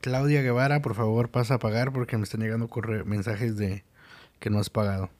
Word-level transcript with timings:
Claudia 0.00 0.42
Guevara, 0.42 0.80
por 0.80 0.94
favor, 0.94 1.28
pasa 1.30 1.54
a 1.54 1.58
pagar 1.58 1.92
porque 1.92 2.16
me 2.16 2.22
están 2.24 2.40
llegando 2.40 2.68
corre 2.68 3.02
mensajes 3.04 3.56
de 3.56 3.82
que 4.38 4.48
no 4.50 4.58
has 4.60 4.70
pagado. 4.70 5.10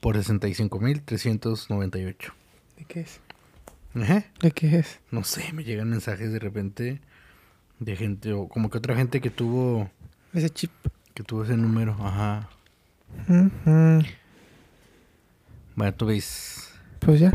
Por 0.00 0.16
65.398. 0.16 2.32
¿De 2.76 2.84
qué 2.84 3.00
es? 3.00 3.20
¿De 4.40 4.50
qué 4.52 4.78
es? 4.78 5.00
No 5.10 5.24
sé, 5.24 5.52
me 5.52 5.64
llegan 5.64 5.90
mensajes 5.90 6.30
de 6.32 6.38
repente 6.38 7.00
de 7.80 7.96
gente, 7.96 8.32
o 8.32 8.46
como 8.48 8.70
que 8.70 8.78
otra 8.78 8.94
gente 8.94 9.20
que 9.20 9.30
tuvo, 9.30 9.90
Ese 10.32 10.48
chip. 10.50 10.70
que 11.14 11.24
tuvo 11.24 11.42
ese 11.44 11.56
número. 11.56 11.96
Ajá. 11.98 12.48
Ujú. 13.28 14.04
Bueno, 15.74 15.94
tú 15.94 16.06
ves. 16.06 16.70
Pues 17.00 17.18
ya. 17.20 17.32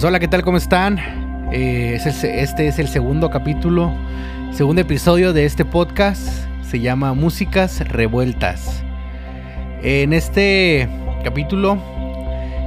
Pues 0.00 0.06
hola, 0.08 0.18
¿qué 0.18 0.28
tal? 0.28 0.42
¿Cómo 0.42 0.56
están? 0.56 0.98
Eh, 1.52 1.98
este 2.02 2.66
es 2.68 2.78
el 2.78 2.88
segundo 2.88 3.28
capítulo, 3.28 3.92
segundo 4.50 4.80
episodio 4.80 5.34
de 5.34 5.44
este 5.44 5.66
podcast. 5.66 6.26
Se 6.62 6.80
llama 6.80 7.12
Músicas 7.12 7.86
Revueltas. 7.86 8.82
En 9.82 10.14
este 10.14 10.88
capítulo, 11.22 11.76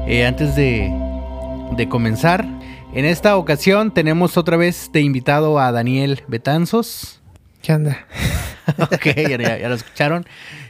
eh, 0.06 0.28
antes 0.28 0.56
de, 0.56 0.92
de 1.76 1.90
comenzar, 1.90 2.46
en 2.94 3.04
esta 3.04 3.36
ocasión 3.36 3.92
tenemos 3.92 4.38
otra 4.38 4.56
vez 4.56 4.92
de 4.94 5.02
invitado 5.02 5.58
a 5.60 5.72
Daniel 5.72 6.22
Betanzos. 6.28 7.20
¿Qué 7.64 7.72
anda? 7.72 8.06
ok, 8.78 9.06
ya, 9.16 9.38
ya- 9.40 9.58
ya 9.58 9.70
lo 9.70 9.74
escucharon. 9.74 10.24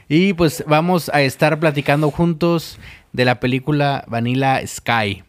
Y 0.08 0.32
pues 0.32 0.64
vamos 0.66 1.10
a 1.12 1.20
estar 1.20 1.60
platicando 1.60 2.10
juntos 2.10 2.78
de 3.12 3.26
la 3.26 3.38
película 3.38 4.02
Vanilla 4.08 4.66
Sky. 4.66 5.24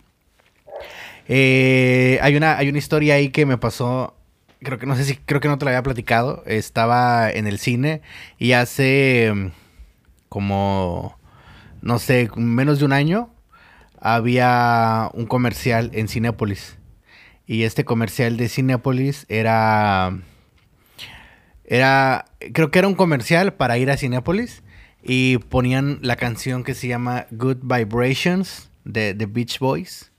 Eh, 1.27 2.19
hay, 2.21 2.35
una, 2.35 2.57
hay 2.57 2.69
una 2.69 2.77
historia 2.77 3.15
ahí 3.15 3.29
que 3.29 3.45
me 3.45 3.57
pasó. 3.57 4.15
Creo 4.59 4.79
que 4.79 4.85
no 4.85 4.95
sé 4.95 5.03
si 5.03 5.17
creo 5.17 5.41
que 5.41 5.47
no 5.47 5.57
te 5.57 5.65
la 5.65 5.71
había 5.71 5.83
platicado. 5.83 6.43
Estaba 6.45 7.29
en 7.29 7.47
el 7.47 7.59
cine 7.59 8.01
y 8.37 8.53
hace 8.53 9.31
mm, 9.33 9.47
como 10.29 11.17
no 11.85 11.99
sé, 11.99 12.29
menos 12.35 12.79
de 12.79 12.85
un 12.85 12.93
año 12.93 13.29
había 13.99 15.11
un 15.13 15.27
comercial 15.27 15.91
en 15.93 16.07
Cinépolis. 16.07 16.77
Y 17.45 17.63
este 17.63 17.85
comercial 17.85 18.37
de 18.37 18.49
Cinépolis 18.49 19.27
era 19.29 20.17
era, 21.63 22.25
creo 22.53 22.71
que 22.71 22.79
era 22.79 22.87
un 22.87 22.95
comercial 22.95 23.53
para 23.53 23.77
ir 23.77 23.89
a 23.91 23.97
Cinépolis 23.97 24.63
y 25.03 25.37
ponían 25.37 25.99
la 26.01 26.15
canción 26.15 26.63
que 26.63 26.73
se 26.73 26.87
llama 26.87 27.27
Good 27.31 27.57
Vibrations 27.61 28.71
de 28.83 29.13
The 29.13 29.27
Beach 29.27 29.59
Boys. 29.59 30.11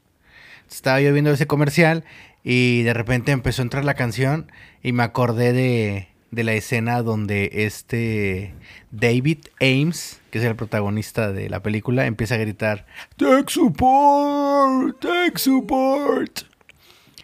Estaba 0.76 1.00
yo 1.00 1.10
viendo 1.10 1.30
ese 1.30 1.46
comercial 1.46 2.04
y 2.44 2.82
de 2.82 2.92
repente 2.92 3.32
empezó 3.32 3.62
a 3.62 3.64
entrar 3.64 3.86
la 3.86 3.94
canción 3.94 4.52
y 4.82 4.92
me 4.92 5.04
acordé 5.04 5.54
de, 5.54 6.08
de 6.30 6.44
la 6.44 6.52
escena 6.52 7.02
donde 7.02 7.48
este 7.50 8.52
David 8.90 9.38
Ames, 9.58 10.20
que 10.30 10.38
es 10.38 10.44
el 10.44 10.54
protagonista 10.54 11.32
de 11.32 11.48
la 11.48 11.62
película, 11.62 12.04
empieza 12.04 12.34
a 12.34 12.38
gritar 12.38 12.84
Tech 13.16 13.48
Support, 13.48 15.00
Tech 15.00 15.38
Support. 15.38 16.42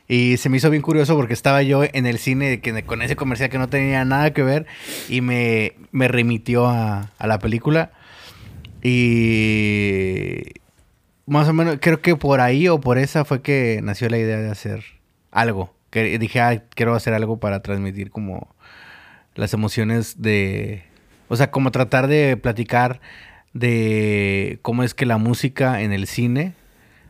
Y 0.09 0.39
se 0.39 0.49
me 0.49 0.57
hizo 0.57 0.71
bien 0.71 0.83
curioso 0.83 1.15
porque 1.15 1.35
estaba 1.35 1.63
yo 1.63 1.85
en 1.85 2.07
el 2.07 2.17
cine 2.17 2.63
con 2.87 3.03
ese 3.03 3.17
comercial 3.17 3.51
que 3.51 3.59
no 3.59 3.69
tenía 3.69 4.07
nada 4.07 4.33
que 4.33 4.43
ver 4.43 4.65
y 5.11 5.21
me, 5.21 5.75
me 5.91 6.09
remitió 6.09 6.69
a, 6.69 7.13
a 7.19 7.27
la 7.27 7.39
película. 7.39 7.93
Y 8.83 10.62
más 11.27 11.49
o 11.49 11.53
menos 11.53 11.79
creo 11.81 12.01
que 12.01 12.17
por 12.17 12.41
ahí 12.41 12.69
o 12.69 12.81
por 12.81 12.99
esa 12.99 13.25
fue 13.25 13.43
que 13.43 13.81
nació 13.83 14.09
la 14.09 14.19
idea 14.19 14.39
de 14.39 14.51
hacer 14.51 14.85
algo. 15.31 15.75
Que 15.91 16.19
dije, 16.19 16.41
ah, 16.41 16.63
quiero 16.75 16.95
hacer 16.95 17.15
algo 17.15 17.39
para 17.39 17.63
transmitir 17.63 18.11
como 18.11 18.55
las 19.35 19.53
emociones 19.55 20.21
de... 20.23 20.85
O 21.29 21.37
sea, 21.37 21.51
como 21.51 21.71
tratar 21.71 22.07
de 22.09 22.37
platicar 22.37 23.01
de 23.53 24.59
cómo 24.63 24.83
es 24.83 24.95
que 24.95 25.07
la 25.07 25.19
música 25.19 25.83
en 25.83 25.93
el 25.93 26.07
cine 26.07 26.55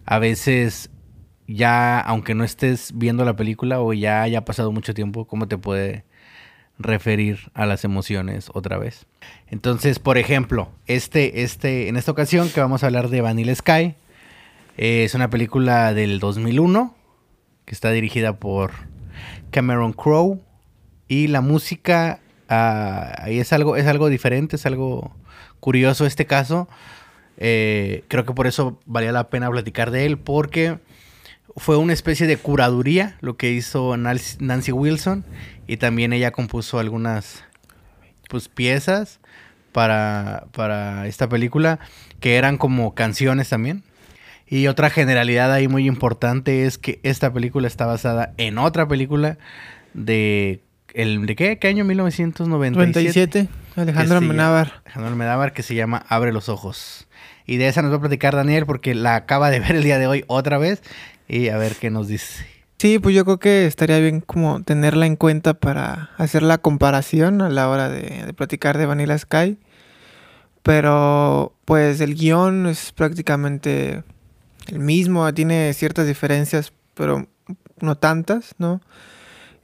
a 0.05 0.19
veces 0.19 0.91
ya, 1.47 2.01
aunque 2.01 2.35
no 2.35 2.45
estés 2.45 2.93
viendo 2.95 3.25
la 3.25 3.37
película 3.37 3.81
o 3.81 3.93
ya 3.93 4.23
haya 4.23 4.45
pasado 4.45 4.73
mucho 4.73 4.95
tiempo, 4.95 5.27
cómo 5.27 5.49
te 5.49 5.59
puede 5.59 6.05
referir 6.79 7.51
a 7.55 7.67
las 7.67 7.85
emociones 7.85 8.51
otra 8.55 8.79
vez. 8.79 9.07
Entonces, 9.49 9.99
por 9.99 10.19
ejemplo, 10.19 10.71
este, 10.87 11.43
este, 11.43 11.89
en 11.89 11.97
esta 11.97 12.11
ocasión 12.11 12.49
que 12.49 12.61
vamos 12.61 12.83
a 12.83 12.87
hablar 12.87 13.09
de 13.09 13.21
Vanilla 13.21 13.55
Sky, 13.55 13.95
eh, 14.77 15.05
es 15.05 15.15
una 15.15 15.31
película 15.31 15.95
del 15.95 16.19
2001 16.19 16.95
que 17.65 17.75
está 17.75 17.91
dirigida 17.91 18.39
por 18.39 18.73
Cameron 19.51 19.93
Crowe 19.93 20.41
y 21.09 21.29
la 21.29 21.41
música 21.41 22.21
ahí 22.49 23.39
es 23.39 23.53
algo, 23.53 23.77
es 23.77 23.87
algo 23.87 24.09
diferente, 24.09 24.57
es 24.57 24.67
algo 24.67 25.15
curioso 25.61 26.07
este 26.07 26.27
caso. 26.27 26.69
Eh, 27.39 28.05
creo 28.09 28.25
que 28.25 28.35
por 28.35 28.47
eso 28.47 28.79
valía 28.85 29.13
la 29.13 29.31
pena 29.31 29.51
platicar 29.51 29.91
de 29.91 30.07
él 30.07 30.19
porque 30.19 30.79
fue 31.57 31.77
una 31.77 31.93
especie 31.93 32.27
de 32.27 32.37
curaduría 32.37 33.17
lo 33.21 33.37
que 33.37 33.51
hizo 33.51 33.97
Nancy 33.97 34.73
Wilson 34.73 35.25
y 35.67 35.79
también 35.79 36.13
ella 36.13 36.31
compuso 36.31 36.79
algunas 36.79 37.45
pues 38.29 38.49
piezas 38.49 39.21
para, 39.73 40.47
para 40.53 41.07
esta 41.07 41.29
película 41.29 41.79
que 42.21 42.37
eran 42.37 42.59
como 42.59 42.95
canciones 42.95 43.49
también. 43.49 43.83
Y 44.47 44.67
otra 44.67 44.91
generalidad 44.91 45.53
ahí 45.53 45.69
muy 45.69 45.87
importante 45.87 46.67
es 46.67 46.77
que 46.79 47.01
esta 47.03 47.33
película 47.33 47.67
está 47.67 47.87
basada 47.87 48.35
en 48.37 48.59
otra 48.59 48.87
película 48.87 49.39
de 49.95 50.61
el 50.95 51.25
de 51.25 51.37
qué, 51.37 51.59
¿Qué 51.59 51.69
año 51.69 51.85
1997. 51.87 53.49
97. 53.49 53.49
Alejandro 53.81 54.21
llama- 54.21 54.61
Alejandro 54.85 55.13
Amenábar 55.13 55.53
que 55.55 55.63
se 55.63 55.75
llama 55.75 56.05
Abre 56.09 56.33
los 56.33 56.49
ojos. 56.51 57.09
Y 57.47 57.57
de 57.57 57.69
esa 57.69 57.81
nos 57.83 57.91
va 57.93 57.97
a 57.97 58.01
platicar 58.01 58.37
Daniel 58.37 58.67
porque 58.67 58.95
la 58.95 59.17
acaba 59.17 59.51
de 59.51 59.61
ver 59.61 59.77
el 59.77 59.85
día 59.85 59.99
de 59.99 60.07
hoy 60.07 60.25
otra 60.27 60.59
vez 60.59 60.83
y 61.29 61.49
a 61.49 61.57
ver 61.57 61.77
qué 61.77 61.91
nos 61.91 62.09
dice. 62.09 62.47
Sí, 62.79 62.99
pues 62.99 63.15
yo 63.15 63.25
creo 63.25 63.39
que 63.39 63.65
estaría 63.67 63.99
bien 64.01 64.21
como 64.21 64.63
tenerla 64.65 65.07
en 65.07 65.17
cuenta 65.17 65.55
para 65.55 66.11
hacer 66.19 66.43
la 66.43 66.59
comparación 66.59 67.41
a 67.41 67.49
la 67.49 67.69
hora 67.71 67.89
de, 67.89 68.25
de 68.27 68.33
platicar 68.35 68.77
de 68.77 68.85
Vanilla 68.87 69.17
Sky. 69.17 69.57
Pero 70.63 71.55
pues 71.65 72.01
el 72.01 72.15
guion 72.15 72.67
es 72.67 72.93
prácticamente 72.93 74.05
el 74.69 74.79
mismo, 74.79 75.33
tiene 75.35 75.73
ciertas 75.75 76.07
diferencias, 76.07 76.73
pero 76.95 77.27
no 77.81 77.97
tantas, 77.97 78.55
¿no? 78.59 78.81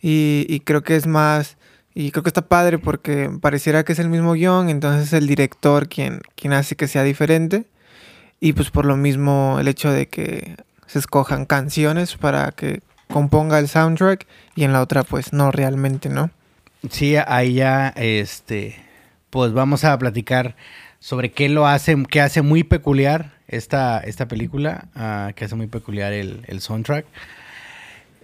Y, 0.00 0.60
creo 0.60 0.82
que 0.82 0.97
es 0.97 1.06
más, 1.06 1.56
y 1.94 2.10
creo 2.10 2.22
que 2.22 2.28
está 2.28 2.48
padre 2.48 2.78
porque 2.78 3.31
pareciera 3.41 3.84
que 3.84 3.92
es 3.92 3.98
el 3.98 4.09
mismo 4.09 4.34
guion, 4.34 4.69
entonces 4.69 5.09
es 5.09 5.12
el 5.12 5.26
director 5.26 5.88
quien, 5.88 6.20
quien 6.36 6.53
hace 6.53 6.76
que 6.76 6.88
sea 6.88 7.03
diferente. 7.03 7.66
Y 8.41 8.53
pues 8.53 8.70
por 8.70 8.84
lo 8.84 8.97
mismo 8.97 9.56
el 9.59 9.66
hecho 9.66 9.91
de 9.91 10.06
que 10.06 10.56
se 10.86 11.00
escojan 11.00 11.44
canciones 11.44 12.16
para 12.16 12.53
que 12.53 12.82
componga 13.09 13.59
el 13.59 13.69
soundtrack 13.69 14.26
y 14.54 14.65
en 14.65 14.72
la 14.72 14.80
otra 14.80 15.03
pues 15.03 15.32
no 15.32 15.50
realmente, 15.50 16.09
¿no? 16.09 16.30
Sí, 16.88 17.16
ahí 17.16 17.54
ya, 17.54 17.88
este, 17.97 18.76
pues 19.30 19.53
vamos 19.53 19.82
a 19.82 19.98
platicar 19.98 20.54
sobre 21.00 21.32
qué 21.32 21.48
lo 21.48 21.66
hace, 21.66 21.97
qué 22.09 22.20
hace 22.20 22.42
muy 22.42 22.62
peculiar 22.62 23.38
esta, 23.48 23.98
esta 24.00 24.28
película, 24.28 24.88
ah, 24.94 25.32
que 25.34 25.44
hace 25.44 25.54
muy 25.54 25.66
peculiar 25.66 26.12
el, 26.12 26.44
el 26.47 26.60
soundtrack. 26.60 27.06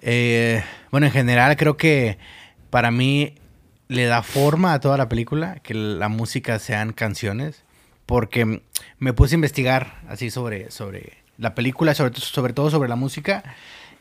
Eh, 0.03 0.63
bueno, 0.91 1.07
en 1.07 1.13
general 1.13 1.57
creo 1.57 1.77
que 1.77 2.19
para 2.71 2.91
mí 2.91 3.35
le 3.89 4.05
da 4.05 4.23
forma 4.23 4.75
a 4.75 4.81
toda 4.81 4.97
la 4.97 5.09
película, 5.09 5.57
que 5.63 5.75
la 5.75 6.09
música 6.09 6.59
sean 6.59 6.93
canciones, 6.93 7.65
porque 8.07 8.63
me 8.99 9.13
puse 9.13 9.35
a 9.35 9.37
investigar 9.37 10.01
así 10.09 10.31
sobre, 10.31 10.71
sobre 10.71 11.15
la 11.39 11.55
película, 11.55 11.95
sobre, 11.95 12.21
sobre 12.21 12.53
todo 12.53 12.71
sobre 12.71 12.89
la 12.89 12.97
música, 12.97 13.43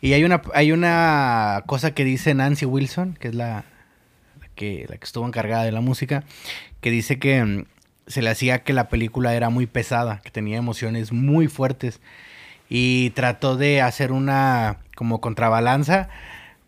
y 0.02 0.12
hay 0.14 0.26
una, 0.26 0.42
hay 0.54 0.74
una 0.74 1.64
cosa 1.66 1.94
que 1.94 2.04
dice 2.04 2.34
Nancy 2.34 2.66
Wilson, 2.66 3.14
que 3.14 3.30
es 3.30 3.36
la, 3.36 3.64
que, 4.56 4.86
la 4.90 4.98
que 4.98 5.06
estuvo 5.06 5.26
encargada 5.26 5.64
de 5.64 5.72
la 5.72 5.80
música, 5.80 6.24
que 6.82 6.92
dice 6.92 7.20
que 7.20 7.44
mm, 7.44 7.66
se 8.08 8.22
le 8.22 8.30
hacía 8.30 8.64
que 8.64 8.74
la 8.74 8.90
película 8.90 9.34
era 9.36 9.50
muy 9.50 9.66
pesada, 9.68 10.22
que 10.24 10.30
tenía 10.32 10.58
emociones 10.58 11.12
muy 11.12 11.48
fuertes 11.48 12.00
y 12.70 13.12
trató 13.12 13.56
de 13.56 13.82
hacer 13.82 14.12
una 14.12 14.78
como 14.96 15.22
contrabalanza 15.22 16.10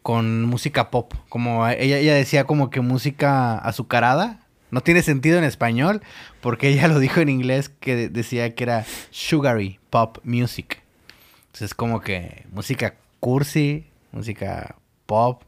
con 0.02 0.44
música 0.44 0.92
pop, 0.92 1.14
como 1.30 1.68
ella, 1.68 1.98
ella 1.98 2.14
decía 2.14 2.44
como 2.44 2.70
que 2.70 2.82
música 2.82 3.58
azucarada, 3.58 4.40
no 4.72 4.82
tiene 4.82 5.02
sentido 5.02 5.38
en 5.38 5.44
español 5.44 6.02
porque 6.42 6.68
ella 6.70 6.88
lo 6.88 7.00
dijo 7.00 7.22
en 7.22 7.30
inglés 7.30 7.70
que 7.70 7.96
de- 7.96 8.10
decía 8.10 8.54
que 8.54 8.64
era 8.64 8.86
sugary 9.10 9.80
pop 9.90 10.18
music. 10.24 10.81
Entonces 11.48 11.74
como 11.74 12.02
que 12.02 12.46
música 12.52 12.96
cursi, 13.20 13.86
música 14.12 14.76
pop. 15.06 15.42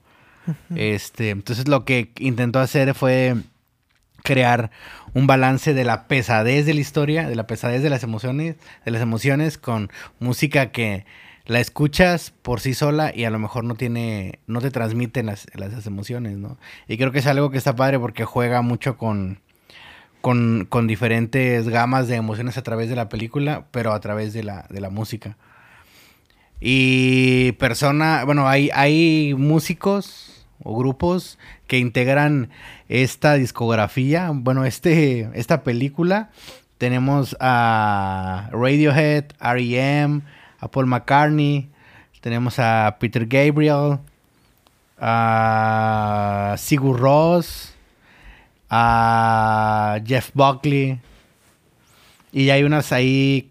Este, 0.75 1.31
entonces 1.31 1.67
lo 1.67 1.83
que 1.83 2.11
intentó 2.19 2.59
hacer 2.59 2.93
fue 2.93 3.35
crear 4.27 4.71
un 5.13 5.25
balance 5.25 5.73
de 5.73 5.85
la 5.85 6.09
pesadez 6.09 6.65
de 6.65 6.73
la 6.73 6.81
historia, 6.81 7.29
de 7.29 7.35
la 7.35 7.47
pesadez 7.47 7.81
de 7.81 7.89
las 7.89 8.03
emociones, 8.03 8.57
de 8.83 8.91
las 8.91 9.01
emociones 9.01 9.57
con 9.57 9.89
música 10.19 10.71
que 10.73 11.05
la 11.45 11.61
escuchas 11.61 12.33
por 12.41 12.59
sí 12.59 12.73
sola 12.73 13.13
y 13.15 13.23
a 13.23 13.29
lo 13.29 13.39
mejor 13.39 13.63
no 13.63 13.75
tiene, 13.75 14.39
no 14.47 14.59
te 14.59 14.69
transmite 14.69 15.23
las, 15.23 15.47
las 15.53 15.87
emociones, 15.87 16.37
¿no? 16.37 16.57
Y 16.89 16.97
creo 16.97 17.13
que 17.13 17.19
es 17.19 17.25
algo 17.25 17.51
que 17.51 17.57
está 17.57 17.73
padre 17.73 17.99
porque 17.99 18.25
juega 18.25 18.61
mucho 18.61 18.97
con, 18.97 19.39
con, 20.19 20.65
con, 20.67 20.87
diferentes 20.87 21.69
gamas 21.69 22.09
de 22.09 22.15
emociones 22.15 22.57
a 22.57 22.63
través 22.63 22.89
de 22.89 22.97
la 22.97 23.07
película, 23.07 23.67
pero 23.71 23.93
a 23.93 24.01
través 24.01 24.33
de 24.33 24.43
la, 24.43 24.65
de 24.69 24.81
la 24.81 24.89
música. 24.89 25.37
Y 26.59 27.53
persona, 27.53 28.25
bueno, 28.25 28.49
hay, 28.49 28.71
hay 28.73 29.33
músicos 29.37 30.36
o 30.63 30.77
grupos 30.77 31.37
que 31.67 31.79
integran 31.79 32.49
esta 32.89 33.35
discografía, 33.35 34.31
bueno, 34.33 34.65
este, 34.65 35.29
esta 35.33 35.63
película. 35.63 36.29
Tenemos 36.77 37.35
a 37.39 38.49
Radiohead, 38.51 39.25
REM, 39.39 40.21
a 40.59 40.67
Paul 40.67 40.85
McCartney, 40.87 41.69
tenemos 42.21 42.59
a 42.59 42.97
Peter 42.99 43.25
Gabriel, 43.25 43.99
a 44.99 46.55
Sigur 46.57 46.99
Ross, 46.99 47.73
a 48.69 49.99
Jeff 50.05 50.31
Buckley. 50.33 50.99
Y 52.31 52.49
hay 52.49 52.63
unas 52.63 52.91
ahí, 52.91 53.49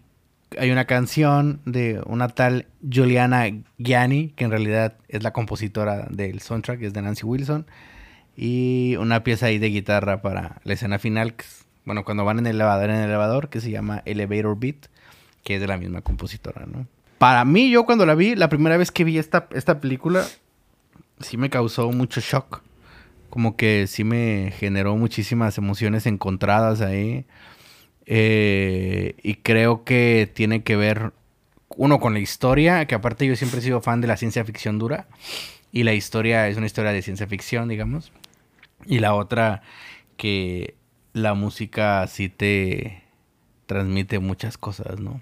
hay 0.57 0.71
una 0.71 0.85
canción 0.85 1.59
de 1.65 2.01
una 2.05 2.29
tal 2.29 2.67
Juliana 2.81 3.45
Gianni, 3.77 4.29
que 4.29 4.45
en 4.45 4.51
realidad 4.51 4.95
es 5.07 5.23
la 5.23 5.33
compositora 5.33 6.07
del 6.09 6.39
soundtrack, 6.41 6.81
es 6.83 6.93
de 6.93 7.01
Nancy 7.01 7.25
Wilson. 7.25 7.65
Y 8.35 8.95
una 8.97 9.23
pieza 9.23 9.47
ahí 9.47 9.57
de 9.57 9.69
guitarra 9.69 10.21
para 10.21 10.61
la 10.63 10.73
escena 10.73 10.99
final, 10.99 11.35
bueno, 11.85 12.05
cuando 12.05 12.23
van 12.23 12.39
en 12.39 12.47
el 12.47 12.55
elevador, 12.55 12.89
en 12.89 12.97
el 12.97 13.05
elevador, 13.05 13.49
que 13.49 13.61
se 13.61 13.71
llama 13.71 14.03
Elevator 14.05 14.57
Beat, 14.57 14.87
que 15.43 15.55
es 15.55 15.61
de 15.61 15.67
la 15.67 15.77
misma 15.77 16.01
compositora, 16.01 16.65
¿no? 16.65 16.85
Para 17.17 17.45
mí, 17.45 17.71
yo 17.71 17.85
cuando 17.85 18.05
la 18.05 18.13
vi, 18.13 18.35
la 18.35 18.47
primera 18.47 18.77
vez 18.77 18.91
que 18.91 19.03
vi 19.03 19.17
esta, 19.17 19.47
esta 19.51 19.81
película, 19.81 20.23
sí 21.19 21.35
me 21.37 21.49
causó 21.49 21.91
mucho 21.91 22.21
shock. 22.21 22.61
Como 23.31 23.57
que 23.57 23.87
sí 23.87 24.03
me 24.03 24.53
generó 24.57 24.95
muchísimas 24.95 25.57
emociones 25.57 26.05
encontradas 26.05 26.81
ahí. 26.81 27.25
Eh, 28.07 29.15
y 29.21 29.35
creo 29.35 29.83
que 29.83 30.31
tiene 30.33 30.63
que 30.63 30.75
ver, 30.75 31.11
uno, 31.75 31.99
con 31.99 32.13
la 32.13 32.19
historia, 32.19 32.85
que 32.87 32.95
aparte 32.95 33.27
yo 33.27 33.35
siempre 33.35 33.59
he 33.59 33.63
sido 33.63 33.81
fan 33.81 34.01
de 34.01 34.07
la 34.07 34.17
ciencia 34.17 34.43
ficción 34.45 34.79
dura. 34.79 35.07
Y 35.71 35.83
la 35.83 35.93
historia 35.93 36.47
es 36.47 36.57
una 36.57 36.65
historia 36.65 36.91
de 36.91 37.01
ciencia 37.01 37.27
ficción, 37.27 37.67
digamos. 37.67 38.11
Y 38.85 38.99
la 38.99 39.13
otra, 39.13 39.61
que 40.15 40.75
la 41.13 41.33
música 41.33 42.07
sí 42.07 42.29
te 42.29 43.03
transmite 43.65 44.19
muchas 44.19 44.57
cosas, 44.57 44.99
¿no? 44.99 45.21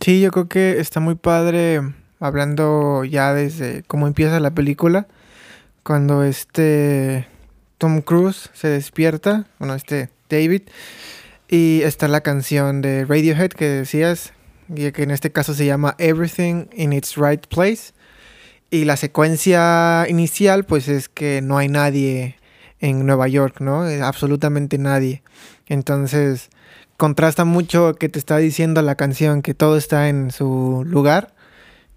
Sí, 0.00 0.20
yo 0.20 0.30
creo 0.30 0.48
que 0.48 0.80
está 0.80 1.00
muy 1.00 1.14
padre 1.14 1.80
hablando 2.20 3.04
ya 3.04 3.32
desde 3.32 3.82
cómo 3.84 4.06
empieza 4.06 4.40
la 4.40 4.52
película. 4.52 5.06
Cuando 5.82 6.24
este 6.24 7.26
Tom 7.78 8.00
Cruise 8.00 8.50
se 8.54 8.68
despierta, 8.68 9.46
bueno, 9.58 9.74
este 9.74 10.10
David, 10.28 10.62
y 11.54 11.82
está 11.84 12.08
la 12.08 12.20
canción 12.20 12.82
de 12.82 13.04
Radiohead 13.04 13.50
que 13.50 13.68
decías, 13.68 14.32
que 14.74 14.92
en 15.04 15.12
este 15.12 15.30
caso 15.30 15.54
se 15.54 15.64
llama 15.64 15.94
Everything 15.98 16.66
in 16.74 16.92
its 16.92 17.16
Right 17.16 17.46
Place. 17.46 17.92
Y 18.70 18.86
la 18.86 18.96
secuencia 18.96 20.04
inicial, 20.08 20.64
pues 20.64 20.88
es 20.88 21.08
que 21.08 21.42
no 21.42 21.56
hay 21.56 21.68
nadie 21.68 22.34
en 22.80 23.06
Nueva 23.06 23.28
York, 23.28 23.60
¿no? 23.60 23.82
Absolutamente 24.02 24.78
nadie. 24.78 25.22
Entonces, 25.68 26.50
contrasta 26.96 27.44
mucho 27.44 27.94
que 27.94 28.08
te 28.08 28.18
está 28.18 28.38
diciendo 28.38 28.82
la 28.82 28.96
canción 28.96 29.40
que 29.40 29.54
todo 29.54 29.76
está 29.76 30.08
en 30.08 30.32
su 30.32 30.82
lugar 30.84 31.34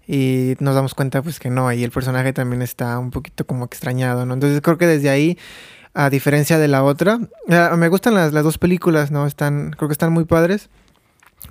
y 0.06 0.54
nos 0.60 0.76
damos 0.76 0.94
cuenta 0.94 1.20
pues 1.20 1.40
que 1.40 1.50
no, 1.50 1.72
y 1.72 1.82
el 1.82 1.90
personaje 1.90 2.32
también 2.32 2.62
está 2.62 2.96
un 3.00 3.10
poquito 3.10 3.44
como 3.44 3.64
extrañado, 3.64 4.24
¿no? 4.24 4.34
Entonces 4.34 4.60
creo 4.60 4.78
que 4.78 4.86
desde 4.86 5.10
ahí, 5.10 5.36
a 5.98 6.10
diferencia 6.10 6.58
de 6.58 6.68
la 6.68 6.84
otra, 6.84 7.18
ah, 7.50 7.74
me 7.76 7.88
gustan 7.88 8.14
las, 8.14 8.32
las, 8.32 8.44
dos 8.44 8.56
películas, 8.56 9.10
¿no? 9.10 9.26
Están, 9.26 9.72
creo 9.72 9.88
que 9.88 9.92
están 9.94 10.12
muy 10.12 10.24
padres, 10.24 10.70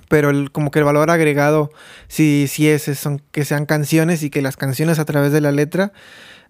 pero 0.08 0.32
como 0.52 0.70
que 0.70 0.78
el 0.78 0.86
valor 0.86 1.10
agregado 1.10 1.70
sí, 2.08 2.46
sí 2.48 2.66
es, 2.66 2.84
son 2.98 3.20
que 3.30 3.44
sean 3.44 3.66
canciones 3.66 4.22
y 4.22 4.30
que 4.30 4.40
las 4.40 4.56
canciones 4.56 4.98
a 4.98 5.04
través 5.04 5.32
de 5.32 5.42
la 5.42 5.52
letra 5.52 5.92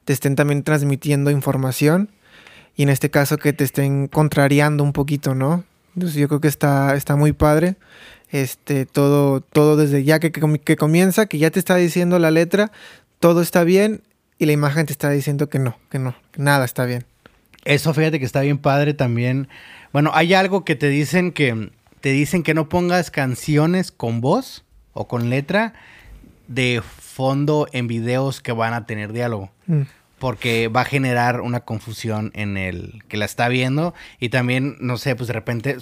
te 0.05 0.13
estén 0.13 0.37
también 0.37 0.63
transmitiendo 0.63 1.33
información 1.33 2.13
y 2.77 2.85
en 2.85 2.89
este 2.91 3.11
caso 3.11 3.37
que 3.37 3.53
te 3.53 3.65
estén 3.65 4.07
contrariando 4.07 4.85
un 4.85 4.93
poquito, 4.93 5.35
¿no? 5.35 5.65
Entonces 5.97 6.21
yo 6.21 6.29
creo 6.29 6.41
que 6.41 6.47
está, 6.47 6.95
está 6.95 7.17
muy 7.17 7.33
padre. 7.33 7.75
Este, 8.31 8.87
todo, 8.87 9.41
todo 9.41 9.77
desde 9.77 10.05
ya 10.05 10.21
que, 10.21 10.31
que, 10.31 10.77
comienza, 10.77 11.27
que 11.27 11.39
ya 11.39 11.51
te 11.51 11.59
está 11.59 11.75
diciendo 11.75 12.21
la 12.21 12.31
letra, 12.31 12.71
todo 13.19 13.43
está 13.43 13.65
bien 13.65 14.03
y 14.39 14.47
la 14.47 14.53
imagen 14.53 14.87
te 14.87 14.93
está 14.93 15.11
diciendo 15.11 15.49
que 15.49 15.59
no, 15.59 15.77
que 15.91 15.99
no, 15.99 16.15
que 16.31 16.41
nada 16.41 16.65
está 16.65 16.85
bien. 16.85 17.05
Eso 17.65 17.93
fíjate 17.95 18.19
que 18.19 18.25
está 18.25 18.41
bien 18.41 18.59
padre 18.59 18.95
también. 18.95 19.49
Bueno, 19.93 20.11
hay 20.15 20.35
algo 20.35 20.65
que 20.65 20.77
te 20.77 20.89
dicen 20.89 21.33
que 21.33 21.71
te 22.01 22.13
dicen 22.13 22.43
que 22.43 22.55
no 22.55 22.69
pongas 22.69 23.11
canciones 23.11 23.91
con 23.91 24.21
voz 24.21 24.65
o 24.93 25.09
con 25.09 25.31
letra 25.31 25.75
de 26.47 26.83
fondo 26.83 27.67
en 27.73 27.89
videos 27.89 28.41
que 28.41 28.53
van 28.53 28.73
a 28.73 28.87
tener 28.87 29.13
diálogo. 29.13 29.51
Mm 29.67 29.83
porque 30.19 30.69
va 30.69 30.83
a 30.83 30.85
generar 30.85 31.41
una 31.41 31.61
confusión 31.61 32.31
en 32.35 32.57
el 32.57 33.03
que 33.09 33.17
la 33.17 33.25
está 33.25 33.49
viendo 33.49 33.95
y 34.19 34.29
también, 34.29 34.77
no 34.81 34.97
sé, 34.97 35.17
pues 35.17 35.29
de 35.29 35.33
repente 35.33 35.77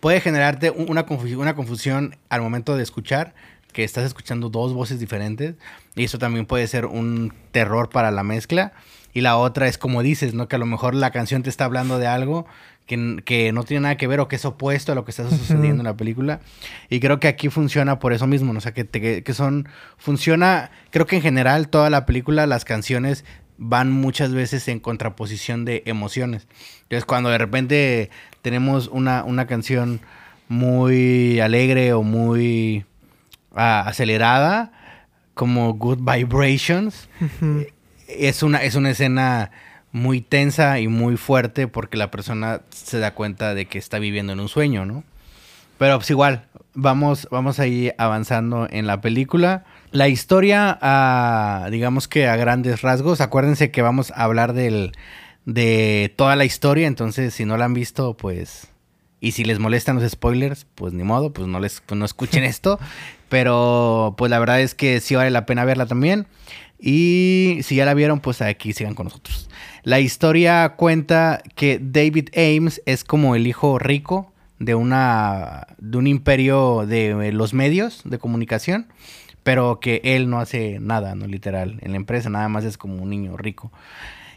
puede 0.00 0.20
generarte 0.20 0.70
una, 0.70 1.06
confusión, 1.06 1.40
una 1.40 1.54
confusión 1.54 2.16
al 2.28 2.40
momento 2.40 2.76
de 2.76 2.82
escuchar, 2.82 3.34
que 3.72 3.84
estás 3.84 4.04
escuchando 4.04 4.48
dos 4.48 4.72
voces 4.72 4.98
diferentes 4.98 5.54
y 5.94 6.04
eso 6.04 6.18
también 6.18 6.46
puede 6.46 6.66
ser 6.66 6.86
un 6.86 7.32
terror 7.52 7.90
para 7.90 8.10
la 8.10 8.22
mezcla. 8.22 8.72
Y 9.12 9.20
la 9.20 9.36
otra 9.36 9.66
es 9.68 9.78
como 9.78 10.02
dices, 10.02 10.34
¿no? 10.34 10.48
Que 10.48 10.56
a 10.56 10.58
lo 10.58 10.66
mejor 10.66 10.94
la 10.94 11.10
canción 11.10 11.42
te 11.42 11.50
está 11.50 11.64
hablando 11.64 11.98
de 11.98 12.06
algo 12.06 12.46
que, 12.86 13.22
que, 13.24 13.52
no 13.52 13.64
tiene 13.64 13.82
nada 13.82 13.96
que 13.96 14.06
ver 14.06 14.18
o 14.20 14.28
que 14.28 14.36
es 14.36 14.44
opuesto 14.44 14.92
a 14.92 14.94
lo 14.94 15.04
que 15.04 15.10
está 15.10 15.28
sucediendo 15.28 15.82
en 15.82 15.84
la 15.84 15.96
película. 15.96 16.40
Y 16.88 17.00
creo 17.00 17.20
que 17.20 17.28
aquí 17.28 17.48
funciona 17.50 17.98
por 17.98 18.12
eso 18.12 18.26
mismo, 18.26 18.52
¿no? 18.52 18.58
O 18.58 18.60
sea, 18.62 18.72
que, 18.72 18.86
que, 18.86 19.34
son, 19.34 19.68
funciona, 19.98 20.70
creo 20.90 21.06
que 21.06 21.16
en 21.16 21.22
general 21.22 21.68
toda 21.68 21.90
la 21.90 22.06
película, 22.06 22.46
las 22.46 22.64
canciones 22.64 23.24
van 23.58 23.90
muchas 23.92 24.32
veces 24.32 24.66
en 24.68 24.80
contraposición 24.80 25.64
de 25.64 25.82
emociones. 25.84 26.46
Entonces, 26.82 27.04
cuando 27.04 27.28
de 27.28 27.38
repente 27.38 28.10
tenemos 28.40 28.88
una, 28.88 29.24
una 29.24 29.46
canción 29.46 30.00
muy 30.48 31.40
alegre 31.40 31.92
o 31.92 32.02
muy 32.02 32.86
ah, 33.54 33.84
acelerada, 33.86 34.72
como 35.34 35.74
Good 35.74 36.00
Vibrations, 36.00 37.08
es, 38.08 38.42
una, 38.42 38.62
es 38.62 38.74
una 38.74 38.90
escena 38.90 39.50
muy 39.92 40.20
tensa 40.20 40.80
y 40.80 40.88
muy 40.88 41.16
fuerte 41.16 41.68
porque 41.68 41.96
la 41.96 42.10
persona 42.10 42.62
se 42.70 42.98
da 42.98 43.14
cuenta 43.14 43.54
de 43.54 43.66
que 43.66 43.78
está 43.78 43.98
viviendo 43.98 44.32
en 44.32 44.40
un 44.40 44.48
sueño, 44.48 44.84
¿no? 44.84 45.04
Pero 45.78 45.96
pues 45.98 46.10
igual, 46.10 46.46
vamos, 46.74 47.28
vamos 47.30 47.60
a 47.60 47.66
ir 47.66 47.94
avanzando 47.98 48.66
en 48.70 48.86
la 48.86 49.00
película. 49.00 49.64
La 49.92 50.08
historia, 50.08 50.78
digamos 51.70 52.08
que 52.08 52.26
a 52.26 52.36
grandes 52.36 52.82
rasgos, 52.82 53.20
acuérdense 53.20 53.70
que 53.70 53.82
vamos 53.82 54.10
a 54.10 54.24
hablar 54.24 54.54
del, 54.54 54.92
de 55.44 56.12
toda 56.16 56.34
la 56.36 56.44
historia, 56.44 56.86
entonces 56.86 57.32
si 57.32 57.44
no 57.44 57.56
la 57.56 57.64
han 57.66 57.74
visto, 57.74 58.16
pues... 58.16 58.68
Y 59.20 59.32
si 59.32 59.42
les 59.42 59.58
molestan 59.58 59.96
los 59.96 60.08
spoilers, 60.08 60.64
pues 60.76 60.92
ni 60.92 61.02
modo, 61.02 61.32
pues 61.32 61.48
no 61.48 61.58
les 61.58 61.80
pues 61.80 61.98
no 61.98 62.04
escuchen 62.04 62.44
esto. 62.44 62.78
Pero 63.28 64.14
pues 64.16 64.30
la 64.30 64.38
verdad 64.38 64.60
es 64.60 64.76
que 64.76 65.00
sí 65.00 65.16
vale 65.16 65.30
la 65.30 65.44
pena 65.44 65.64
verla 65.64 65.86
también. 65.86 66.28
Y 66.78 67.58
si 67.62 67.76
ya 67.76 67.84
la 67.84 67.94
vieron, 67.94 68.20
pues 68.20 68.40
aquí 68.40 68.72
sigan 68.72 68.94
con 68.94 69.04
nosotros. 69.04 69.48
La 69.82 70.00
historia 70.00 70.74
cuenta 70.76 71.42
que 71.54 71.80
David 71.82 72.28
Ames 72.36 72.82
es 72.86 73.04
como 73.04 73.34
el 73.34 73.46
hijo 73.46 73.78
rico 73.78 74.32
de 74.58 74.74
una 74.74 75.68
de 75.78 75.98
un 75.98 76.06
imperio 76.06 76.84
de 76.86 77.32
los 77.32 77.54
medios 77.54 78.02
de 78.04 78.18
comunicación 78.18 78.88
pero 79.48 79.80
que 79.80 80.02
él 80.04 80.28
no 80.28 80.40
hace 80.40 80.78
nada, 80.78 81.14
¿no? 81.14 81.26
Literal, 81.26 81.78
en 81.80 81.92
la 81.92 81.96
empresa 81.96 82.28
nada 82.28 82.50
más 82.50 82.64
es 82.64 82.76
como 82.76 83.02
un 83.02 83.08
niño 83.08 83.38
rico. 83.38 83.72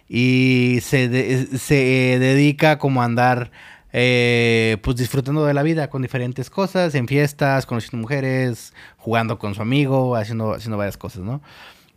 Y 0.08 0.80
se, 0.84 1.58
se 1.58 1.76
dedica 2.18 2.78
como 2.78 3.02
a 3.02 3.06
andar, 3.06 3.52
eh, 3.92 4.78
pues 4.82 4.96
disfrutando 4.96 5.44
de 5.44 5.54
la 5.54 5.64
vida 5.64 5.90
con 5.90 6.02
diferentes 6.02 6.50
cosas, 6.50 6.96
en 6.96 7.10
fiestas, 7.10 7.66
conociendo 7.66 7.98
mujeres, 7.98 8.74
jugando 8.96 9.38
con 9.38 9.54
su 9.54 9.62
amigo, 9.62 10.16
haciendo, 10.16 10.54
haciendo 10.54 10.78
varias 10.78 10.96
cosas, 10.96 11.24
¿no? 11.24 11.42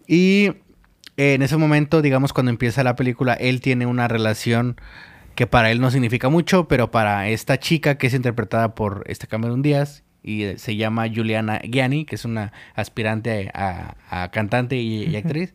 Y 0.06 0.52
en 1.16 1.42
ese 1.42 1.56
momento, 1.56 2.02
digamos, 2.02 2.32
cuando 2.32 2.50
empieza 2.50 2.82
la 2.84 2.96
película, 2.96 3.34
él 3.34 3.60
tiene 3.60 3.86
una 3.86 4.08
relación 4.08 4.76
que 5.34 5.46
para 5.46 5.70
él 5.70 5.80
no 5.80 5.90
significa 5.90 6.28
mucho, 6.28 6.68
pero 6.68 6.90
para 6.90 7.28
esta 7.28 7.58
chica 7.58 7.96
que 7.98 8.06
es 8.06 8.14
interpretada 8.14 8.74
por 8.74 9.04
este 9.06 9.26
Cameron 9.26 9.62
Díaz, 9.62 10.04
y 10.24 10.44
eh, 10.44 10.58
se 10.58 10.74
llama 10.74 11.06
Juliana 11.14 11.60
Gianni, 11.62 12.06
que 12.06 12.14
es 12.14 12.24
una 12.24 12.52
aspirante 12.74 13.50
a, 13.52 14.30
cantante 14.32 14.76
y, 14.76 15.14
actriz. 15.14 15.52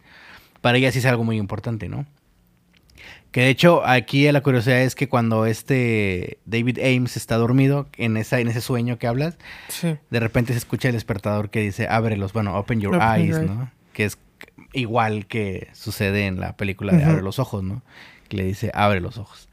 Para 0.62 0.77
ella 0.77 0.91
sí 0.91 1.00
es 1.00 1.06
algo 1.06 1.24
muy 1.24 1.38
importante, 1.38 1.89
¿no? 1.89 2.06
Que 3.32 3.41
de 3.41 3.50
hecho, 3.50 3.86
aquí 3.86 4.32
la 4.32 4.41
curiosidad 4.41 4.82
es 4.82 4.96
que 4.96 5.08
cuando 5.08 5.46
este 5.46 6.39
David 6.46 6.79
Ames 6.79 7.15
está 7.18 7.38
dormido, 7.38 7.88
en, 7.98 8.18
esa, 8.18 8.39
en 8.39 8.48
ese 8.48 8.62
sueño 8.62 8.98
que 8.98 9.08
hablas, 9.08 9.38
de 9.82 10.20
repente 10.20 10.53
se 10.53 10.60
escucha 10.60 10.89
el 10.89 10.96
despertador 10.96 11.50
que 11.50 11.62
dice, 11.62 11.88
ábrelos, 11.88 12.34
bueno, 12.34 12.58
open 12.58 12.82
your 12.82 13.00
eyes, 13.01 13.39
¿no? 13.39 13.72
Que 13.94 14.06
es 14.06 14.18
igual 14.74 15.25
que 15.25 15.69
sucede 15.74 16.25
en 16.27 16.39
la 16.39 16.55
película 16.58 16.93
de 16.93 17.03
Abre 17.03 17.22
los 17.22 17.39
ojos, 17.39 17.63
¿no? 17.63 17.81
Que 18.27 18.38
le 18.38 18.43
dice, 18.43 18.72
abre 18.74 19.01
los 19.01 19.17
ojos. 19.17 19.50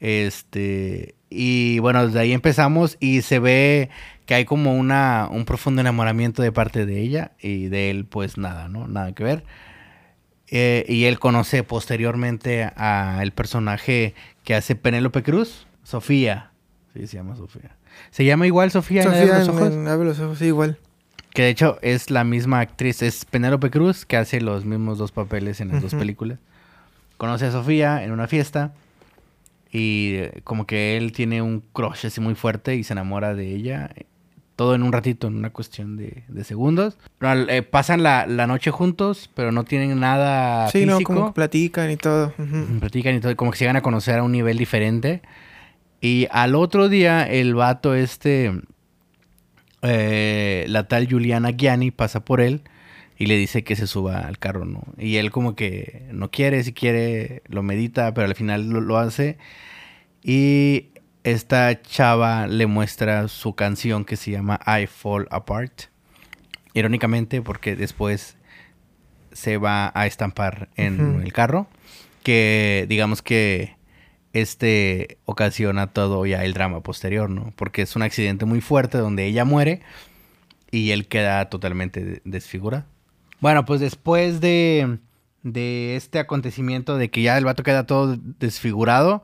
Este, 0.00 1.14
y 1.30 1.78
bueno, 1.78 2.06
desde 2.06 2.20
ahí 2.20 2.32
empezamos 2.32 2.96
y 3.00 3.22
se 3.22 3.38
ve 3.38 3.90
que 4.26 4.34
hay 4.34 4.44
como 4.44 4.74
una, 4.74 5.28
un 5.30 5.44
profundo 5.44 5.80
enamoramiento 5.80 6.42
de 6.42 6.52
parte 6.52 6.86
de 6.86 7.00
ella 7.00 7.32
y 7.40 7.66
de 7.66 7.90
él, 7.90 8.04
pues 8.04 8.38
nada, 8.38 8.68
¿no? 8.68 8.86
Nada 8.86 9.12
que 9.12 9.24
ver. 9.24 9.44
Eh, 10.48 10.84
y 10.88 11.04
él 11.04 11.18
conoce 11.18 11.62
posteriormente 11.62 12.70
a 12.76 13.18
el 13.22 13.32
personaje 13.32 14.14
que 14.44 14.54
hace 14.54 14.76
Penélope 14.76 15.22
Cruz, 15.22 15.66
Sofía. 15.82 16.52
Sí, 16.92 17.06
se 17.06 17.16
llama 17.16 17.36
Sofía. 17.36 17.76
¿Se 18.10 18.24
llama 18.24 18.46
igual 18.46 18.70
Sofía, 18.70 19.02
Sofía 19.02 19.22
en 19.22 19.28
los 19.28 19.48
ojos? 19.48 19.74
Abre 19.88 20.06
los 20.06 20.20
ojos, 20.20 20.38
sí, 20.38 20.46
igual. 20.46 20.78
Que 21.34 21.42
de 21.42 21.48
hecho 21.50 21.78
es 21.82 22.10
la 22.10 22.24
misma 22.24 22.60
actriz, 22.60 23.02
es 23.02 23.26
Penélope 23.26 23.70
Cruz, 23.70 24.06
que 24.06 24.16
hace 24.16 24.40
los 24.40 24.64
mismos 24.64 24.96
dos 24.96 25.12
papeles 25.12 25.60
en 25.60 25.68
las 25.68 25.82
dos 25.82 25.94
películas. 25.94 26.38
Conoce 27.18 27.44
a 27.46 27.52
Sofía 27.52 28.02
en 28.02 28.12
una 28.12 28.26
fiesta 28.26 28.72
y 29.70 30.14
eh, 30.14 30.40
como 30.44 30.66
que 30.66 30.96
él 30.96 31.12
tiene 31.12 31.42
un 31.42 31.62
crush 31.72 32.06
así 32.06 32.20
muy 32.20 32.34
fuerte 32.34 32.76
y 32.76 32.84
se 32.84 32.94
enamora 32.94 33.34
de 33.34 33.52
ella 33.54 33.90
todo 34.56 34.74
en 34.74 34.82
un 34.82 34.92
ratito, 34.92 35.26
en 35.26 35.36
una 35.36 35.50
cuestión 35.50 35.96
de, 35.96 36.22
segundos. 36.44 36.96
Eh, 37.20 37.62
pasan 37.62 38.02
la, 38.02 38.26
noche 38.46 38.70
juntos, 38.70 39.30
pero 39.34 39.52
no 39.52 39.64
tienen 39.64 39.98
nada 39.98 40.68
sí, 40.70 40.86
no, 40.86 41.00
como 41.00 41.34
platican 41.34 41.90
y 41.90 41.96
todo. 41.96 42.32
Platican 42.80 43.16
y 43.16 43.20
todo, 43.20 43.36
como 43.36 43.50
que 43.50 43.58
se 43.58 43.64
llegan 43.64 43.76
a 43.76 43.82
conocer 43.82 44.18
a 44.18 44.22
un 44.22 44.32
nivel 44.32 44.56
diferente. 44.56 45.22
Y 46.00 46.28
al 46.30 46.54
otro 46.54 46.88
día, 46.88 47.24
el 47.24 47.54
vato 47.54 47.94
este, 47.94 48.52
eh, 49.84 50.64
la 50.68 50.88
tal 50.88 51.08
Juliana 51.08 51.50
Gianni 51.50 51.90
pasa 51.90 52.24
por 52.24 52.40
él 52.40 52.62
y 53.16 53.26
le 53.26 53.36
dice 53.36 53.62
que 53.64 53.76
se 53.76 53.86
suba 53.86 54.20
al 54.20 54.38
carro, 54.38 54.64
¿no? 54.64 54.82
Y 54.98 55.16
él 55.16 55.30
como 55.30 55.54
que 55.54 56.06
no 56.10 56.30
quiere, 56.30 56.62
si 56.64 56.72
quiere, 56.72 57.42
lo 57.46 57.62
medita, 57.62 58.12
pero 58.14 58.26
al 58.26 58.34
final 58.34 58.68
lo, 58.68 58.80
lo 58.80 58.98
hace. 58.98 59.38
Y 60.22 60.88
esta 61.22 61.80
chava 61.82 62.46
le 62.46 62.66
muestra 62.66 63.28
su 63.28 63.54
canción 63.54 64.04
que 64.04 64.16
se 64.16 64.30
llama 64.30 64.58
I 64.66 64.86
Fall 64.86 65.28
Apart. 65.30 65.84
Irónicamente, 66.72 67.40
porque 67.40 67.76
después 67.76 68.36
se 69.32 69.58
va 69.58 69.92
a 69.94 70.06
estampar 70.06 70.68
en 70.76 71.20
el 71.22 71.32
carro. 71.32 71.68
Que 72.22 72.86
digamos 72.88 73.22
que 73.22 73.76
este 74.34 75.18
ocasiona 75.24 75.86
todo 75.86 76.26
ya 76.26 76.44
el 76.44 76.52
drama 76.52 76.82
posterior, 76.82 77.30
¿no? 77.30 77.52
Porque 77.56 77.82
es 77.82 77.96
un 77.96 78.02
accidente 78.02 78.44
muy 78.44 78.60
fuerte 78.60 78.98
donde 78.98 79.24
ella 79.24 79.44
muere 79.44 79.80
y 80.70 80.90
él 80.90 81.06
queda 81.06 81.48
totalmente 81.48 82.20
desfigurado. 82.24 82.84
Bueno, 83.40 83.64
pues 83.64 83.80
después 83.80 84.40
de, 84.40 84.98
de 85.42 85.96
este 85.96 86.18
acontecimiento 86.18 86.98
de 86.98 87.10
que 87.10 87.22
ya 87.22 87.38
el 87.38 87.44
vato 87.44 87.62
queda 87.62 87.86
todo 87.86 88.18
desfigurado, 88.20 89.22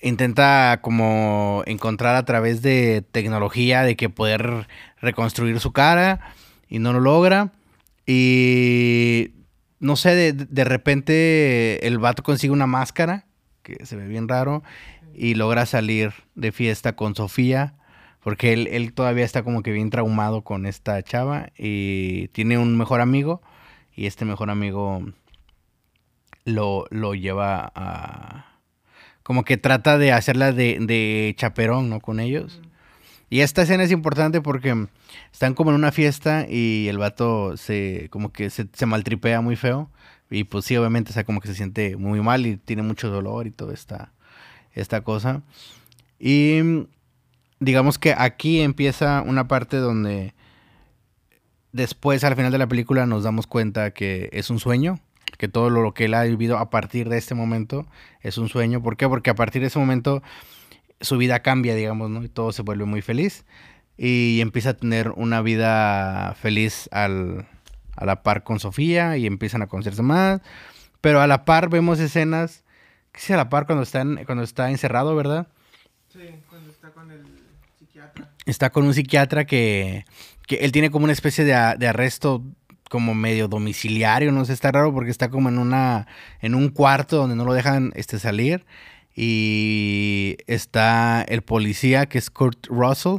intenta 0.00 0.80
como 0.80 1.62
encontrar 1.66 2.16
a 2.16 2.24
través 2.24 2.62
de 2.62 3.04
tecnología 3.12 3.82
de 3.82 3.94
que 3.94 4.08
poder 4.08 4.68
reconstruir 5.02 5.60
su 5.60 5.72
cara 5.72 6.32
y 6.66 6.78
no 6.78 6.94
lo 6.94 7.00
logra. 7.00 7.52
Y 8.06 9.32
no 9.80 9.96
sé, 9.96 10.14
de, 10.14 10.32
de 10.32 10.64
repente 10.64 11.86
el 11.86 11.98
vato 11.98 12.22
consigue 12.22 12.52
una 12.52 12.66
máscara 12.66 13.26
que 13.62 13.84
se 13.86 13.96
ve 13.96 14.06
bien 14.06 14.28
raro 14.28 14.62
y 15.14 15.34
logra 15.34 15.66
salir 15.66 16.12
de 16.34 16.52
fiesta 16.52 16.94
con 16.94 17.14
Sofía. 17.14 17.74
Porque 18.22 18.52
él, 18.52 18.68
él, 18.70 18.92
todavía 18.92 19.24
está 19.24 19.42
como 19.42 19.62
que 19.62 19.72
bien 19.72 19.88
traumado 19.88 20.42
con 20.42 20.66
esta 20.66 21.02
chava 21.02 21.48
y 21.56 22.28
tiene 22.28 22.58
un 22.58 22.76
mejor 22.76 23.00
amigo 23.00 23.40
y 23.94 24.06
este 24.06 24.26
mejor 24.26 24.50
amigo 24.50 25.02
lo, 26.44 26.86
lo 26.90 27.14
lleva 27.14 27.72
a, 27.74 28.58
como 29.22 29.44
que 29.44 29.56
trata 29.56 29.98
de 29.98 30.12
hacerla 30.12 30.52
de, 30.52 30.78
de 30.80 31.34
chaperón, 31.36 31.88
¿no? 31.88 32.00
Con 32.00 32.20
ellos. 32.20 32.60
Y 33.28 33.40
esta 33.40 33.62
escena 33.62 33.84
es 33.84 33.92
importante 33.92 34.40
porque 34.40 34.88
están 35.32 35.54
como 35.54 35.70
en 35.70 35.76
una 35.76 35.92
fiesta 35.92 36.46
y 36.48 36.88
el 36.88 36.98
vato 36.98 37.56
se, 37.56 38.08
como 38.10 38.32
que 38.32 38.50
se, 38.50 38.66
se 38.72 38.86
maltripea 38.86 39.40
muy 39.40 39.56
feo. 39.56 39.88
Y 40.30 40.44
pues 40.44 40.64
sí, 40.64 40.76
obviamente, 40.76 41.10
o 41.10 41.14
sea, 41.14 41.24
como 41.24 41.40
que 41.40 41.48
se 41.48 41.54
siente 41.54 41.96
muy 41.96 42.20
mal 42.20 42.46
y 42.46 42.56
tiene 42.56 42.82
mucho 42.82 43.10
dolor 43.10 43.46
y 43.46 43.50
toda 43.50 43.74
esta, 43.74 44.12
esta 44.72 45.02
cosa. 45.02 45.42
Y 46.18 46.60
digamos 47.58 47.98
que 47.98 48.14
aquí 48.16 48.60
empieza 48.60 49.22
una 49.22 49.48
parte 49.48 49.78
donde 49.78 50.34
después, 51.72 52.22
al 52.24 52.36
final 52.36 52.52
de 52.52 52.58
la 52.58 52.68
película, 52.68 53.06
nos 53.06 53.24
damos 53.24 53.46
cuenta 53.46 53.90
que 53.92 54.28
es 54.32 54.50
un 54.50 54.60
sueño 54.60 55.00
que 55.40 55.48
todo 55.48 55.70
lo 55.70 55.94
que 55.94 56.04
él 56.04 56.14
ha 56.14 56.24
vivido 56.24 56.58
a 56.58 56.68
partir 56.68 57.08
de 57.08 57.16
este 57.16 57.34
momento 57.34 57.86
es 58.20 58.36
un 58.36 58.50
sueño. 58.50 58.82
¿Por 58.82 58.98
qué? 58.98 59.08
Porque 59.08 59.30
a 59.30 59.34
partir 59.34 59.62
de 59.62 59.68
ese 59.68 59.78
momento 59.78 60.22
su 61.00 61.16
vida 61.16 61.40
cambia, 61.40 61.74
digamos, 61.74 62.10
¿no? 62.10 62.22
Y 62.22 62.28
todo 62.28 62.52
se 62.52 62.60
vuelve 62.60 62.84
muy 62.84 63.00
feliz 63.00 63.46
y 63.96 64.40
empieza 64.42 64.70
a 64.70 64.74
tener 64.74 65.10
una 65.16 65.40
vida 65.40 66.34
feliz 66.38 66.88
al, 66.92 67.46
a 68.00 68.06
la 68.06 68.22
par 68.22 68.42
con 68.42 68.58
Sofía 68.58 69.16
y 69.16 69.26
empiezan 69.26 69.62
a 69.62 69.66
conocerse 69.66 70.02
más. 70.02 70.40
Pero 71.00 71.20
a 71.20 71.26
la 71.26 71.44
par 71.44 71.68
vemos 71.68 72.00
escenas, 72.00 72.64
¿qué 73.12 73.20
es 73.20 73.30
a 73.30 73.36
la 73.36 73.48
par 73.48 73.66
cuando 73.66 73.82
está, 73.82 74.04
cuando 74.26 74.42
está 74.42 74.70
encerrado, 74.70 75.14
verdad? 75.14 75.46
Sí, 76.08 76.20
cuando 76.48 76.70
está 76.70 76.90
con 76.90 77.10
el 77.10 77.22
psiquiatra. 77.78 78.30
Está 78.46 78.70
con 78.70 78.84
un 78.84 78.94
psiquiatra 78.94 79.44
que, 79.44 80.04
que 80.46 80.56
él 80.56 80.72
tiene 80.72 80.90
como 80.90 81.04
una 81.04 81.12
especie 81.12 81.44
de, 81.44 81.76
de 81.78 81.88
arresto 81.88 82.42
como 82.90 83.14
medio 83.14 83.46
domiciliario, 83.46 84.32
no 84.32 84.44
sé, 84.44 84.52
está 84.52 84.72
raro 84.72 84.92
porque 84.92 85.12
está 85.12 85.30
como 85.30 85.48
en 85.48 85.58
una 85.58 86.08
en 86.40 86.56
un 86.56 86.70
cuarto 86.70 87.18
donde 87.18 87.36
no 87.36 87.44
lo 87.44 87.52
dejan 87.52 87.92
este 87.94 88.18
salir 88.18 88.66
y 89.14 90.38
está 90.48 91.22
el 91.22 91.42
policía 91.42 92.06
que 92.06 92.18
es 92.18 92.30
Kurt 92.30 92.66
Russell. 92.66 93.18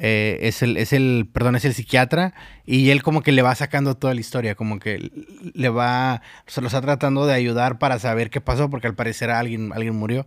Eh, 0.00 0.38
es 0.42 0.62
el, 0.62 0.76
es 0.76 0.92
el, 0.92 1.28
perdón, 1.32 1.56
es 1.56 1.64
el 1.64 1.74
psiquiatra 1.74 2.32
y 2.64 2.90
él 2.90 3.02
como 3.02 3.20
que 3.20 3.32
le 3.32 3.42
va 3.42 3.52
sacando 3.56 3.96
toda 3.96 4.14
la 4.14 4.20
historia, 4.20 4.54
como 4.54 4.78
que 4.78 5.10
le 5.54 5.68
va, 5.70 6.22
se 6.46 6.60
lo 6.60 6.68
está 6.68 6.80
tratando 6.80 7.26
de 7.26 7.34
ayudar 7.34 7.80
para 7.80 7.98
saber 7.98 8.30
qué 8.30 8.40
pasó, 8.40 8.70
porque 8.70 8.86
al 8.86 8.94
parecer 8.94 9.30
alguien, 9.30 9.72
alguien 9.74 9.96
murió 9.96 10.24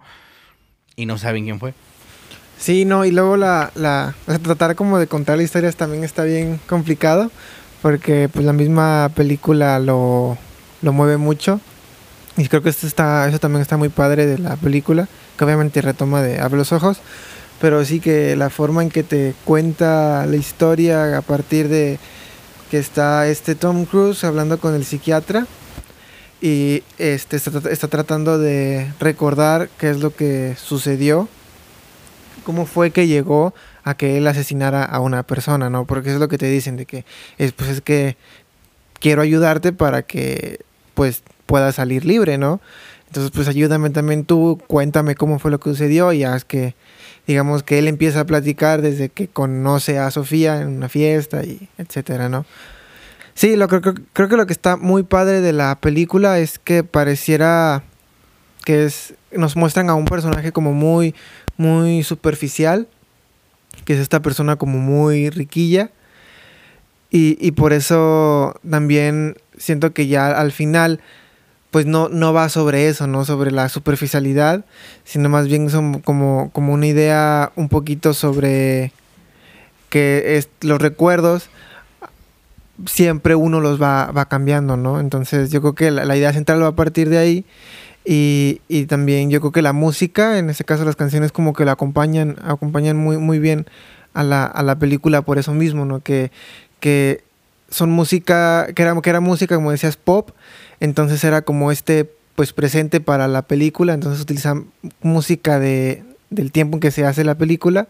y 0.97 1.05
no 1.05 1.17
saben 1.17 1.45
quién 1.45 1.57
fue. 1.57 1.73
Sí, 2.57 2.83
no, 2.83 3.05
y 3.05 3.11
luego 3.11 3.37
la, 3.37 3.71
la, 3.75 4.13
tratar 4.43 4.75
como 4.75 4.99
de 4.99 5.07
contar 5.07 5.37
la 5.37 5.43
historia 5.43 5.71
también 5.71 6.03
está 6.03 6.25
bien 6.25 6.59
complicado, 6.67 7.31
porque 7.81 8.29
pues 8.31 8.45
la 8.45 8.53
misma 8.53 9.09
película 9.15 9.79
lo, 9.79 10.37
lo 10.81 10.93
mueve 10.93 11.15
mucho. 11.15 11.61
Y 12.37 12.47
creo 12.47 12.61
que 12.61 12.69
esto 12.69 12.87
está, 12.87 13.27
eso 13.27 13.39
también 13.39 13.61
está 13.61 13.77
muy 13.77 13.89
padre 13.89 14.25
de 14.25 14.37
la 14.37 14.57
película, 14.57 15.07
que 15.37 15.45
obviamente 15.45 15.81
retoma 15.81 16.21
de 16.21 16.39
Abre 16.39 16.57
los 16.57 16.71
ojos, 16.71 17.01
pero 17.61 17.85
sí 17.85 17.99
que 17.99 18.35
la 18.35 18.49
forma 18.49 18.81
en 18.81 18.89
que 18.89 19.03
te 19.03 19.35
cuenta 19.45 20.25
la 20.25 20.35
historia 20.35 21.15
a 21.15 21.21
partir 21.21 21.67
de 21.67 21.99
que 22.71 22.79
está 22.79 23.27
este 23.27 23.53
Tom 23.53 23.85
Cruise 23.85 24.23
hablando 24.23 24.59
con 24.59 24.73
el 24.73 24.83
psiquiatra 24.83 25.45
y 26.41 26.81
este 26.97 27.37
está, 27.37 27.69
está 27.69 27.87
tratando 27.87 28.39
de 28.39 28.91
recordar 28.99 29.69
qué 29.77 29.91
es 29.91 29.99
lo 29.99 30.15
que 30.15 30.55
sucedió, 30.57 31.29
cómo 32.43 32.65
fue 32.65 32.89
que 32.89 33.05
llegó 33.05 33.53
a 33.83 33.93
que 33.93 34.17
él 34.17 34.25
asesinara 34.25 34.83
a 34.83 34.99
una 34.99 35.21
persona, 35.21 35.69
¿no? 35.69 35.85
Porque 35.85 36.11
es 36.11 36.19
lo 36.19 36.27
que 36.29 36.39
te 36.39 36.47
dicen 36.47 36.77
de 36.77 36.87
que 36.87 37.05
es 37.37 37.51
pues 37.51 37.69
es 37.69 37.81
que 37.81 38.17
quiero 38.99 39.21
ayudarte 39.21 39.71
para 39.71 40.01
que 40.01 40.61
pues 40.95 41.21
pueda 41.45 41.71
salir 41.71 42.05
libre, 42.05 42.39
¿no? 42.39 42.59
Entonces 43.05 43.31
pues 43.31 43.47
ayúdame 43.47 43.91
también 43.91 44.25
tú, 44.25 44.59
cuéntame 44.65 45.13
cómo 45.13 45.37
fue 45.37 45.51
lo 45.51 45.59
que 45.59 45.69
sucedió 45.69 46.11
y 46.11 46.23
haz 46.23 46.43
que 46.43 46.73
digamos 47.31 47.63
que 47.63 47.79
él 47.79 47.87
empieza 47.87 48.21
a 48.21 48.25
platicar 48.25 48.81
desde 48.81 49.09
que 49.09 49.27
conoce 49.27 49.99
a 49.99 50.11
Sofía 50.11 50.61
en 50.61 50.67
una 50.69 50.89
fiesta 50.89 51.43
y 51.43 51.67
etcétera, 51.77 52.29
¿no? 52.29 52.45
Sí, 53.33 53.55
lo 53.55 53.67
creo, 53.67 53.81
creo 54.13 54.29
que 54.29 54.37
lo 54.37 54.45
que 54.45 54.53
está 54.53 54.77
muy 54.77 55.03
padre 55.03 55.41
de 55.41 55.53
la 55.53 55.79
película 55.79 56.39
es 56.39 56.59
que 56.59 56.83
pareciera 56.83 57.83
que 58.65 58.85
es 58.85 59.13
nos 59.31 59.55
muestran 59.55 59.89
a 59.89 59.95
un 59.95 60.05
personaje 60.05 60.51
como 60.51 60.73
muy 60.73 61.15
muy 61.57 62.03
superficial 62.03 62.87
que 63.85 63.93
es 63.93 63.99
esta 63.99 64.21
persona 64.21 64.55
como 64.55 64.77
muy 64.77 65.29
riquilla. 65.29 65.91
Y, 67.13 67.51
por 67.51 67.73
eso 67.73 68.57
también 68.69 69.35
siento 69.57 69.91
que 69.91 70.07
ya 70.07 70.31
al 70.31 70.53
final, 70.53 71.01
pues 71.71 71.85
no, 71.85 72.09
no 72.09 72.33
va 72.33 72.49
sobre 72.49 72.87
eso, 72.87 73.07
no 73.07 73.25
sobre 73.25 73.51
la 73.51 73.69
superficialidad, 73.69 74.65
sino 75.05 75.29
más 75.29 75.47
bien 75.47 75.69
son 75.69 76.01
como, 76.01 76.51
como 76.51 76.73
una 76.73 76.85
idea 76.85 77.51
un 77.55 77.69
poquito 77.69 78.13
sobre 78.13 78.91
que 79.89 80.45
los 80.61 80.81
recuerdos 80.81 81.49
siempre 82.85 83.35
uno 83.35 83.61
los 83.61 83.81
va, 83.81 84.11
va 84.11 84.25
cambiando, 84.25 84.75
¿no? 84.77 84.99
Entonces 84.99 85.51
yo 85.51 85.61
creo 85.61 85.75
que 85.75 85.91
la, 85.91 86.05
la 86.05 86.17
idea 86.17 86.33
central 86.33 86.61
va 86.61 86.67
a 86.67 86.75
partir 86.75 87.09
de 87.09 87.17
ahí 87.17 87.45
Y, 88.03 88.61
y, 88.67 88.87
también 88.87 89.29
yo 89.29 89.39
creo 89.41 89.51
que 89.51 89.61
la 89.61 89.73
música, 89.73 90.39
en 90.39 90.49
este 90.49 90.63
caso 90.63 90.85
las 90.85 90.95
canciones 90.95 91.31
como 91.31 91.53
que 91.53 91.65
la 91.65 91.73
acompañan, 91.73 92.37
acompañan 92.43 92.97
muy, 92.97 93.17
muy 93.17 93.37
bien 93.37 93.67
a 94.15 94.23
la, 94.23 94.45
a 94.45 94.63
la 94.63 94.79
película 94.79 95.21
por 95.21 95.37
eso 95.37 95.53
mismo, 95.53 95.85
¿no? 95.85 95.99
Que, 96.01 96.31
que 96.79 97.23
son 97.71 97.89
música, 97.89 98.67
que 98.75 98.83
era, 98.83 98.99
que 99.01 99.09
era 99.09 99.19
música, 99.19 99.55
como 99.55 99.71
decías, 99.71 99.97
pop, 99.97 100.31
entonces 100.79 101.23
era 101.23 101.41
como 101.41 101.71
este 101.71 102.09
pues 102.35 102.53
presente 102.53 103.01
para 103.01 103.27
la 103.27 103.41
película, 103.41 103.93
entonces 103.93 104.21
utilizan 104.21 104.67
música 105.01 105.59
de, 105.59 106.03
del 106.29 106.51
tiempo 106.51 106.77
en 106.77 106.81
que 106.81 106.91
se 106.91 107.05
hace 107.05 107.23
la 107.23 107.35
película, 107.35 107.87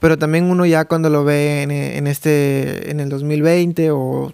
pero 0.00 0.18
también 0.18 0.44
uno 0.44 0.66
ya 0.66 0.84
cuando 0.86 1.10
lo 1.10 1.24
ve 1.24 1.62
en, 1.62 1.70
en 1.70 2.06
este, 2.06 2.90
en 2.90 3.00
el 3.00 3.08
2020 3.08 3.90
o 3.92 4.32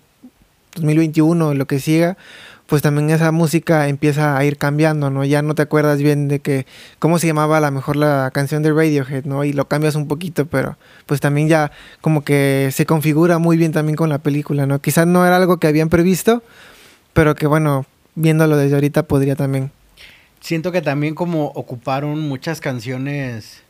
2021 0.76 1.54
lo 1.54 1.66
que 1.66 1.80
siga, 1.80 2.16
pues 2.68 2.82
también 2.82 3.08
esa 3.08 3.32
música 3.32 3.88
empieza 3.88 4.36
a 4.36 4.44
ir 4.44 4.58
cambiando, 4.58 5.08
¿no? 5.08 5.24
Ya 5.24 5.40
no 5.40 5.54
te 5.54 5.62
acuerdas 5.62 6.02
bien 6.02 6.28
de 6.28 6.40
que 6.40 6.66
cómo 6.98 7.18
se 7.18 7.26
llamaba 7.26 7.56
a 7.56 7.60
lo 7.62 7.70
mejor 7.70 7.96
la 7.96 8.30
canción 8.34 8.62
de 8.62 8.70
Radiohead, 8.70 9.24
¿no? 9.24 9.42
Y 9.44 9.54
lo 9.54 9.68
cambias 9.68 9.94
un 9.94 10.06
poquito, 10.06 10.44
pero 10.44 10.76
pues 11.06 11.18
también 11.18 11.48
ya 11.48 11.72
como 12.02 12.24
que 12.24 12.68
se 12.74 12.84
configura 12.84 13.38
muy 13.38 13.56
bien 13.56 13.72
también 13.72 13.96
con 13.96 14.10
la 14.10 14.18
película, 14.18 14.66
¿no? 14.66 14.82
Quizás 14.82 15.06
no 15.06 15.24
era 15.24 15.36
algo 15.36 15.56
que 15.56 15.66
habían 15.66 15.88
previsto, 15.88 16.42
pero 17.14 17.34
que 17.34 17.46
bueno, 17.46 17.86
viéndolo 18.16 18.58
desde 18.58 18.74
ahorita 18.74 19.04
podría 19.04 19.34
también. 19.34 19.72
Siento 20.40 20.70
que 20.70 20.82
también 20.82 21.14
como 21.14 21.46
ocuparon 21.46 22.20
muchas 22.20 22.60
canciones 22.60 23.62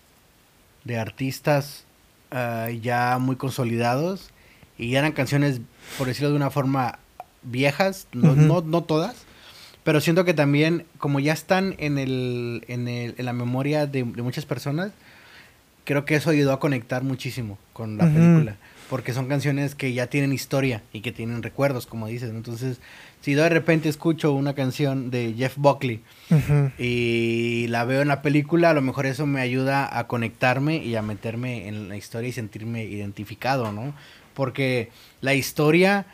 de 0.83 0.99
artistas 0.99 1.85
uh, 2.33 2.69
ya 2.71 3.19
muy 3.21 3.37
consolidados 3.37 4.31
y 4.76 4.97
eran 4.97 5.12
canciones, 5.12 5.61
por 5.99 6.09
decirlo 6.09 6.31
de 6.31 6.37
una 6.37 6.50
forma, 6.50 6.99
viejas, 7.50 8.09
no, 8.12 8.33
uh 8.33 8.35
-huh. 8.35 8.47
no, 8.47 8.61
no, 8.62 8.85
todas, 8.85 9.17
pero 9.85 10.00
siento 10.00 10.25
que 10.25 10.35
también 10.35 10.85
como 10.99 11.21
ya 11.21 11.33
están 11.33 11.75
en, 11.78 11.99
el, 11.99 12.64
en, 12.69 12.88
el, 12.88 13.14
en 13.19 13.25
la 13.25 13.33
memoria 13.33 13.87
de, 13.87 14.05
de, 14.05 14.23
muchas 14.23 14.47
personas, 14.47 14.93
creo 15.85 16.05
que 16.05 16.14
eso 16.14 16.31
ayudó 16.31 16.52
a 16.52 16.61
conectar 16.61 17.02
muchísimo 17.02 17.59
con 17.73 17.97
la 17.97 18.05
uh 18.05 18.09
-huh. 18.09 18.14
película, 18.14 18.57
porque 18.90 19.12
son 19.12 19.26
canciones 19.28 19.75
que 19.75 19.93
ya 19.93 20.07
tienen 20.09 20.33
historia 20.33 20.83
y 20.93 21.00
que 21.00 21.12
tienen 21.12 21.43
recuerdos, 21.43 21.87
como 21.87 22.07
dices, 22.07 22.31
¿no? 22.31 22.38
entonces 22.38 22.81
si 23.21 23.35
de 23.35 23.49
repente 23.49 23.88
escucho 23.88 24.33
una 24.33 24.55
canción 24.55 25.11
de 25.11 25.35
Jeff 25.37 25.55
Buckley 25.57 26.00
uh 26.31 26.35
-huh. 26.35 26.73
y 26.78 27.67
la 27.69 27.85
veo 27.85 28.02
en 28.02 28.09
la 28.09 28.23
película, 28.23 28.71
a 28.71 28.75
lo 28.75 28.83
mejor 28.83 29.07
eso 29.07 29.26
me 29.26 29.40
ayuda 29.40 29.99
a 29.99 30.07
conectarme 30.07 30.76
y 30.76 30.95
a 30.95 31.02
meterme 31.02 31.69
en 31.69 31.88
la 31.88 31.97
historia 31.97 32.28
y 32.28 32.33
sentirme 32.33 32.85
identificado, 32.85 33.73
¿no? 33.73 33.93
Porque 34.35 34.90
la 35.21 35.35
historia, 35.35 36.07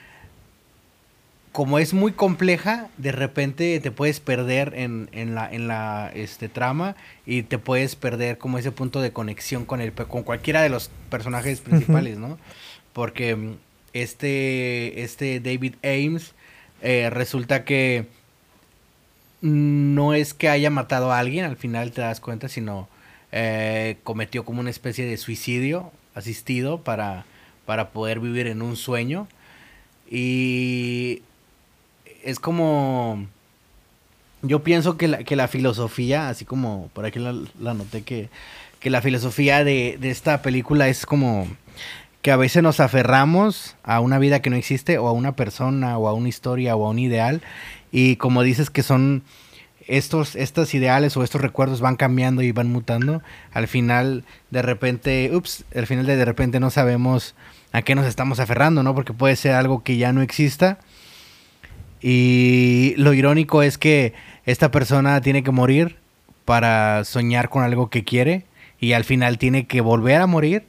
como 1.54 1.78
es 1.78 1.94
muy 1.94 2.10
compleja, 2.10 2.88
de 2.96 3.12
repente 3.12 3.78
te 3.78 3.92
puedes 3.92 4.18
perder 4.18 4.72
en, 4.74 5.08
en 5.12 5.36
la, 5.36 5.48
en 5.48 5.68
la 5.68 6.10
este, 6.12 6.48
trama 6.48 6.96
y 7.26 7.44
te 7.44 7.58
puedes 7.58 7.94
perder 7.94 8.38
como 8.38 8.58
ese 8.58 8.72
punto 8.72 9.00
de 9.00 9.12
conexión 9.12 9.64
con, 9.64 9.80
el, 9.80 9.92
con 9.92 10.24
cualquiera 10.24 10.62
de 10.62 10.68
los 10.68 10.90
personajes 11.10 11.60
principales. 11.60 12.18
¿no? 12.18 12.40
Porque 12.92 13.36
mm, 13.36 13.54
este, 13.92 15.04
este 15.04 15.38
David 15.38 15.76
Ames 15.84 16.32
eh, 16.82 17.08
resulta 17.10 17.64
que 17.64 18.08
no 19.40 20.12
es 20.12 20.34
que 20.34 20.48
haya 20.48 20.70
matado 20.70 21.12
a 21.12 21.20
alguien, 21.20 21.44
al 21.44 21.56
final 21.56 21.92
te 21.92 22.00
das 22.00 22.18
cuenta, 22.18 22.48
sino 22.48 22.88
eh, 23.30 23.98
cometió 24.02 24.44
como 24.44 24.58
una 24.58 24.70
especie 24.70 25.06
de 25.06 25.16
suicidio 25.18 25.92
asistido 26.16 26.82
para, 26.82 27.26
para 27.64 27.90
poder 27.90 28.18
vivir 28.18 28.48
en 28.48 28.60
un 28.60 28.74
sueño. 28.74 29.28
Y 30.10 31.22
es 32.24 32.40
como... 32.40 33.26
Yo 34.42 34.62
pienso 34.62 34.98
que 34.98 35.08
la, 35.08 35.24
que 35.24 35.36
la 35.36 35.48
filosofía, 35.48 36.28
así 36.28 36.44
como 36.44 36.90
por 36.92 37.06
aquí 37.06 37.18
la, 37.18 37.34
la 37.60 37.72
noté, 37.72 38.02
que, 38.02 38.28
que 38.78 38.90
la 38.90 39.00
filosofía 39.00 39.64
de, 39.64 39.96
de 39.98 40.10
esta 40.10 40.42
película 40.42 40.88
es 40.88 41.06
como 41.06 41.48
que 42.24 42.30
a 42.30 42.36
veces 42.36 42.62
nos 42.62 42.80
aferramos 42.80 43.76
a 43.82 44.00
una 44.00 44.18
vida 44.18 44.40
que 44.40 44.48
no 44.48 44.56
existe 44.56 44.96
o 44.96 45.08
a 45.08 45.12
una 45.12 45.32
persona 45.32 45.98
o 45.98 46.08
a 46.08 46.14
una 46.14 46.30
historia 46.30 46.74
o 46.74 46.86
a 46.86 46.90
un 46.90 46.98
ideal 46.98 47.42
y 47.92 48.16
como 48.16 48.42
dices 48.42 48.70
que 48.70 48.82
son 48.82 49.22
estos 49.86 50.34
estos 50.34 50.72
ideales 50.72 51.18
o 51.18 51.22
estos 51.22 51.42
recuerdos 51.42 51.82
van 51.82 51.96
cambiando 51.96 52.40
y 52.40 52.50
van 52.50 52.72
mutando 52.72 53.22
al 53.52 53.68
final 53.68 54.24
de 54.50 54.62
repente 54.62 55.30
ups 55.34 55.66
al 55.74 55.86
final 55.86 56.06
de, 56.06 56.16
de 56.16 56.24
repente 56.24 56.60
no 56.60 56.70
sabemos 56.70 57.34
a 57.72 57.82
qué 57.82 57.94
nos 57.94 58.06
estamos 58.06 58.40
aferrando 58.40 58.82
no 58.82 58.94
porque 58.94 59.12
puede 59.12 59.36
ser 59.36 59.52
algo 59.52 59.82
que 59.82 59.98
ya 59.98 60.14
no 60.14 60.22
exista 60.22 60.78
y 62.06 62.92
lo 62.98 63.14
irónico 63.14 63.62
es 63.62 63.78
que 63.78 64.12
esta 64.44 64.70
persona 64.70 65.22
tiene 65.22 65.42
que 65.42 65.50
morir 65.50 65.96
para 66.44 67.02
soñar 67.04 67.48
con 67.48 67.64
algo 67.64 67.88
que 67.88 68.04
quiere 68.04 68.44
y 68.78 68.92
al 68.92 69.04
final 69.04 69.38
tiene 69.38 69.66
que 69.66 69.80
volver 69.80 70.20
a 70.20 70.26
morir 70.26 70.64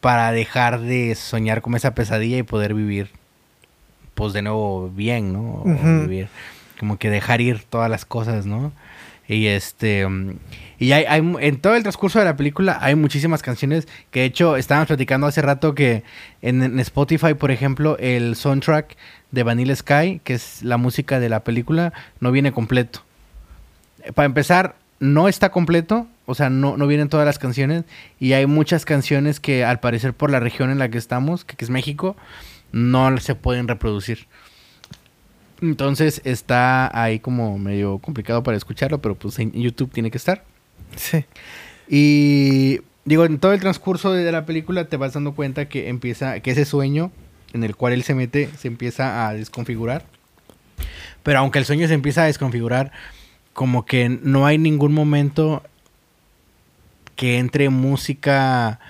para 0.00 0.30
dejar 0.30 0.78
de 0.78 1.16
soñar 1.16 1.62
con 1.62 1.74
esa 1.74 1.96
pesadilla 1.96 2.38
y 2.38 2.44
poder 2.44 2.74
vivir, 2.74 3.10
pues 4.14 4.32
de 4.34 4.42
nuevo 4.42 4.88
bien, 4.88 5.32
¿no? 5.32 5.40
Uh 5.64 5.64
-huh. 5.64 6.00
vivir, 6.02 6.28
como 6.78 6.96
que 6.96 7.10
dejar 7.10 7.40
ir 7.40 7.64
todas 7.68 7.90
las 7.90 8.04
cosas, 8.04 8.46
¿no? 8.46 8.70
Y 9.26 9.46
este, 9.46 10.06
y 10.78 10.92
hay, 10.92 11.04
hay, 11.06 11.20
en 11.40 11.56
todo 11.58 11.74
el 11.74 11.82
transcurso 11.82 12.20
de 12.20 12.24
la 12.24 12.36
película 12.36 12.78
hay 12.80 12.94
muchísimas 12.94 13.42
canciones 13.42 13.88
que 14.12 14.20
de 14.20 14.26
hecho 14.26 14.56
estábamos 14.56 14.86
platicando 14.88 15.26
hace 15.26 15.42
rato 15.42 15.74
que 15.74 16.04
en, 16.40 16.62
en 16.62 16.78
Spotify, 16.78 17.34
por 17.34 17.50
ejemplo, 17.50 17.96
el 17.98 18.36
soundtrack 18.36 18.96
de 19.32 19.42
Vanilla 19.42 19.74
Sky, 19.74 20.20
que 20.22 20.34
es 20.34 20.62
la 20.62 20.76
música 20.76 21.18
de 21.18 21.28
la 21.28 21.42
película, 21.42 21.92
no 22.20 22.30
viene 22.30 22.52
completo. 22.52 23.02
Para 24.14 24.26
empezar, 24.26 24.76
no 25.00 25.26
está 25.26 25.50
completo, 25.50 26.06
o 26.26 26.34
sea, 26.34 26.48
no, 26.48 26.76
no 26.76 26.86
vienen 26.86 27.08
todas 27.08 27.26
las 27.26 27.38
canciones 27.38 27.84
y 28.20 28.34
hay 28.34 28.46
muchas 28.46 28.84
canciones 28.84 29.40
que 29.40 29.64
al 29.64 29.80
parecer 29.80 30.14
por 30.14 30.30
la 30.30 30.38
región 30.38 30.70
en 30.70 30.78
la 30.78 30.90
que 30.90 30.98
estamos, 30.98 31.44
que, 31.44 31.56
que 31.56 31.64
es 31.64 31.70
México, 31.70 32.16
no 32.70 33.18
se 33.18 33.34
pueden 33.34 33.66
reproducir. 33.66 34.26
Entonces 35.60 36.20
está 36.24 36.90
ahí 37.00 37.20
como 37.20 37.58
medio 37.58 37.98
complicado 37.98 38.42
para 38.42 38.56
escucharlo, 38.56 39.00
pero 39.00 39.14
pues 39.14 39.38
en 39.38 39.52
YouTube 39.52 39.92
tiene 39.92 40.10
que 40.10 40.18
estar. 40.18 40.44
Sí. 40.96 41.24
Y 41.88 42.80
digo, 43.04 43.24
en 43.24 43.38
todo 43.38 43.52
el 43.52 43.60
transcurso 43.60 44.12
de 44.12 44.30
la 44.30 44.44
película 44.44 44.86
te 44.86 44.96
vas 44.96 45.12
dando 45.14 45.34
cuenta 45.34 45.68
que 45.68 45.88
empieza, 45.88 46.40
que 46.40 46.50
ese 46.50 46.64
sueño 46.64 47.12
en 47.52 47.64
el 47.64 47.76
cual 47.76 47.92
él 47.92 48.02
se 48.02 48.14
mete 48.14 48.50
se 48.58 48.68
empieza 48.68 49.26
a 49.28 49.34
desconfigurar. 49.34 50.04
Pero 51.22 51.38
aunque 51.38 51.58
el 51.58 51.64
sueño 51.64 51.86
se 51.88 51.94
empieza 51.94 52.22
a 52.22 52.26
desconfigurar, 52.26 52.92
como 53.52 53.84
que 53.84 54.08
no 54.08 54.46
hay 54.46 54.58
ningún 54.58 54.92
momento 54.92 55.62
que 57.16 57.38
entre 57.38 57.68
música 57.68 58.80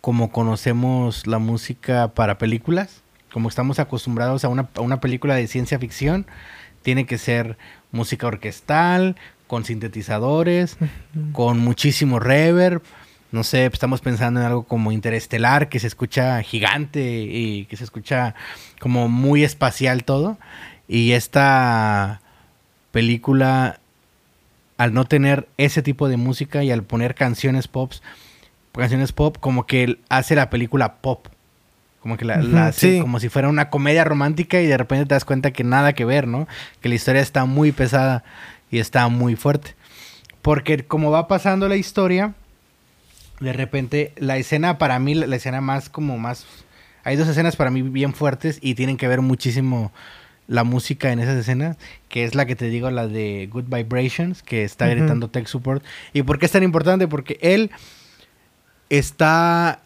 como 0.00 0.32
conocemos 0.32 1.26
la 1.26 1.38
música 1.38 2.08
para 2.08 2.38
películas, 2.38 3.02
como 3.32 3.48
estamos 3.48 3.78
acostumbrados 3.78 4.44
a 4.44 4.48
una, 4.48 4.68
a 4.74 4.80
una 4.80 5.00
película 5.00 5.34
de 5.34 5.46
ciencia 5.46 5.78
ficción, 5.78 6.26
tiene 6.82 7.06
que 7.06 7.18
ser 7.18 7.56
música 7.92 8.26
orquestal, 8.26 9.16
con 9.52 9.66
sintetizadores, 9.66 10.78
con 11.32 11.58
muchísimo 11.58 12.18
reverb. 12.18 12.80
No 13.32 13.44
sé, 13.44 13.66
estamos 13.66 14.00
pensando 14.02 14.40
en 14.40 14.46
algo 14.46 14.64
como 14.64 14.92
interestelar, 14.92 15.68
que 15.68 15.80
se 15.80 15.86
escucha 15.86 16.42
gigante 16.42 17.22
y 17.22 17.64
que 17.64 17.76
se 17.76 17.84
escucha 17.84 18.34
como 18.78 19.08
muy 19.08 19.42
espacial 19.42 20.04
todo. 20.04 20.38
Y 20.86 21.12
esta 21.12 22.20
película 22.90 23.80
al 24.82 24.92
no 24.92 25.04
tener 25.04 25.48
ese 25.58 25.80
tipo 25.80 26.08
de 26.08 26.16
música 26.16 26.64
y 26.64 26.70
al 26.70 26.82
poner 26.82 27.14
canciones 27.14 27.68
pop, 27.68 27.92
canciones 28.72 29.12
pop, 29.12 29.36
como 29.38 29.64
que 29.64 29.98
hace 30.08 30.34
la 30.34 30.50
película 30.50 30.96
pop. 30.96 31.28
Como 32.00 32.16
que 32.16 32.24
la, 32.24 32.66
hace 32.66 32.96
sí. 32.96 33.00
como 33.00 33.20
si 33.20 33.28
fuera 33.28 33.48
una 33.48 33.70
comedia 33.70 34.02
romántica 34.02 34.60
y 34.60 34.66
de 34.66 34.76
repente 34.76 35.06
te 35.06 35.14
das 35.14 35.24
cuenta 35.24 35.52
que 35.52 35.62
nada 35.62 35.92
que 35.92 36.04
ver, 36.04 36.26
¿no? 36.26 36.48
Que 36.80 36.88
la 36.88 36.96
historia 36.96 37.22
está 37.22 37.44
muy 37.44 37.70
pesada 37.70 38.24
y 38.72 38.80
está 38.80 39.06
muy 39.06 39.36
fuerte. 39.36 39.76
Porque 40.42 40.84
como 40.84 41.12
va 41.12 41.28
pasando 41.28 41.68
la 41.68 41.76
historia, 41.76 42.34
de 43.42 43.52
repente 43.52 44.12
la 44.16 44.36
escena 44.36 44.78
para 44.78 44.98
mí, 44.98 45.14
la 45.14 45.36
escena 45.36 45.60
más 45.60 45.88
como 45.88 46.18
más... 46.18 46.46
Hay 47.04 47.16
dos 47.16 47.26
escenas 47.28 47.56
para 47.56 47.70
mí 47.70 47.82
bien 47.82 48.14
fuertes 48.14 48.58
y 48.60 48.74
tienen 48.76 48.96
que 48.96 49.08
ver 49.08 49.20
muchísimo 49.22 49.92
la 50.46 50.64
música 50.64 51.10
en 51.12 51.18
esas 51.18 51.36
escenas, 51.36 51.76
que 52.08 52.24
es 52.24 52.34
la 52.34 52.46
que 52.46 52.54
te 52.54 52.66
digo, 52.66 52.90
la 52.90 53.08
de 53.08 53.48
Good 53.50 53.64
Vibrations, 53.66 54.42
que 54.42 54.62
está 54.64 54.84
uh 54.84 54.88
-huh. 54.88 54.96
gritando 54.96 55.28
Tech 55.28 55.46
Support. 55.46 55.84
¿Y 56.12 56.22
por 56.22 56.38
qué 56.38 56.46
es 56.46 56.52
tan 56.52 56.62
importante? 56.62 57.08
Porque 57.08 57.38
él 57.40 57.70
está 58.88 59.80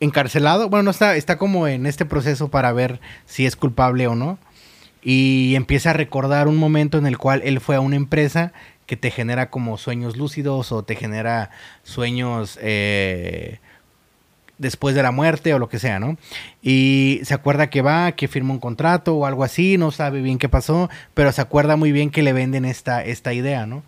encarcelado, 0.00 0.70
bueno, 0.70 0.84
no 0.84 0.90
está, 0.90 1.16
está 1.16 1.36
como 1.36 1.68
en 1.68 1.84
este 1.84 2.06
proceso 2.06 2.48
para 2.48 2.72
ver 2.72 3.00
si 3.26 3.44
es 3.44 3.56
culpable 3.56 4.06
o 4.06 4.14
no. 4.14 4.38
Y 5.02 5.54
empieza 5.56 5.90
a 5.90 5.92
recordar 5.94 6.48
un 6.48 6.56
momento 6.56 6.98
en 6.98 7.06
el 7.06 7.18
cual 7.18 7.42
él 7.44 7.60
fue 7.60 7.76
a 7.76 7.80
una 7.80 7.96
empresa 7.96 8.52
que 8.90 8.96
te 8.96 9.12
genera 9.12 9.50
como 9.50 9.78
sueños 9.78 10.16
lúcidos 10.16 10.72
o 10.72 10.82
te 10.82 10.96
genera 10.96 11.50
sueños 11.84 12.58
eh, 12.60 13.60
después 14.58 14.96
de 14.96 15.04
la 15.04 15.12
muerte 15.12 15.54
o 15.54 15.60
lo 15.60 15.68
que 15.68 15.78
sea, 15.78 16.00
¿no? 16.00 16.16
Y 16.60 17.20
se 17.22 17.34
acuerda 17.34 17.70
que 17.70 17.82
va, 17.82 18.10
que 18.10 18.26
firma 18.26 18.52
un 18.52 18.58
contrato 18.58 19.14
o 19.14 19.26
algo 19.26 19.44
así, 19.44 19.78
no 19.78 19.92
sabe 19.92 20.22
bien 20.22 20.38
qué 20.38 20.48
pasó, 20.48 20.90
pero 21.14 21.30
se 21.30 21.40
acuerda 21.40 21.76
muy 21.76 21.92
bien 21.92 22.10
que 22.10 22.24
le 22.24 22.32
venden 22.32 22.64
esta, 22.64 23.04
esta 23.04 23.32
idea, 23.32 23.64
¿no? 23.64 23.84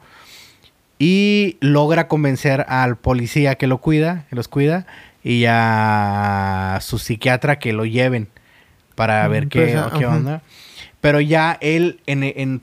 Y 1.00 1.56
logra 1.58 2.06
convencer 2.06 2.64
al 2.68 2.96
policía 2.96 3.56
que 3.56 3.66
lo 3.66 3.78
cuida, 3.78 4.26
que 4.30 4.36
los 4.36 4.46
cuida, 4.46 4.86
y 5.24 5.46
a 5.48 6.78
su 6.80 7.00
psiquiatra 7.00 7.58
que 7.58 7.72
lo 7.72 7.86
lleven 7.86 8.28
para 8.94 9.26
ver 9.26 9.48
qué, 9.48 9.76
pues, 9.76 9.98
qué 9.98 10.06
onda. 10.06 10.42
Pero 11.00 11.20
ya 11.20 11.58
él, 11.60 11.98
en, 12.06 12.22
en 12.22 12.62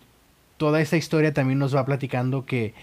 toda 0.60 0.82
esta 0.82 0.98
historia 0.98 1.34
también 1.34 1.58
nos 1.58 1.74
va 1.74 1.86
platicando 1.86 2.45
que 2.45 2.74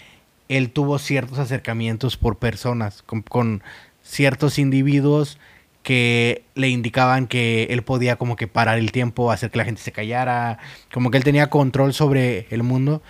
él 0.49 0.71
tuvo 0.71 0.97
ciertos 0.97 1.37
acercamientos 1.37 2.17
por 2.17 2.37
personas, 2.37 3.03
con, 3.03 3.63
ciertos 4.01 4.57
individuos 4.57 5.37
que 5.83 6.43
le 6.55 6.69
indicaban 6.69 7.27
que 7.27 7.65
él 7.69 7.83
podía 7.83 8.15
como 8.15 8.35
que 8.35 8.47
parar 8.47 8.77
el 8.79 8.91
tiempo, 8.91 9.31
hacer 9.31 9.51
que 9.51 9.59
la 9.59 9.65
gente 9.65 9.81
se 9.81 9.91
callara, 9.91 10.57
como 10.91 11.11
que 11.11 11.17
él 11.17 11.23
tenía 11.23 11.49
control 11.49 11.93
sobre 11.93 12.47
el 12.49 12.63
mundo, 12.63 13.01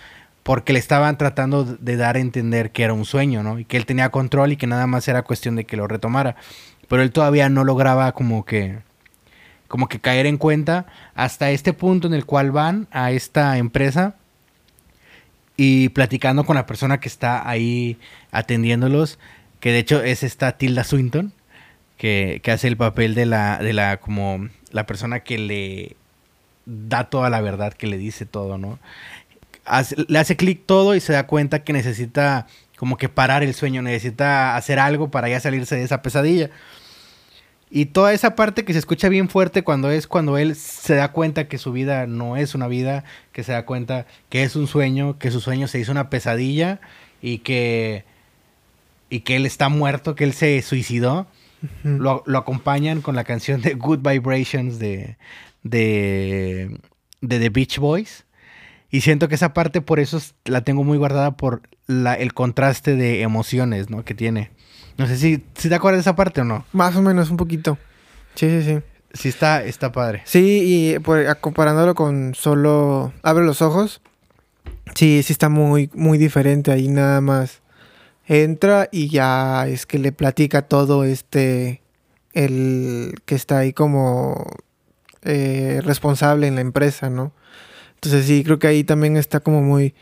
porque 0.42 0.72
le 0.72 0.78
estaban 0.78 1.16
tratando 1.16 1.64
de 1.64 1.96
dar 1.96 2.16
a 2.16 2.20
entender 2.20 2.70
que 2.70 2.82
era 2.82 2.92
un 2.92 3.04
sueño, 3.04 3.42
¿no? 3.42 3.58
Y 3.58 3.64
que 3.64 3.76
él 3.76 3.86
tenía 3.86 4.10
control 4.10 4.52
y 4.52 4.56
que 4.56 4.66
nada 4.66 4.86
más 4.86 5.08
era 5.08 5.22
cuestión 5.22 5.56
de 5.56 5.64
que 5.64 5.76
lo 5.76 5.88
retomara. 5.88 6.36
Pero 6.88 7.02
él 7.02 7.10
todavía 7.10 7.48
no 7.48 7.64
lograba 7.64 8.12
como 8.12 8.44
que 8.44 8.78
como 9.66 9.88
que 9.88 10.00
caer 10.00 10.26
en 10.26 10.38
cuenta 10.38 10.86
hasta 11.14 11.50
este 11.50 11.72
punto 11.74 12.06
en 12.08 12.14
el 12.14 12.24
cual 12.24 12.50
van 12.50 12.88
a 12.90 13.12
esta 13.12 13.58
empresa 13.58 14.17
y 15.58 15.88
platicando 15.88 16.44
con 16.44 16.54
la 16.54 16.66
persona 16.66 17.00
que 17.00 17.08
está 17.08 17.46
ahí 17.46 17.98
atendiéndolos, 18.30 19.18
que 19.58 19.72
de 19.72 19.80
hecho 19.80 20.00
es 20.00 20.22
esta 20.22 20.52
Tilda 20.52 20.84
Swinton, 20.84 21.32
que, 21.96 22.40
hace 22.46 22.68
el 22.68 22.76
papel 22.76 23.16
de 23.16 23.26
la, 23.26 23.58
de 23.58 23.72
la, 23.72 23.96
como 23.98 24.48
la 24.70 24.86
persona 24.86 25.20
que 25.20 25.36
le 25.36 25.96
da 26.64 27.10
toda 27.10 27.28
la 27.28 27.40
verdad, 27.40 27.72
que 27.72 27.88
le 27.88 27.98
dice 27.98 28.24
todo, 28.24 28.56
¿no? 28.56 28.78
le 30.06 30.18
hace 30.18 30.36
clic 30.36 30.62
todo 30.64 30.94
y 30.94 31.00
se 31.00 31.12
da 31.12 31.26
cuenta 31.26 31.64
que 31.64 31.72
necesita 31.72 32.46
como 32.76 32.96
que 32.96 33.08
parar 33.08 33.42
el 33.42 33.52
sueño, 33.52 33.82
necesita 33.82 34.56
hacer 34.56 34.78
algo 34.78 35.10
para 35.10 35.28
ya 35.28 35.40
salirse 35.40 35.74
de 35.74 35.82
esa 35.82 36.02
pesadilla. 36.02 36.50
Y 37.70 37.86
toda 37.86 38.12
esa 38.12 38.34
parte 38.34 38.64
que 38.64 38.72
se 38.72 38.78
escucha 38.78 39.08
bien 39.08 39.28
fuerte 39.28 39.62
cuando 39.62 39.90
es 39.90 40.06
cuando 40.06 40.38
él 40.38 40.56
se 40.56 40.94
da 40.94 41.12
cuenta 41.12 41.48
que 41.48 41.58
su 41.58 41.72
vida 41.72 42.06
no 42.06 42.36
es 42.36 42.54
una 42.54 42.66
vida, 42.66 43.04
que 43.32 43.42
se 43.42 43.52
da 43.52 43.66
cuenta 43.66 44.06
que 44.30 44.42
es 44.42 44.56
un 44.56 44.66
sueño, 44.66 45.18
que 45.18 45.30
su 45.30 45.40
sueño 45.40 45.68
se 45.68 45.78
hizo 45.78 45.92
una 45.92 46.08
pesadilla 46.10 46.80
y 47.20 47.38
que 47.38 48.04
y 49.10 49.20
que 49.20 49.36
él 49.36 49.46
está 49.46 49.68
muerto, 49.68 50.14
que 50.14 50.24
él 50.24 50.32
se 50.32 50.60
suicidó. 50.62 51.26
lo, 51.82 52.22
acompañan 52.36 53.00
con 53.02 53.16
la 53.16 53.24
canción 53.24 53.60
de 53.62 53.74
Good 53.74 54.00
Vibrations 54.00 54.78
de, 54.78 55.16
de, 55.62 56.78
de 57.20 57.38
The 57.38 57.48
Beach 57.50 57.78
Boys. 57.78 58.24
Y 58.90 59.02
siento 59.02 59.28
que 59.28 59.34
esa 59.34 59.52
parte 59.52 59.80
por 59.80 60.00
eso 60.00 60.20
la 60.44 60.62
tengo 60.62 60.82
muy 60.82 60.96
guardada 60.96 61.36
por 61.36 61.62
la, 61.86 62.14
el 62.14 62.32
contraste 62.32 62.96
de 62.96 63.22
emociones 63.22 63.90
¿no? 63.90 64.04
que 64.04 64.14
tiene. 64.14 64.50
No 64.96 65.06
sé 65.06 65.16
si, 65.16 65.44
si 65.54 65.68
te 65.68 65.74
acuerdas 65.74 65.98
de 65.98 66.10
esa 66.10 66.16
parte 66.16 66.40
o 66.40 66.44
no. 66.44 66.64
Más 66.72 66.96
o 66.96 67.02
menos, 67.02 67.30
un 67.30 67.36
poquito. 67.36 67.78
Sí, 68.34 68.48
sí, 68.48 68.62
sí. 68.62 68.80
Sí, 69.12 69.28
está, 69.28 69.64
está 69.64 69.92
padre. 69.92 70.22
Sí, 70.24 70.62
y 70.94 70.98
pues, 70.98 71.34
comparándolo 71.36 71.94
con 71.94 72.34
solo 72.34 73.12
Abre 73.22 73.44
los 73.44 73.62
ojos, 73.62 74.02
sí, 74.94 75.22
sí 75.22 75.32
está 75.32 75.48
muy, 75.48 75.90
muy 75.94 76.18
diferente. 76.18 76.72
Ahí 76.72 76.88
nada 76.88 77.20
más 77.20 77.62
entra 78.26 78.88
y 78.92 79.08
ya 79.08 79.66
es 79.66 79.86
que 79.86 79.98
le 79.98 80.12
platica 80.12 80.62
todo 80.62 81.04
este, 81.04 81.82
el 82.32 83.14
que 83.24 83.34
está 83.34 83.58
ahí 83.58 83.72
como 83.72 84.46
eh, 85.22 85.80
responsable 85.84 86.46
en 86.46 86.56
la 86.56 86.60
empresa, 86.60 87.08
¿no? 87.08 87.32
Entonces 87.98 88.26
sí, 88.26 88.44
creo 88.44 88.60
que 88.60 88.68
ahí 88.68 88.84
también 88.84 89.16
está 89.16 89.40
como 89.40 89.60
muy, 89.60 89.92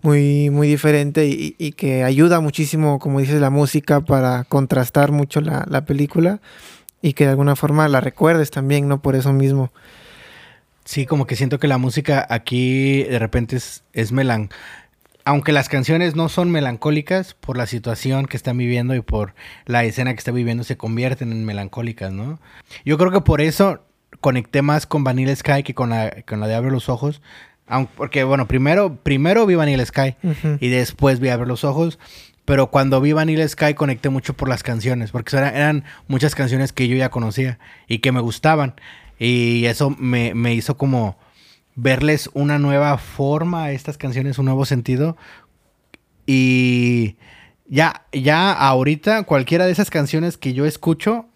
muy, 0.00 0.48
muy 0.48 0.68
diferente 0.68 1.26
y, 1.26 1.72
que 1.72 2.02
ayuda 2.02 2.40
muchísimo, 2.40 2.98
como 2.98 3.20
dices, 3.20 3.40
la 3.42 3.50
música 3.50 4.00
para 4.00 4.44
contrastar 4.44 5.12
mucho 5.12 5.42
la, 5.42 5.84
película 5.84 6.40
y 7.02 7.12
que 7.12 7.24
de 7.24 7.30
alguna 7.30 7.54
forma 7.54 7.88
la 7.88 8.00
recuerdes 8.00 8.50
también, 8.50 8.88
¿no? 8.88 9.02
Por 9.02 9.16
eso 9.16 9.34
mismo. 9.34 9.70
Sí, 10.86 11.04
como 11.04 11.26
que 11.26 11.36
siento 11.36 11.58
que 11.58 11.68
la 11.68 11.76
música 11.76 12.26
aquí 12.30 13.02
de 13.02 13.18
repente 13.18 13.56
es, 13.56 13.84
es 13.92 14.12
melan... 14.12 14.48
Aunque 15.24 15.52
las 15.52 15.68
canciones 15.68 16.14
no 16.14 16.28
son 16.28 16.52
melancólicas 16.52 17.34
por 17.34 17.58
la 17.58 17.66
situación 17.66 18.26
que 18.26 18.36
están 18.36 18.56
viviendo 18.56 18.94
y 18.94 19.00
por 19.00 19.34
la 19.66 19.84
escena 19.84 20.12
que 20.14 20.18
está 20.18 20.30
viviendo, 20.30 20.62
se 20.62 20.76
convierten 20.76 21.32
en 21.32 21.44
melancólicas, 21.44 22.12
¿no? 22.12 22.38
Yo 22.84 22.96
creo 22.96 23.10
que 23.10 23.20
por 23.20 23.40
eso 23.40 23.85
conecté 24.26 24.60
más 24.60 24.86
con 24.86 25.04
Vanilla 25.04 25.36
Sky 25.36 25.62
que 25.62 25.72
con 25.72 25.90
la, 25.90 26.24
con 26.26 26.40
la 26.40 26.48
de 26.48 26.56
Abre 26.56 26.72
los 26.72 26.88
Ojos, 26.88 27.22
porque, 27.96 28.24
bueno, 28.24 28.48
primero, 28.48 28.96
primero 28.96 29.46
vi 29.46 29.54
Vanilla 29.54 29.86
Sky 29.86 30.16
y 30.58 30.66
después 30.66 31.20
vi 31.20 31.28
a 31.28 31.36
ver 31.36 31.46
los 31.46 31.62
ojos. 31.62 32.00
Pero 32.44 32.72
cuando 32.72 33.00
vi 33.00 33.12
Vanilla 33.12 33.46
Sky 33.46 33.74
conecté 33.74 34.08
mucho 34.08 34.34
por 34.34 34.48
las 34.48 34.64
canciones, 34.64 35.12
porque 35.12 35.36
eran, 35.36 35.84
muchas 36.08 36.34
canciones 36.34 36.72
que 36.72 36.88
yo 36.88 36.96
ya 36.96 37.08
conocía 37.08 37.60
y 37.86 37.98
que 37.98 38.10
me 38.10 38.18
gustaban. 38.18 38.74
Y 39.16 39.66
eso 39.66 39.90
me, 39.90 40.54
hizo 40.54 40.76
como 40.76 41.16
verles 41.76 42.28
una 42.34 42.58
nueva 42.58 42.98
forma 42.98 43.62
a 43.62 43.70
estas 43.70 43.96
canciones, 43.96 44.40
un 44.40 44.46
nuevo 44.46 44.64
sentido. 44.64 45.16
Y 46.26 47.14
ya, 47.68 48.06
ya 48.10 48.50
ahorita 48.50 49.22
cualquiera 49.22 49.66
de 49.66 49.70
esas 49.70 49.88
canciones 49.88 50.36
que 50.36 50.52
yo 50.52 50.66
escucho 50.66 51.26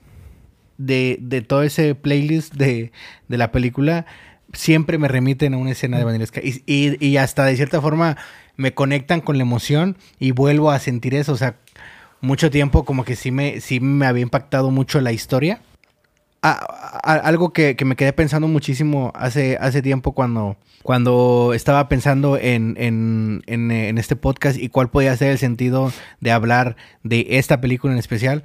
de, 0.81 1.19
de 1.21 1.43
todo 1.43 1.63
ese 1.63 1.95
playlist 1.95 2.55
de, 2.55 2.91
de 3.29 3.39
la 3.39 3.53
película, 3.53 4.07
siempre 4.55 4.97
me 4.99 5.09
remiten 5.09 5.55
a 5.55 5.59
una 5.59 5.73
escena 5.73 5.99
de 5.99 6.05
Vanilla 6.05 6.27
Sky. 6.27 6.63
Y, 6.67 7.17
hasta 7.19 7.45
de 7.45 7.57
cierta 7.57 7.81
forma 7.81 8.17
me 8.57 8.73
conectan 8.73 9.21
con 9.21 9.37
la 9.37 9.43
emoción 9.43 9.97
y 10.19 10.31
vuelvo 10.33 10.71
a 10.71 10.79
sentir 10.79 11.15
eso. 11.15 11.33
O 11.33 11.37
sea, 11.37 11.57
mucho 12.21 12.51
tiempo 12.51 12.85
como 12.85 13.05
que 13.05 13.15
sí 13.15 13.31
me, 13.31 13.61
sí 13.61 13.79
me 13.81 14.07
había 14.07 14.23
impactado 14.23 14.71
mucho 14.71 15.01
la 15.01 15.13
historia. 15.13 15.61
algo 16.43 17.53
que, 17.53 17.77
me 17.85 17.97
quedé 17.97 18.15
pensando 18.15 18.49
muchísimo 18.49 19.13
hace, 19.15 19.59
hace 19.61 19.83
tiempo 19.83 20.13
cuando, 20.13 20.57
cuando 20.83 21.53
estaba 21.55 21.91
pensando 21.91 22.39
en, 22.39 22.75
en, 22.79 23.43
en, 23.47 23.99
este 23.99 24.17
podcast 24.17 24.59
y 24.59 24.71
cuál 24.71 24.89
podía 24.89 25.15
ser 25.17 25.33
el 25.33 25.39
sentido 25.39 25.93
de 26.21 26.33
hablar 26.33 26.77
de 27.03 27.27
esta 27.31 27.61
película 27.61 27.93
en 27.93 27.99
especial. 27.99 28.45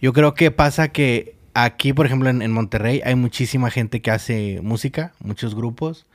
Yo 0.00 0.14
creo 0.14 0.32
que 0.32 0.50
pasa 0.50 0.88
que 0.88 1.43
aquí, 1.54 1.92
por 1.92 2.06
ejemplo, 2.06 2.28
en, 2.28 2.52
Monterrey 2.52 3.00
hay 3.04 3.14
muchísima 3.14 3.70
gente 3.70 4.02
que 4.02 4.10
hace 4.10 4.60
música, 4.62 5.12
muchos 5.20 5.54
grupos. 5.54 6.06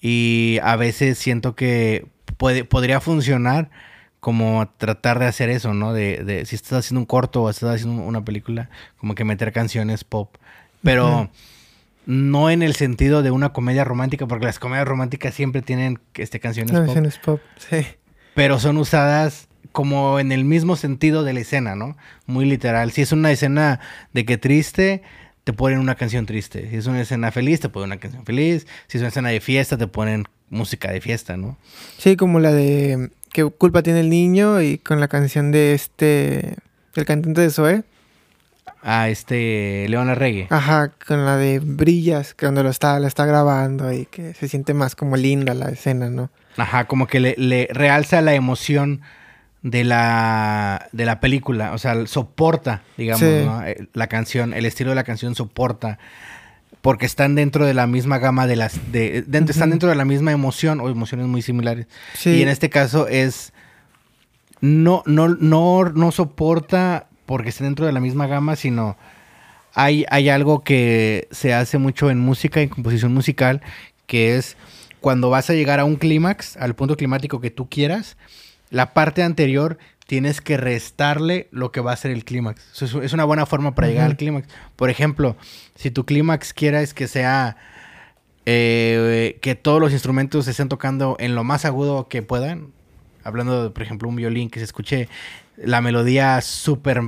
Y 0.00 0.58
a 0.62 0.76
veces 0.76 1.18
siento 1.18 1.54
que 1.54 2.06
puede, 2.36 2.64
podría 2.64 3.00
funcionar 3.00 3.70
como 4.18 4.68
tratar 4.78 5.18
de 5.18 5.26
hacer 5.26 5.50
eso, 5.50 5.74
¿no? 5.74 5.92
De, 5.92 6.44
si 6.46 6.54
estás 6.54 6.72
haciendo 6.80 7.00
un 7.00 7.06
corto 7.06 7.42
o 7.42 7.50
estás 7.50 7.74
haciendo 7.74 8.02
una 8.02 8.24
película, 8.24 8.70
como 8.98 9.14
que 9.14 9.24
meter 9.24 9.52
canciones 9.52 10.04
pop. 10.04 10.34
Pero 10.82 11.30
no 12.06 12.50
en 12.50 12.62
el 12.62 12.74
sentido 12.74 13.22
de 13.22 13.30
una 13.30 13.52
comedia 13.52 13.84
romántica, 13.84 14.26
porque 14.26 14.46
las 14.46 14.58
comedias 14.58 14.86
románticas 14.88 15.34
siempre 15.34 15.62
tienen 15.62 16.00
este, 16.14 16.40
canciones, 16.40 16.72
canciones 16.72 17.18
pop. 17.18 17.40
Sí. 17.58 17.86
Pero 18.34 18.58
son 18.58 18.78
usadas 18.78 19.48
como 19.72 20.20
en 20.20 20.32
el 20.32 20.44
mismo 20.44 20.76
sentido 20.76 21.24
de 21.24 21.32
la 21.32 21.40
escena, 21.40 21.74
¿no? 21.74 21.96
Muy 22.26 22.44
literal. 22.44 22.92
Si 22.92 23.02
es 23.02 23.12
una 23.12 23.30
escena 23.30 23.80
de 24.12 24.24
que 24.24 24.38
triste, 24.38 25.02
te 25.44 25.52
ponen 25.52 25.78
una 25.78 25.94
canción 25.94 26.26
triste. 26.26 26.70
Si 26.70 26.76
es 26.76 26.86
una 26.86 27.00
escena 27.00 27.32
feliz, 27.32 27.60
te 27.60 27.68
ponen 27.68 27.88
una 27.88 27.98
canción 27.98 28.24
feliz. 28.24 28.66
Si 28.86 28.98
es 28.98 29.02
una 29.02 29.08
escena 29.08 29.30
de 29.30 29.40
fiesta, 29.40 29.76
te 29.76 29.86
ponen 29.86 30.24
música 30.50 30.92
de 30.92 31.00
fiesta, 31.00 31.36
¿no? 31.36 31.56
Sí, 31.98 32.16
como 32.16 32.38
la 32.38 32.52
de 32.52 33.10
¿Qué 33.32 33.44
culpa 33.44 33.82
tiene 33.82 34.00
el 34.00 34.10
niño? 34.10 34.60
Y 34.60 34.76
con 34.78 35.00
la 35.00 35.08
canción 35.08 35.52
de 35.52 35.72
este, 35.72 36.56
el 36.94 37.04
cantante 37.06 37.40
de 37.40 37.50
Zoe. 37.50 37.82
Ah, 38.82 39.08
este, 39.08 39.86
León 39.88 40.10
Arregue. 40.10 40.48
Ajá, 40.50 40.92
con 41.06 41.24
la 41.24 41.36
de 41.38 41.58
Brillas, 41.60 42.34
que 42.34 42.44
cuando 42.46 42.62
lo 42.62 42.68
está, 42.68 42.98
la 43.00 43.08
está 43.08 43.24
grabando 43.24 43.90
y 43.92 44.04
que 44.06 44.34
se 44.34 44.48
siente 44.48 44.74
más 44.74 44.94
como 44.94 45.16
linda 45.16 45.54
la 45.54 45.70
escena, 45.70 46.10
¿no? 46.10 46.30
Ajá, 46.58 46.86
como 46.86 47.06
que 47.06 47.20
le, 47.20 47.34
le 47.38 47.68
realza 47.72 48.20
la 48.20 48.34
emoción 48.34 49.00
de 49.62 49.84
la, 49.84 50.88
de 50.92 51.04
la 51.06 51.20
película. 51.20 51.72
O 51.72 51.78
sea, 51.78 52.06
soporta, 52.06 52.82
digamos, 52.96 53.22
eh, 53.22 53.86
la 53.92 54.06
canción, 54.08 54.52
el 54.54 54.66
estilo 54.66 54.90
de 54.90 54.96
la 54.96 55.04
canción 55.04 55.34
soporta. 55.34 55.98
Porque 56.80 57.06
están 57.06 57.36
dentro 57.36 57.64
de 57.64 57.74
la 57.74 57.86
misma 57.86 58.18
gama 58.18 58.48
de 58.48 58.56
las. 58.56 58.90
De, 58.90 59.24
Están 59.48 59.70
dentro 59.70 59.88
de 59.88 59.94
la 59.94 60.04
misma 60.04 60.32
emoción 60.32 60.80
o 60.80 60.88
emociones 60.88 61.28
muy 61.28 61.40
similares. 61.40 61.86
Y 62.24 62.42
en 62.42 62.48
este 62.48 62.70
caso 62.70 63.06
es. 63.06 63.52
No, 64.60 65.02
no, 65.06 65.28
no, 65.28 65.84
no 65.84 66.12
soporta 66.12 67.06
porque 67.26 67.48
está 67.50 67.64
dentro 67.64 67.86
de 67.86 67.92
la 67.92 68.00
misma 68.00 68.26
gama, 68.26 68.56
sino 68.56 68.96
hay, 69.74 70.04
hay 70.10 70.28
algo 70.28 70.62
que 70.62 71.28
se 71.30 71.54
hace 71.54 71.78
mucho 71.78 72.10
en 72.10 72.18
música 72.20 72.60
y 72.60 72.64
en 72.64 72.68
composición 72.68 73.12
musical, 73.14 73.62
que 74.06 74.36
es 74.36 74.56
cuando 75.00 75.30
vas 75.30 75.50
a 75.50 75.54
llegar 75.54 75.80
a 75.80 75.84
un 75.84 75.96
clímax, 75.96 76.56
al 76.56 76.74
punto 76.74 76.96
climático 76.96 77.40
que 77.40 77.50
tú 77.50 77.68
quieras, 77.68 78.16
la 78.72 78.94
parte 78.94 79.22
anterior 79.22 79.78
tienes 80.06 80.40
que 80.40 80.56
restarle 80.56 81.46
lo 81.52 81.72
que 81.72 81.82
va 81.82 81.92
a 81.92 81.96
ser 81.96 82.10
el 82.10 82.24
clímax. 82.24 82.82
es 82.82 83.12
una 83.12 83.24
buena 83.24 83.44
forma 83.44 83.74
para 83.74 83.88
llegar 83.88 84.06
al 84.06 84.16
clímax. 84.16 84.48
Por 84.76 84.88
ejemplo, 84.88 85.36
si 85.74 85.90
tu 85.90 86.06
clímax 86.06 86.54
quieres 86.54 86.94
que 86.94 87.06
sea 87.06 87.58
eh, 88.46 89.38
que 89.42 89.54
todos 89.54 89.78
los 89.78 89.92
instrumentos 89.92 90.46
se 90.46 90.52
estén 90.52 90.70
tocando 90.70 91.16
en 91.20 91.34
lo 91.34 91.44
más 91.44 91.66
agudo 91.66 92.08
que 92.08 92.22
puedan, 92.22 92.72
hablando 93.24 93.62
de, 93.62 93.70
por 93.70 93.82
ejemplo, 93.82 94.08
un 94.08 94.16
violín 94.16 94.48
que 94.48 94.58
se 94.58 94.64
escuche 94.64 95.08
la 95.58 95.82
melodía 95.82 96.40
súper 96.40 97.02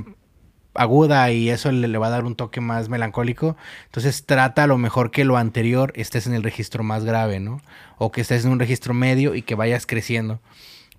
aguda 0.75 1.31
y 1.31 1.49
eso 1.49 1.71
le, 1.71 1.97
va 1.97 2.07
a 2.07 2.11
dar 2.11 2.25
un 2.25 2.35
toque 2.35 2.61
más 2.61 2.89
melancólico. 2.89 3.57
Entonces 3.85 4.27
trata 4.27 4.65
a 4.65 4.67
lo 4.67 4.77
mejor 4.77 5.09
que 5.09 5.25
lo 5.25 5.37
anterior 5.37 5.91
estés 5.95 6.27
en 6.27 6.35
el 6.35 6.43
registro 6.43 6.83
más 6.83 7.05
grave, 7.05 7.39
¿no? 7.39 7.59
O 7.97 8.11
que 8.11 8.21
estés 8.21 8.45
en 8.45 8.51
un 8.51 8.59
registro 8.59 8.93
medio 8.93 9.33
y 9.33 9.41
que 9.41 9.55
vayas 9.55 9.87
creciendo. 9.87 10.39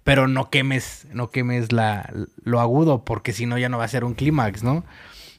Pero 0.07 0.29
no 0.29 0.51
quemes, 0.51 1.09
no 1.13 1.31
quemes 1.31 1.73
la, 1.73 2.13
lo 2.45 2.61
agudo, 2.61 3.05
porque 3.05 3.33
si 3.33 3.45
no 3.45 3.59
ya 3.59 3.69
no 3.69 3.79
va 3.79 3.85
a 3.85 3.89
ser 3.89 4.05
un 4.05 4.15
clímax, 4.15 4.63
¿no? 4.63 4.85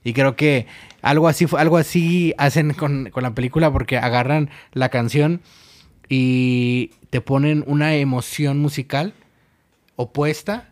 Y 0.03 0.11
creo 0.11 0.35
que 0.35 0.67
algo 1.01 1.29
así, 1.29 1.45
algo 1.57 1.77
así 1.77 2.33
hacen 2.37 2.73
con, 2.73 3.09
con 3.11 3.23
la 3.23 3.33
película 3.33 3.71
porque 3.71 3.97
agarran 3.97 4.49
la 4.73 4.89
canción 4.89 5.39
y 6.09 6.91
te 7.11 7.21
ponen 7.21 7.63
una 7.65 7.95
emoción 7.95 8.59
musical 8.59 9.13
opuesta 9.95 10.69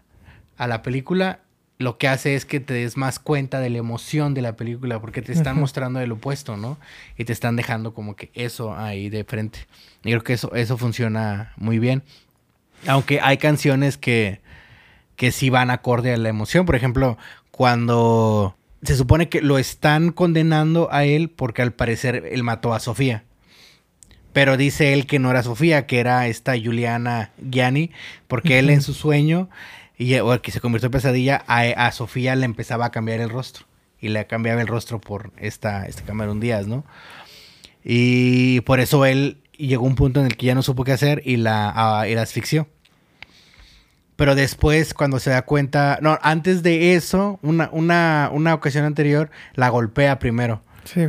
a 0.58 0.68
la 0.68 0.82
película 0.82 1.40
lo 1.78 1.98
que 1.98 2.08
hace 2.08 2.36
es 2.36 2.46
que 2.46 2.60
te 2.60 2.74
des 2.74 2.96
más 2.96 3.20
cuenta 3.20 3.60
de 3.60 3.70
la 3.70 3.80
emoción 3.80 4.34
de 4.34 4.42
la 4.42 4.56
película, 4.56 5.00
porque 5.02 5.22
te 5.22 5.34
están 5.34 5.60
mostrando 5.60 6.00
el 6.00 6.12
opuesto, 6.12 6.56
¿no? 6.56 6.78
Y 7.18 7.26
te 7.26 7.34
están 7.34 7.56
dejando 7.58 7.94
como 7.94 8.16
que 8.16 8.32
eso 8.34 8.76
ahí 8.76 9.10
de 9.10 9.26
frente. 9.26 9.68
Y 10.04 10.12
creo 10.12 10.24
que 10.24 10.34
eso, 10.34 10.54
eso 10.56 10.78
funciona 10.78 11.54
muy 11.58 11.80
bien. 11.80 12.04
Aunque 12.88 13.20
hay 13.22 13.38
canciones 13.38 13.98
que, 13.98 14.42
que 15.16 15.32
sí 15.32 15.50
van 15.50 15.72
acorde 15.72 16.14
a 16.14 16.18
la 16.18 16.30
emoción. 16.30 16.66
Por 16.66 16.76
ejemplo, 16.76 17.18
cuando 17.52 18.56
se 18.84 18.96
supone 18.96 19.30
que 19.30 19.42
lo 19.42 19.58
están 19.58 20.12
condenando 20.12 20.90
a 20.92 21.06
él 21.06 21.30
porque 21.30 21.62
al 21.62 21.74
parecer 21.74 22.28
él 22.32 22.44
mató 22.44 22.74
a 22.74 22.80
Sofía. 22.80 23.24
Pero 24.34 24.58
dice 24.58 24.94
él 24.94 25.08
que 25.08 25.18
no 25.18 25.32
era 25.32 25.44
Sofía, 25.44 25.88
que 25.88 26.00
era 26.00 26.28
esta 26.28 26.54
Juliana 26.62 27.32
Gianni, 27.50 27.92
porque 28.28 28.60
él 28.60 28.70
en 28.70 28.82
su 28.82 28.94
sueño 28.94 29.50
y 29.98 30.14
o 30.20 30.42
que 30.42 30.52
se 30.52 30.60
convirtió 30.60 30.88
en 30.88 30.92
pesadilla, 30.92 31.44
a, 31.48 31.92
Sofía 31.92 32.36
le 32.36 32.46
empezaba 32.46 32.86
a 32.86 32.92
cambiar 32.92 33.22
el 33.22 33.30
rostro. 33.30 33.66
Y 34.00 34.10
le 34.10 34.28
cambiaba 34.28 34.62
el 34.62 34.68
rostro 34.68 35.00
por 35.00 35.32
esta, 35.38 35.86
este 35.86 36.04
Cameron 36.04 36.40
Díaz, 36.40 36.68
¿no? 36.68 36.84
Y 37.84 38.60
por 38.62 38.80
eso 38.80 39.06
él 39.06 39.42
llegó 39.58 39.86
a 39.86 39.88
un 39.88 39.96
punto 39.96 40.20
en 40.20 40.26
el 40.26 40.36
que 40.36 40.48
ya 40.48 40.56
no 40.56 40.64
supo 40.64 40.84
qué 40.84 40.92
hacer 40.92 41.22
y 41.26 41.38
la, 41.38 41.70
asfixió. 42.20 42.68
Pero 44.16 44.36
después, 44.36 44.94
cuando 44.94 45.20
se 45.20 45.30
da 45.30 45.42
cuenta, 45.44 46.00
no, 46.02 46.18
antes 46.22 46.64
de 46.64 46.96
eso, 46.96 47.40
una, 47.42 47.70
una, 47.72 48.30
una 48.32 48.54
ocasión 48.54 48.86
anterior, 48.86 49.30
la 49.56 49.70
golpea 49.70 50.20
primero. 50.20 50.62
Sí. 50.86 51.08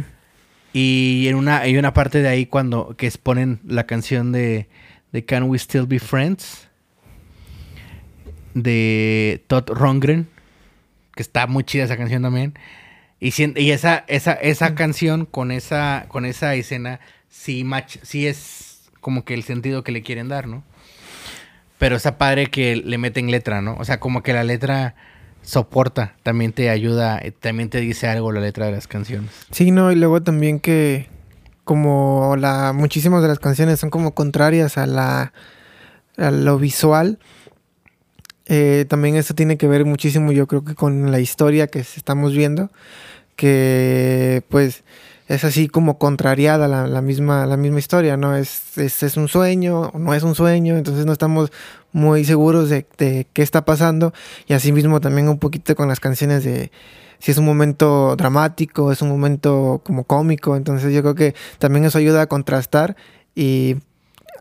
Y 0.73 1.27
en 1.29 1.37
una, 1.37 1.59
hay 1.61 1.77
una 1.79 1.93
parte 1.93 2.21
de 2.21 2.29
ahí 2.29 2.47
cuando 2.47 2.95
que 2.97 3.07
exponen 3.07 3.61
la 3.65 3.87
canción 3.87 4.33
de, 4.33 4.69
de 5.13 5.25
Can 5.25 5.45
We 5.45 5.59
Still 5.59 5.87
Be 5.87 6.01
Friends 6.01 6.69
de 8.55 9.45
Todd 9.47 9.69
Rongren, 9.69 10.29
que 11.15 11.23
está 11.23 11.47
muy 11.47 11.63
chida 11.63 11.85
esa 11.85 11.97
canción 11.97 12.23
también. 12.23 12.59
Y, 13.21 13.33
y 13.59 13.71
esa, 13.71 14.05
esa, 14.09 14.33
esa 14.33 14.75
canción 14.75 15.27
con 15.27 15.51
esa, 15.51 16.07
con 16.09 16.25
esa 16.25 16.55
escena 16.55 17.01
sí, 17.29 17.65
match, 17.65 17.99
sí 18.03 18.27
es 18.27 18.91
como 19.01 19.25
que 19.25 19.35
el 19.35 19.45
sentido 19.45 19.85
que 19.85 19.93
le 19.93 20.03
quieren 20.03 20.29
dar, 20.29 20.47
¿no? 20.47 20.65
Pero 21.79 21.97
está 21.97 22.19
padre 22.19 22.47
que 22.47 22.77
le 22.77 22.99
meten 22.99 23.31
letra, 23.31 23.61
¿no? 23.61 23.77
O 23.79 23.85
sea, 23.85 24.01
como 24.01 24.23
que 24.23 24.33
la 24.33 24.45
letra 24.45 24.95
soporta, 25.43 26.17
también 26.23 26.53
te 26.53 26.71
ayuda, 26.71 27.19
eh, 27.19 27.31
también 27.31 27.71
te 27.71 27.81
dice 27.81 28.09
algo 28.09 28.33
la 28.33 28.41
letra 28.41 28.67
de 28.67 28.73
las 28.73 28.89
canciones. 28.89 29.31
Sí, 29.53 29.71
no, 29.71 29.93
y 29.93 29.95
luego 29.95 30.23
también 30.23 30.59
que 30.59 31.09
como 31.65 32.37
la 32.37 32.73
muchísimas 32.73 33.23
de 33.23 33.29
las 33.29 33.39
canciones 33.39 33.81
son 33.81 33.91
como 33.91 34.15
contrarias 34.15 34.77
a 34.77 34.87
la 34.87 35.33
a 36.17 36.31
lo 36.31 36.59
visual, 36.59 37.19
eh, 38.47 38.87
también 38.89 39.17
esto 39.17 39.35
tiene 39.35 39.57
que 39.57 39.69
ver 39.69 39.85
muchísimo, 39.85 40.33
yo 40.33 40.47
creo 40.47 40.65
que 40.65 40.75
con 40.75 41.11
la 41.11 41.21
historia 41.21 41.67
que 41.67 41.81
estamos 41.81 42.33
viendo, 42.33 42.71
que 43.37 44.43
pues 44.49 44.85
es 45.29 45.45
así 45.45 45.69
como 45.69 45.99
contrariada 45.99 46.69
la, 46.69 47.03
misma, 47.03 47.47
la 47.47 47.57
misma 47.57 47.79
historia, 47.79 48.17
¿no? 48.17 48.37
Es, 48.37 48.79
es, 48.79 49.17
un 49.17 49.29
sueño 49.29 49.91
no 49.95 50.15
es 50.15 50.23
un 50.23 50.35
sueño, 50.35 50.77
entonces 50.77 51.05
no 51.07 51.13
estamos 51.13 51.51
muy 51.93 52.25
seguros 52.25 52.69
de, 52.71 52.87
de 52.99 53.27
qué 53.33 53.43
está 53.43 53.65
pasando 53.65 54.13
y 54.47 54.53
así 54.53 54.73
mismo 54.73 55.01
también 55.01 55.29
un 55.29 55.39
poquito 55.39 55.75
con 55.75 55.89
las 55.89 56.01
canciones 56.01 56.45
de 56.45 56.71
si 57.19 57.31
es 57.31 57.39
un 57.39 57.45
momento 57.45 58.15
dramático, 58.17 58.93
es 58.93 59.03
un 59.03 59.09
momento 59.09 59.81
como 59.85 60.05
cómico, 60.05 60.57
entonces 60.57 60.93
yo 60.93 61.03
creo 61.03 61.15
que 61.15 61.35
también 61.59 61.85
eso 61.85 61.99
ayuda 61.99 62.23
a 62.23 62.27
contrastar 62.27 62.97
y 63.35 63.77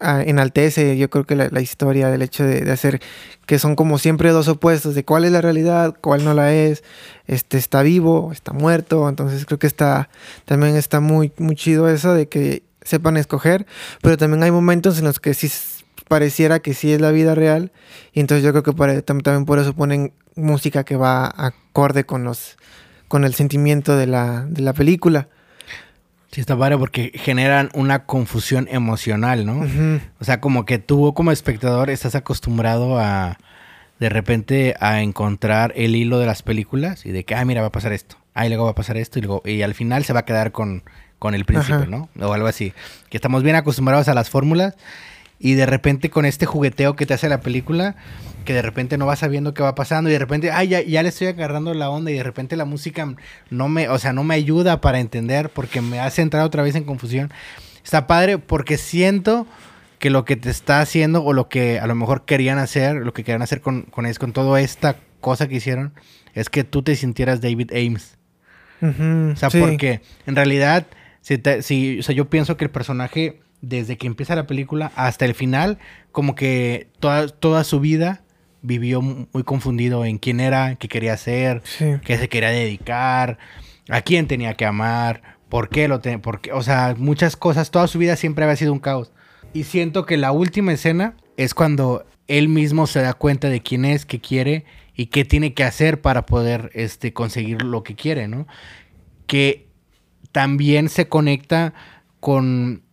enaltece 0.02 0.98
yo 0.98 1.10
creo 1.10 1.26
que 1.26 1.36
la, 1.36 1.62
historia 1.62 2.10
del 2.10 2.22
hecho 2.22 2.44
de, 2.44 2.70
hacer 2.72 3.02
que 3.46 3.60
son 3.60 3.76
como 3.76 3.98
siempre 3.98 4.32
dos 4.32 4.48
opuestos 4.48 4.96
de 4.96 5.04
cuál 5.06 5.26
es 5.26 5.32
la 5.32 5.42
realidad, 5.42 5.96
cuál 6.02 6.24
no 6.24 6.34
la 6.34 6.54
es, 6.54 6.84
este 7.28 7.58
está 7.58 7.82
vivo, 7.84 8.32
está 8.32 8.54
muerto, 8.54 9.08
entonces 9.08 9.46
creo 9.46 9.60
que 9.60 9.68
está 9.68 10.10
también 10.46 10.76
está 10.76 11.00
muy 11.00 11.32
muy 11.38 11.56
chido 11.56 11.90
eso 11.90 12.14
de 12.14 12.28
que 12.28 12.64
sepan 12.82 13.18
escoger, 13.18 13.66
pero 14.02 14.18
también 14.18 14.44
hay 14.44 14.52
momentos 14.52 15.00
en 15.00 15.06
los 15.06 15.20
que 15.20 15.34
sí 15.34 15.52
pareciera 16.08 16.60
que 16.60 16.74
sí 16.74 16.94
es 16.94 17.02
la 17.02 17.12
vida 17.12 17.36
real 17.36 17.72
y 18.14 18.20
entonces 18.20 18.44
yo 18.44 18.52
creo 18.52 18.64
que 18.64 19.02
también 19.02 19.46
por 19.46 19.60
eso 19.60 19.74
ponen 19.74 20.14
música 20.36 20.84
que 20.84 20.96
va 20.98 21.34
acorde 21.36 22.06
con 22.06 22.24
los 22.24 22.58
con 23.08 23.24
el 23.24 23.34
sentimiento 23.34 23.96
de 23.96 24.08
la, 24.08 24.46
de 24.50 24.62
la 24.62 24.74
película. 24.74 25.30
Sí, 26.36 26.42
está 26.42 26.58
padre 26.58 26.78
porque 26.78 27.14
generan 27.16 27.70
una 27.74 28.04
confusión 28.04 28.68
emocional, 28.70 29.46
¿no? 29.46 29.66
O 30.20 30.26
sea, 30.26 30.42
como 30.42 30.66
que 30.66 30.80
tú 30.80 31.14
como 31.14 31.32
espectador 31.32 31.90
estás 31.90 32.14
acostumbrado 32.14 33.00
a 33.00 33.38
de 34.02 34.10
repente 34.10 34.76
a 34.82 35.02
encontrar 35.02 35.72
el 35.78 35.96
hilo 35.96 36.20
de 36.20 36.26
las 36.26 36.44
películas 36.44 37.06
y 37.06 37.14
de 37.14 37.24
que, 37.24 37.36
ah, 37.36 37.46
mira, 37.46 37.62
va 37.62 37.68
a 37.68 37.72
pasar 37.72 37.94
esto, 37.94 38.18
ah, 38.34 38.46
y 38.46 38.50
luego 38.50 38.66
va 38.66 38.72
a 38.72 38.76
pasar 38.76 38.98
esto, 38.98 39.18
y, 39.18 39.22
luego, 39.22 39.44
y 39.46 39.62
al 39.62 39.76
final 39.76 40.04
se 40.04 40.12
va 40.12 40.20
a 40.20 40.26
quedar 40.26 40.52
con, 40.52 40.84
con 41.20 41.36
el 41.36 41.46
príncipe, 41.46 41.88
¿no? 41.88 42.10
O 42.20 42.34
algo 42.34 42.48
así. 42.48 42.74
Que 43.10 43.16
estamos 43.16 43.42
bien 43.42 43.56
acostumbrados 43.56 44.10
a 44.10 44.14
las 44.14 44.30
fórmulas 44.30 44.76
y 45.40 45.54
de 45.54 45.66
repente 45.66 46.10
con 46.10 46.26
este 46.26 46.46
jugueteo 46.46 46.96
que 46.96 47.06
te 47.06 47.14
hace 47.14 47.30
la 47.30 47.42
película, 47.42 47.96
que 48.46 48.54
de 48.54 48.62
repente 48.62 48.98
no 48.98 49.06
vas 49.06 49.20
sabiendo 49.20 49.54
qué 49.54 49.64
va 49.64 49.76
pasando 49.76 50.10
y 50.10 50.14
de 50.14 50.20
repente, 50.20 50.52
ay, 50.52 50.70
ya, 50.70 50.82
ya 50.82 51.04
le 51.04 51.10
estoy 51.10 51.28
agarrando 51.28 51.74
la 51.74 51.90
onda 51.90 52.12
y 52.12 52.16
de 52.16 52.24
repente 52.24 52.56
la 52.56 52.66
música 52.66 53.16
no 53.50 53.68
me, 53.68 53.90
o 53.90 53.98
sea, 54.00 54.14
no 54.14 54.24
me 54.24 54.36
ayuda 54.36 54.82
para 54.82 55.00
entender 55.00 55.50
porque 55.50 55.82
me 55.82 56.00
hace 56.00 56.22
entrar 56.22 56.44
otra 56.44 56.64
vez 56.64 56.76
en 56.76 56.84
confusión. 56.84 57.32
Está 57.84 58.08
padre 58.08 58.38
porque 58.38 58.78
siento 58.78 59.46
que 60.00 60.10
lo 60.10 60.26
que 60.26 60.36
te 60.36 60.50
está 60.50 60.82
haciendo 60.82 61.24
o 61.24 61.34
lo 61.34 61.50
que 61.50 61.80
a 61.80 61.88
lo 61.88 61.96
mejor 61.96 62.26
querían 62.26 62.60
hacer, 62.60 62.96
lo 62.96 63.14
que 63.14 63.24
querían 63.24 63.42
hacer 63.42 63.62
con, 63.62 63.84
con, 63.84 64.12
con 64.14 64.34
toda 64.34 64.62
esta 64.62 64.98
cosa 65.20 65.48
que 65.48 65.56
hicieron, 65.56 65.94
es 66.34 66.50
que 66.50 66.64
tú 66.64 66.84
te 66.84 66.96
sintieras 66.96 67.42
David 67.42 67.72
Ames. 67.72 68.18
o 68.82 69.36
sea, 69.36 69.50
porque 69.50 70.02
en 70.28 70.36
realidad, 70.36 70.86
si, 71.22 71.42
si, 71.62 72.00
o 72.00 72.04
sea, 72.04 72.14
yo 72.14 72.30
pienso 72.30 72.58
que 72.58 72.66
el 72.66 72.72
personaje, 72.72 73.40
desde 73.68 73.98
que 73.98 74.08
empieza 74.08 74.36
la 74.36 74.48
película 74.48 74.92
hasta 74.96 75.26
el 75.26 75.34
final, 75.34 75.80
como 76.12 76.36
que 76.36 76.88
toda, 77.00 77.28
toda 77.28 77.64
su 77.64 77.80
vida 77.80 78.24
vivió 78.62 79.02
muy 79.02 79.44
confundido 79.44 80.06
en 80.06 80.18
quién 80.18 80.40
era, 80.40 80.76
qué 80.76 80.88
quería 80.88 81.14
hacer, 81.14 81.62
qué 82.04 82.18
se 82.18 82.30
quería 82.30 82.50
dedicar, 82.50 83.38
a 83.90 84.02
quién 84.02 84.28
tenía 84.28 84.54
que 84.54 84.66
amar, 84.66 85.22
por 85.50 85.70
qué 85.70 85.88
lo 85.88 86.00
tenía, 86.00 86.22
o 86.54 86.64
sea, 86.64 86.96
muchas 86.98 87.36
cosas, 87.36 87.72
toda 87.72 87.88
su 87.88 88.00
vida 88.00 88.16
siempre 88.16 88.44
había 88.44 88.56
sido 88.56 88.74
un 88.74 88.80
caos. 88.80 89.12
Y 89.54 89.64
siento 89.64 90.06
que 90.06 90.18
la 90.18 90.32
última 90.32 90.74
escena 90.74 91.16
es 91.38 91.54
cuando 91.54 92.06
él 92.28 92.50
mismo 92.50 92.88
se 92.88 93.02
da 93.02 93.14
cuenta 93.14 93.50
de 93.50 93.62
quién 93.62 93.86
es, 93.86 94.06
qué 94.06 94.20
quiere 94.20 94.66
y 94.96 95.08
qué 95.08 95.26
tiene 95.26 95.54
que 95.54 95.64
hacer 95.64 96.02
para 96.02 96.26
poder 96.26 96.72
este, 96.74 97.14
conseguir 97.14 97.62
lo 97.62 97.84
que 97.84 97.96
quiere, 97.96 98.28
¿no? 98.28 98.48
Que 99.28 99.68
también 100.32 100.90
se 100.90 101.08
conecta 101.08 101.74
con, 102.20 102.85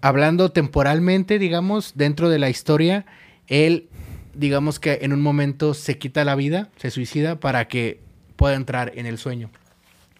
hablando 0.00 0.50
temporalmente, 0.52 1.38
digamos, 1.38 1.92
dentro 1.94 2.28
de 2.28 2.38
la 2.38 2.50
historia, 2.50 3.06
él 3.46 3.88
digamos 4.34 4.78
que 4.78 5.00
en 5.02 5.12
un 5.12 5.20
momento 5.20 5.74
se 5.74 5.98
quita 5.98 6.24
la 6.24 6.34
vida, 6.34 6.68
se 6.76 6.90
suicida 6.90 7.40
para 7.40 7.68
que 7.68 8.00
pueda 8.36 8.54
entrar 8.54 8.92
en 8.94 9.06
el 9.06 9.18
sueño. 9.18 9.50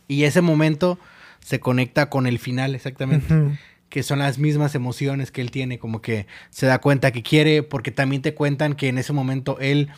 Y 0.08 0.24
ese 0.24 0.40
momento 0.40 0.98
se 1.40 1.60
conecta 1.60 2.10
con 2.10 2.26
el 2.26 2.38
final 2.38 2.74
exactamente. 2.74 3.58
Que 3.88 4.02
son 4.02 4.20
las 4.20 4.38
mismas 4.38 4.74
emociones 4.74 5.32
que 5.32 5.40
él 5.40 5.50
tiene, 5.50 5.78
como 5.78 6.00
que 6.00 6.26
se 6.50 6.66
da 6.66 6.80
cuenta 6.80 7.10
que 7.10 7.22
quiere, 7.22 7.62
porque 7.62 7.90
también 7.90 8.22
te 8.22 8.34
cuentan 8.34 8.74
que 8.74 8.88
en 8.88 8.98
ese 8.98 9.12
momento 9.12 9.58
él 9.58 9.88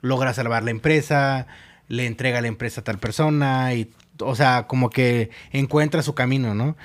logra 0.00 0.32
salvar 0.32 0.62
la 0.62 0.70
empresa, 0.70 1.46
le 1.88 2.06
entrega 2.06 2.40
la 2.40 2.48
empresa 2.48 2.80
a 2.80 2.84
tal 2.84 2.98
persona, 2.98 3.74
y, 3.74 3.90
o 4.20 4.34
sea, 4.34 4.66
como 4.66 4.88
que 4.88 5.30
encuentra 5.50 6.02
su 6.02 6.14
camino, 6.14 6.54
¿no? 6.54 6.76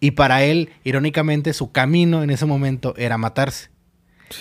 Y 0.00 0.12
para 0.12 0.44
él, 0.44 0.70
irónicamente, 0.84 1.52
su 1.52 1.72
camino 1.72 2.22
en 2.22 2.30
ese 2.30 2.46
momento 2.46 2.94
era 2.96 3.18
matarse. 3.18 3.70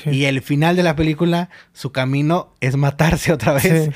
Y 0.06 0.26
el 0.26 0.41
final 0.41 0.76
de 0.76 0.84
la 0.84 0.96
película, 0.96 1.50
su 1.74 1.91
camino 1.91 2.54
es 2.60 2.76
matarse 2.76 3.32
otra 3.34 3.54
vez. 3.54 3.91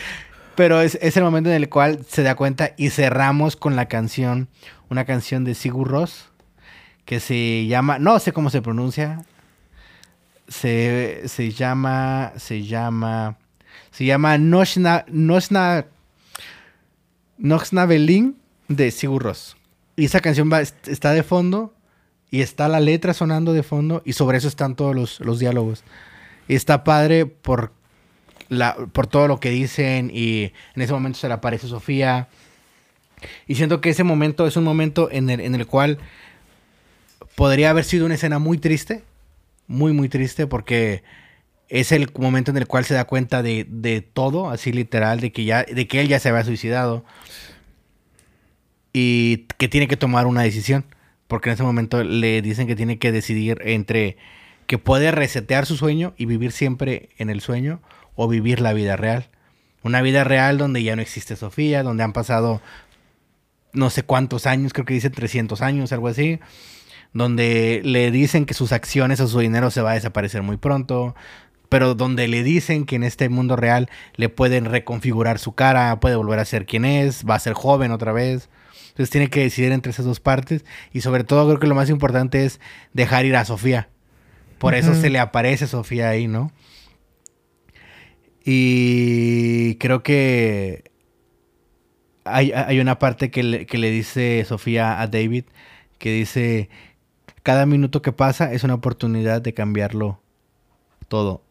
Pero 0.55 0.81
es, 0.81 0.97
es, 1.01 1.17
el 1.17 1.23
momento 1.23 1.49
en 1.49 1.55
el 1.55 1.69
cual 1.69 2.05
se 2.07 2.23
da 2.23 2.35
cuenta 2.35 2.71
y 2.77 2.89
cerramos 2.89 3.55
con 3.55 3.75
la 3.75 3.87
canción, 3.87 4.49
una 4.89 5.05
canción 5.05 5.43
de 5.43 5.55
Sigur 5.55 5.87
Ross, 5.87 6.29
que 7.05 7.19
se 7.19 7.65
llama, 7.67 7.99
no 7.99 8.19
sé 8.19 8.31
cómo 8.31 8.49
se 8.49 8.61
pronuncia, 8.61 9.23
se, 10.47 11.23
se 11.27 11.51
llama, 11.51 12.33
se 12.35 12.63
llama, 12.63 13.37
se 13.91 14.05
llama 14.05 14.37
Noshna, 14.37 15.05
Noshna, 15.07 15.85
Noshna 17.37 17.85
Belin 17.85 18.37
de 18.67 18.91
Sigur 18.91 19.23
Ross. 19.23 19.57
Y 20.01 20.05
esa 20.05 20.19
canción 20.19 20.51
va, 20.51 20.61
está 20.61 21.13
de 21.13 21.21
fondo 21.21 21.75
y 22.31 22.41
está 22.41 22.67
la 22.67 22.79
letra 22.79 23.13
sonando 23.13 23.53
de 23.53 23.61
fondo 23.61 24.01
y 24.03 24.13
sobre 24.13 24.39
eso 24.39 24.47
están 24.47 24.75
todos 24.75 24.95
los, 24.95 25.19
los 25.19 25.37
diálogos. 25.37 25.83
Y 26.47 26.55
está 26.55 26.83
padre 26.83 27.27
por, 27.27 27.71
la, 28.49 28.75
por 28.93 29.05
todo 29.05 29.27
lo 29.27 29.39
que 29.39 29.51
dicen 29.51 30.09
y 30.11 30.53
en 30.73 30.81
ese 30.81 30.91
momento 30.91 31.19
se 31.19 31.27
le 31.27 31.35
aparece 31.35 31.67
Sofía. 31.67 32.29
Y 33.45 33.53
siento 33.53 33.79
que 33.79 33.91
ese 33.91 34.03
momento 34.03 34.47
es 34.47 34.57
un 34.57 34.63
momento 34.63 35.07
en 35.11 35.29
el, 35.29 35.39
en 35.39 35.53
el 35.53 35.67
cual 35.67 35.99
podría 37.35 37.69
haber 37.69 37.83
sido 37.83 38.07
una 38.07 38.15
escena 38.15 38.39
muy 38.39 38.57
triste, 38.57 39.03
muy, 39.67 39.93
muy 39.93 40.09
triste, 40.09 40.47
porque 40.47 41.03
es 41.69 41.91
el 41.91 42.09
momento 42.17 42.49
en 42.49 42.57
el 42.57 42.65
cual 42.65 42.85
se 42.85 42.95
da 42.95 43.05
cuenta 43.05 43.43
de, 43.43 43.67
de, 43.69 44.01
todo, 44.01 44.49
así 44.49 44.71
literal, 44.71 45.19
de 45.19 45.31
que, 45.31 45.45
ya, 45.45 45.61
de 45.61 45.87
que 45.87 46.01
él 46.01 46.07
ya 46.07 46.17
se 46.17 46.29
había 46.29 46.43
suicidado 46.43 47.05
y 48.93 49.45
que 49.57 49.67
tiene 49.67 49.87
que 49.87 49.97
tomar 49.97 50.27
una 50.27 50.41
decisión, 50.41 50.85
porque 51.27 51.49
en 51.49 51.53
ese 51.53 51.63
momento 51.63 52.03
le 52.03 52.41
dicen 52.41 52.67
que 52.67 52.75
tiene 52.75 52.99
que 52.99 53.11
decidir 53.11 53.59
entre 53.63 54.17
que 54.67 54.77
puede 54.77 55.11
resetear 55.11 55.65
su 55.65 55.77
sueño 55.77 56.13
y 56.17 56.25
vivir 56.25 56.51
siempre 56.51 57.09
en 57.17 57.29
el 57.29 57.41
sueño 57.41 57.81
o 58.15 58.27
vivir 58.27 58.61
la 58.61 58.73
vida 58.73 58.95
real. 58.95 59.29
Una 59.83 60.01
vida 60.01 60.23
real 60.23 60.57
donde 60.57 60.83
ya 60.83 60.95
no 60.95 61.01
existe 61.01 61.35
Sofía, 61.35 61.83
donde 61.83 62.03
han 62.03 62.13
pasado 62.13 62.61
no 63.73 63.89
sé 63.89 64.03
cuántos 64.03 64.45
años, 64.45 64.73
creo 64.73 64.85
que 64.85 64.93
dice 64.93 65.09
300 65.09 65.61
años, 65.61 65.91
algo 65.91 66.07
así, 66.07 66.39
donde 67.13 67.81
le 67.83 68.11
dicen 68.11 68.45
que 68.45 68.53
sus 68.53 68.71
acciones 68.71 69.19
o 69.19 69.27
su 69.27 69.39
dinero 69.39 69.71
se 69.71 69.81
va 69.81 69.91
a 69.91 69.95
desaparecer 69.95 70.43
muy 70.43 70.57
pronto, 70.57 71.15
pero 71.69 71.95
donde 71.95 72.27
le 72.27 72.43
dicen 72.43 72.85
que 72.85 72.97
en 72.97 73.03
este 73.03 73.29
mundo 73.29 73.55
real 73.55 73.89
le 74.15 74.29
pueden 74.29 74.65
reconfigurar 74.65 75.39
su 75.39 75.53
cara, 75.53 75.99
puede 75.99 76.15
volver 76.15 76.39
a 76.39 76.45
ser 76.45 76.65
quien 76.65 76.85
es, 76.85 77.25
va 77.25 77.35
a 77.35 77.39
ser 77.39 77.53
joven 77.53 77.91
otra 77.91 78.11
vez. 78.11 78.49
Entonces 78.91 79.09
tiene 79.09 79.29
que 79.29 79.41
decidir 79.41 79.71
entre 79.71 79.91
esas 79.91 80.05
dos 80.05 80.19
partes 80.19 80.65
y 80.91 81.01
sobre 81.01 81.23
todo 81.23 81.47
creo 81.47 81.59
que 81.59 81.67
lo 81.67 81.75
más 81.75 81.89
importante 81.89 82.45
es 82.45 82.59
dejar 82.93 83.25
ir 83.25 83.35
a 83.35 83.45
Sofía. 83.45 83.89
Por 84.59 84.75
eso 84.75 84.93
se 84.93 85.09
le 85.09 85.17
aparece 85.17 85.65
Sofía 85.65 86.09
ahí, 86.09 86.27
¿no? 86.27 86.51
Y 88.43 89.75
creo 89.75 90.03
que 90.03 90.91
hay, 92.25 92.51
hay 92.51 92.79
una 92.79 92.99
parte 92.99 93.31
que 93.31 93.43
le, 93.43 93.65
que 93.65 93.77
le 93.77 93.89
dice 93.89 94.43
Sofía 94.45 95.01
a 95.01 95.07
David, 95.07 95.45
que 95.97 96.11
dice, 96.11 96.69
cada 97.43 97.65
minuto 97.65 98.01
que 98.01 98.11
pasa 98.11 98.53
es 98.53 98.63
una 98.63 98.75
oportunidad 98.75 99.41
de 99.41 99.53
cambiarlo 99.53 100.21
todo. 101.07 101.43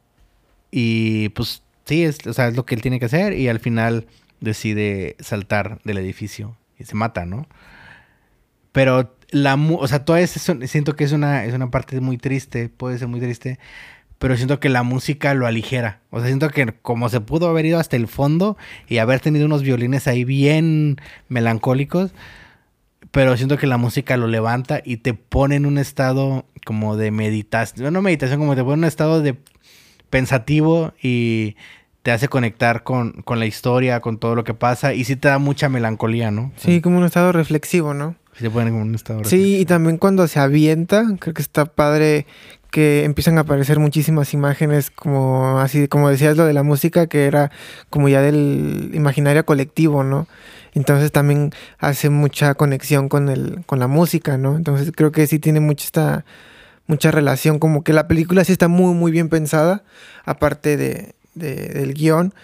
Y 0.71 1.31
pues 1.31 1.63
sí, 1.87 2.05
es, 2.05 2.25
o 2.27 2.33
sea, 2.33 2.49
es 2.49 2.55
lo 2.55 2.67
que 2.67 2.75
él 2.75 2.83
tiene 2.83 3.01
que 3.01 3.07
hacer 3.07 3.33
y 3.33 3.49
al 3.49 3.61
final 3.61 4.07
decide 4.41 5.17
saltar 5.19 5.81
del 5.85 5.99
edificio 5.99 6.60
y 6.81 6.85
se 6.85 6.97
mata, 6.97 7.27
¿no? 7.27 7.47
Pero 8.73 9.17
la, 9.31 9.55
o 9.55 9.87
sea, 9.87 10.05
todo 10.05 10.17
eso 10.17 10.57
siento 10.67 10.97
que 10.97 11.05
es 11.05 11.13
una, 11.13 11.45
es 11.45 11.55
una 11.55 11.71
parte 11.71 12.01
muy 12.01 12.19
triste, 12.19 12.69
puede 12.69 12.99
ser 12.99 13.09
muy 13.09 13.21
triste, 13.21 13.59
pero 14.19 14.37
siento 14.37 14.61
que 14.61 14.69
la 14.69 14.83
música 14.83 15.35
lo 15.35 15.47
aligera. 15.47 16.01
O 16.11 16.19
sea, 16.19 16.27
siento 16.27 16.51
que 16.51 16.75
como 16.83 17.09
se 17.09 17.21
pudo 17.21 17.49
haber 17.49 17.67
ido 17.67 17.79
hasta 17.79 17.97
el 17.97 18.07
fondo 18.07 18.57
y 18.89 18.99
haber 18.99 19.21
tenido 19.21 19.47
unos 19.47 19.63
violines 19.63 20.07
ahí 20.09 20.25
bien 20.25 20.97
melancólicos, 21.29 22.13
pero 23.11 23.37
siento 23.37 23.57
que 23.57 23.67
la 23.67 23.77
música 23.77 24.17
lo 24.17 24.27
levanta 24.27 24.83
y 24.85 24.99
te 24.99 25.15
pone 25.15 25.57
en 25.57 25.67
un 25.67 25.79
estado 25.79 26.45
como 26.65 26.97
de 26.97 27.11
meditación, 27.11 27.93
no 27.93 28.03
meditación, 28.03 28.39
como 28.39 28.55
te 28.55 28.63
pone 28.63 28.75
en 28.75 28.81
un 28.81 28.85
estado 28.85 29.23
de 29.23 29.37
pensativo 30.11 30.93
y 31.03 31.57
te 32.03 32.13
hace 32.13 32.29
conectar 32.29 32.83
con, 32.83 33.23
con 33.23 33.39
la 33.39 33.47
historia, 33.47 34.01
con 34.01 34.19
todo 34.19 34.35
lo 34.35 34.45
que 34.45 34.55
pasa 34.55 34.95
y 34.95 35.05
sí 35.05 35.17
te 35.17 35.29
da 35.29 35.39
mucha 35.39 35.69
melancolía, 35.69 36.31
¿no? 36.31 36.53
Sí, 36.57 36.81
como 36.81 36.99
un 36.99 37.05
estado 37.05 37.33
reflexivo, 37.33 37.95
¿no? 37.95 38.17
Sí, 38.33 38.45
te 38.45 38.51
pone 38.51 38.71
como 38.71 38.83
un 38.83 38.95
estado 38.95 39.25
Sí, 39.25 39.59
y 39.59 39.65
también 39.67 39.99
cuando 39.99 40.27
se 40.27 40.39
avienta, 40.39 41.05
creo 41.19 41.35
que 41.35 41.43
está 41.43 41.67
padre 41.67 42.27
que 42.71 43.05
empiezan 43.05 43.37
a 43.37 43.43
aparecer 43.43 43.81
muchísimas 43.81 44.33
imágenes 44.33 44.91
como 44.91 45.59
así, 45.59 45.89
como 45.89 46.09
decías 46.09 46.37
lo 46.37 46.45
de 46.45 46.53
la 46.53 46.63
música, 46.63 47.07
que 47.09 47.27
era 47.27 47.51
como 47.91 48.09
ya 48.09 48.23
del 48.23 48.93
imaginario 48.95 49.45
colectivo, 49.45 50.05
¿no? 50.05 50.27
Entonces 50.73 51.11
también 51.11 51.53
hace 51.79 52.11
mucha 52.11 52.55
conexión 52.55 53.09
con 53.09 53.29
el, 53.29 53.65
con 53.67 53.81
la 53.81 53.89
música, 53.89 54.39
¿no? 54.39 54.57
Entonces 54.57 54.93
creo 54.95 55.11
que 55.11 55.27
sí 55.27 55.39
tiene 55.41 55.61
mucha 55.61 55.85
esta 55.85 56.25
mucha 56.87 57.13
relación, 57.13 57.61
como 57.61 57.85
que 57.85 57.93
la 57.93 58.09
película 58.09 58.45
sí 58.45 58.51
está 58.51 58.67
muy, 58.67 58.95
muy 58.95 59.13
bien 59.13 59.29
pensada, 59.29 59.85
aparte 60.25 60.77
de, 60.77 61.15
del 61.35 61.95
guion, 61.95 62.35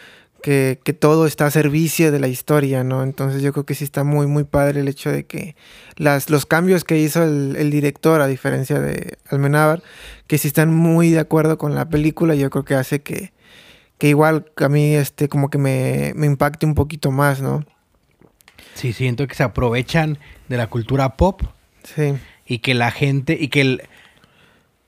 que, 0.42 0.96
todo 0.98 1.26
está 1.26 1.46
a 1.46 1.50
servicio 1.50 2.12
de 2.12 2.20
la 2.20 2.28
historia, 2.28 2.84
¿no? 2.84 3.02
Entonces 3.02 3.42
yo 3.42 3.52
creo 3.52 3.66
que 3.66 3.74
sí 3.74 3.82
está 3.82 4.04
muy, 4.04 4.26
muy 4.26 4.44
padre 4.44 4.80
el 4.80 4.88
hecho 4.88 5.10
de 5.10 5.26
que 5.26 5.56
las, 5.96 6.30
los 6.30 6.46
cambios 6.46 6.84
que 6.84 6.98
hizo 6.98 7.24
el, 7.24 7.70
director, 7.70 8.20
a 8.20 8.28
diferencia 8.28 8.78
de 8.78 9.18
Almenábar, 9.28 9.82
que 10.28 10.38
sí 10.38 10.46
están 10.46 10.72
muy 10.72 11.10
de 11.10 11.18
acuerdo 11.18 11.58
con 11.58 11.74
la 11.74 11.88
película, 11.88 12.36
yo 12.36 12.48
creo 12.50 12.64
que 12.64 12.74
hace 12.74 13.02
que, 13.02 13.32
que 13.98 14.08
igual 14.08 14.46
a 14.56 14.68
mí 14.68 14.94
este, 14.94 15.28
como 15.28 15.50
que 15.50 15.58
me, 15.58 16.12
me 16.14 16.26
impacte 16.26 16.64
un 16.64 16.74
poquito 16.74 17.10
más, 17.10 17.40
¿no? 17.40 17.64
Sí, 18.74 18.92
siento 18.92 19.26
que 19.26 19.34
se 19.34 19.42
aprovechan 19.42 20.18
de 20.48 20.56
la 20.58 20.68
cultura 20.68 21.16
pop. 21.16 21.42
Sí. 21.82 22.14
Y 22.46 22.58
que 22.58 22.74
la 22.74 22.90
gente, 22.90 23.36
y 23.40 23.48
que 23.48 23.62
el, 23.62 23.82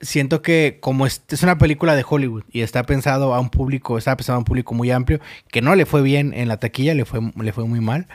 siento 0.00 0.42
que 0.42 0.78
como 0.80 1.06
es, 1.06 1.22
una 1.42 1.58
película 1.58 1.96
de 1.96 2.04
Hollywood 2.08 2.44
y 2.50 2.62
está 2.62 2.82
pensado 2.84 3.34
a 3.34 3.40
un 3.40 3.50
público, 3.50 3.98
está 3.98 4.16
pensado 4.16 4.36
a 4.36 4.38
un 4.38 4.44
público 4.44 4.74
muy 4.74 4.90
amplio, 4.90 5.20
que 5.50 5.62
no 5.62 5.74
le 5.74 5.86
fue 5.86 6.02
bien 6.02 6.32
en 6.34 6.48
la 6.48 6.58
taquilla, 6.58 6.94
le 6.94 7.04
fue, 7.04 7.20
le 7.36 7.52
fue 7.52 7.64
muy 7.64 7.80
mal. 7.80 8.06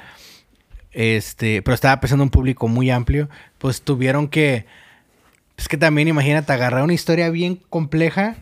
Este, 0.92 1.62
pero 1.62 1.74
estaba 1.74 2.00
pensando 2.00 2.24
a 2.24 2.26
un 2.26 2.30
público 2.30 2.68
muy 2.68 2.92
amplio, 2.92 3.30
pues 3.58 3.82
tuvieron 3.82 4.28
que 4.28 4.66
es 5.58 5.68
que 5.68 5.78
también 5.78 6.08
imagínate 6.08 6.52
agarrar 6.52 6.84
una 6.84 6.94
historia 6.94 7.30
bien 7.30 7.60
compleja 7.70 8.36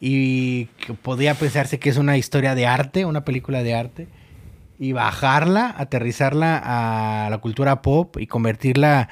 y 0.00 0.66
que 0.84 0.94
podía 0.94 1.34
pensarse 1.34 1.78
que 1.78 1.90
es 1.90 1.96
una 1.96 2.16
historia 2.16 2.54
de 2.54 2.66
arte, 2.66 3.04
una 3.04 3.24
película 3.24 3.62
de 3.62 3.74
arte 3.74 4.08
y 4.78 4.92
bajarla, 4.92 5.74
aterrizarla 5.76 6.60
a 6.64 7.30
la 7.30 7.38
cultura 7.38 7.82
pop 7.82 8.16
y 8.18 8.26
convertirla 8.26 9.08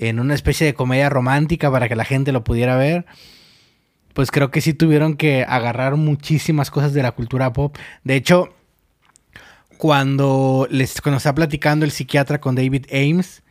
en 0.00 0.18
una 0.18 0.34
especie 0.34 0.66
de 0.66 0.74
comedia 0.74 1.10
romántica 1.10 1.70
para 1.70 1.86
que 1.88 1.94
la 1.94 2.06
gente 2.06 2.32
lo 2.32 2.42
pudiera 2.42 2.76
ver, 2.76 3.04
pues 4.14 4.30
creo 4.30 4.50
que 4.50 4.62
sí 4.62 4.72
tuvieron 4.72 5.14
que 5.16 5.44
agarrar 5.46 5.96
muchísimas 5.96 6.70
cosas 6.70 6.94
de 6.94 7.02
la 7.02 7.12
cultura 7.12 7.52
pop. 7.52 7.76
De 8.02 8.16
hecho, 8.16 8.48
cuando, 9.76 10.66
les, 10.70 11.02
cuando 11.02 11.18
está 11.18 11.34
platicando 11.34 11.84
el 11.84 11.90
psiquiatra 11.90 12.40
con 12.40 12.54
David 12.54 12.86
Ames, 12.90 13.42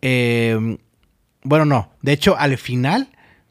em, 0.00 0.78
bueno, 1.42 1.64
no, 1.64 1.90
de 2.02 2.12
hecho 2.12 2.38
al 2.38 2.56
final, 2.56 3.08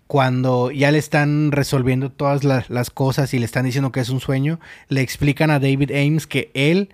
cuando 0.08 0.72
ya 0.72 0.92
le 0.92 0.98
están 0.98 1.52
resolviendo 1.52 2.10
todas 2.10 2.46
las, 2.46 2.70
las, 2.70 2.90
cosas 2.90 3.34
y 3.34 3.40
le 3.40 3.46
están 3.46 3.66
diciendo 3.66 3.92
que 3.92 4.00
es 4.00 4.10
un 4.10 4.22
sueño, 4.22 4.62
le 4.88 5.02
explican 5.02 5.52
a 5.52 5.60
David 5.60 5.92
Ames 5.92 6.26
que 6.26 6.52
él 6.54 6.90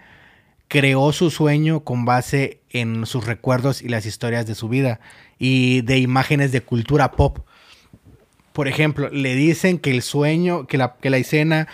creó 0.72 1.12
su 1.12 1.32
sueño 1.32 1.82
con 1.82 2.06
base 2.06 2.62
en 2.70 3.06
sus 3.06 3.26
recuerdos 3.26 3.82
y 3.82 3.90
las 3.90 4.06
historias 4.06 4.48
de 4.48 4.56
su 4.56 4.70
vida 4.70 5.02
y 5.38 5.82
de 5.82 5.98
imágenes 5.98 6.54
de 6.54 6.62
cultura 6.62 7.12
pop. 7.12 7.40
Por 8.54 8.70
ejemplo, 8.70 9.10
le 9.10 9.36
dicen 9.36 9.80
que 9.80 9.92
el 9.92 10.02
sueño, 10.02 10.68
que 10.68 10.78
la, 10.78 10.96
que 10.96 11.10
la 11.10 11.18
escena 11.18 11.68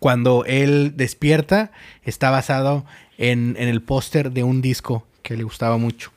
cuando 0.00 0.44
él 0.46 0.94
despierta 0.96 1.70
está 2.02 2.30
basado 2.30 2.84
en, 3.18 3.54
el 3.56 3.82
póster 3.82 4.32
de 4.32 4.42
un 4.42 4.62
disco 4.62 5.06
que 5.22 5.36
le 5.36 5.44
gustaba 5.44 5.76
mucho. 5.76 6.10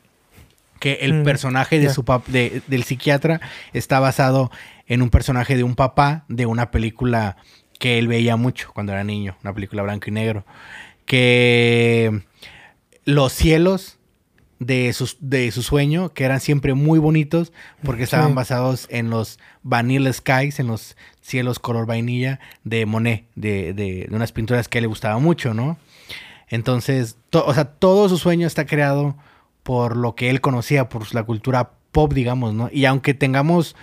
Que 0.80 0.94
el 1.02 1.22
mm, 1.22 1.24
personaje 1.24 1.78
de 1.78 1.94
su 1.94 2.04
de, 2.30 2.64
del 2.66 2.84
psiquiatra 2.84 3.42
está 3.74 4.00
basado 4.00 4.50
en 4.88 5.04
un 5.04 5.12
personaje 5.12 5.56
de 5.56 5.62
un 5.62 5.76
papá 5.76 6.26
de 6.30 6.48
una 6.48 6.72
película 6.72 7.38
que 7.78 8.00
él 8.00 8.08
veía 8.08 8.38
mucho 8.38 8.72
cuando 8.74 8.92
era 8.92 9.04
niño, 9.04 9.38
una 9.44 9.54
película 9.54 9.84
blanco 9.84 10.06
y 10.08 10.14
negro 10.14 10.46
que 11.06 12.24
los 13.06 13.34
cielos 13.34 13.98
de, 14.60 14.94
sus, 14.94 15.18
de 15.20 15.52
su 15.52 15.62
sueño, 15.62 16.14
que 16.14 16.24
eran 16.24 16.40
siempre 16.40 16.74
muy 16.74 17.00
bonitos, 17.00 17.52
porque 17.84 18.04
estaban 18.04 18.36
basados 18.36 18.88
en 18.90 19.10
los 19.10 19.40
Vanilla 19.62 20.12
Skies, 20.12 20.60
en 20.60 20.68
los 20.68 20.96
cielos 21.22 21.60
color 21.60 21.86
vainilla 21.86 22.40
de 22.64 22.86
Monet, 22.86 23.26
de, 23.36 23.74
de, 23.74 24.08
unas 24.12 24.32
pinturas 24.32 24.68
que 24.68 24.78
a 24.78 24.80
él 24.80 24.84
le 24.84 24.88
gustaba 24.88 25.18
mucho, 25.20 25.54
¿no? 25.54 25.78
Entonces, 26.50 27.18
o 27.32 27.54
sea, 27.54 27.66
todo 27.66 28.10
su 28.10 28.18
sueño 28.18 28.48
está 28.48 28.66
creado 28.66 29.18
por 29.64 29.98
lo 29.98 30.16
que 30.16 30.30
él 30.30 30.42
conocía, 30.42 30.90
por 30.90 31.14
la 31.14 31.24
cultura 31.24 31.72
pop, 31.92 32.14
digamos, 32.14 32.54
¿no? 32.54 32.70
Y 32.72 32.86
aunque 32.86 33.14
tengamos 33.14 33.76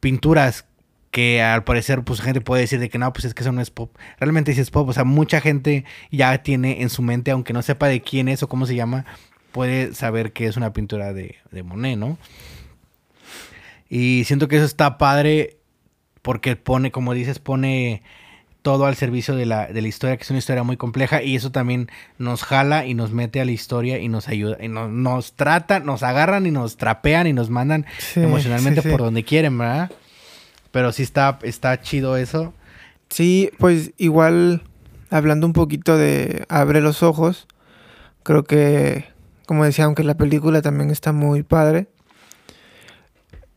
pinturas 0.00 0.66
que 1.12 1.42
al 1.42 1.62
parecer 1.62 2.02
pues 2.02 2.22
gente 2.22 2.40
puede 2.40 2.62
decir 2.62 2.80
de 2.80 2.88
que 2.88 2.98
no, 2.98 3.12
pues 3.12 3.26
es 3.26 3.34
que 3.34 3.42
eso 3.42 3.52
no 3.52 3.60
es 3.60 3.70
pop. 3.70 3.94
Realmente 4.18 4.54
sí 4.54 4.60
es 4.60 4.70
pop, 4.70 4.88
o 4.88 4.92
sea, 4.94 5.04
mucha 5.04 5.40
gente 5.40 5.84
ya 6.10 6.42
tiene 6.42 6.80
en 6.80 6.88
su 6.88 7.02
mente, 7.02 7.30
aunque 7.30 7.52
no 7.52 7.60
sepa 7.62 7.86
de 7.86 8.00
quién 8.00 8.28
es 8.28 8.42
o 8.42 8.48
cómo 8.48 8.64
se 8.66 8.74
llama, 8.74 9.04
puede 9.52 9.94
saber 9.94 10.32
que 10.32 10.46
es 10.46 10.56
una 10.56 10.72
pintura 10.72 11.12
de, 11.12 11.36
de 11.50 11.62
Monet, 11.62 11.98
¿no? 11.98 12.16
Y 13.90 14.24
siento 14.24 14.48
que 14.48 14.56
eso 14.56 14.64
está 14.64 14.96
padre 14.96 15.58
porque 16.22 16.56
pone, 16.56 16.90
como 16.90 17.12
dices, 17.12 17.38
pone 17.38 18.02
todo 18.62 18.86
al 18.86 18.96
servicio 18.96 19.36
de 19.36 19.44
la, 19.44 19.66
de 19.66 19.82
la 19.82 19.88
historia, 19.88 20.16
que 20.16 20.22
es 20.22 20.30
una 20.30 20.38
historia 20.38 20.62
muy 20.62 20.78
compleja, 20.78 21.22
y 21.22 21.36
eso 21.36 21.52
también 21.52 21.90
nos 22.16 22.42
jala 22.42 22.86
y 22.86 22.94
nos 22.94 23.12
mete 23.12 23.42
a 23.42 23.44
la 23.44 23.52
historia 23.52 23.98
y 23.98 24.08
nos 24.08 24.28
ayuda, 24.28 24.56
y 24.62 24.68
nos, 24.68 24.88
nos 24.88 25.34
tratan, 25.34 25.84
nos 25.84 26.02
agarran 26.02 26.46
y 26.46 26.50
nos 26.50 26.78
trapean 26.78 27.26
y 27.26 27.34
nos 27.34 27.50
mandan 27.50 27.84
emocionalmente 28.16 28.80
por 28.80 29.00
donde 29.00 29.24
quieren, 29.24 29.58
¿verdad? 29.58 29.90
Pero 30.72 30.90
sí 30.92 31.02
está, 31.04 31.38
está 31.42 31.80
chido 31.80 32.16
eso. 32.16 32.52
Sí, 33.08 33.50
pues 33.58 33.92
igual, 33.98 34.62
hablando 35.10 35.46
un 35.46 35.52
poquito 35.52 35.96
de 35.96 36.44
Abre 36.48 36.80
los 36.80 37.02
ojos, 37.02 37.46
creo 38.22 38.44
que, 38.44 39.04
como 39.46 39.64
decía, 39.64 39.84
aunque 39.84 40.02
la 40.02 40.16
película 40.16 40.62
también 40.62 40.90
está 40.90 41.12
muy 41.12 41.42
padre, 41.42 41.88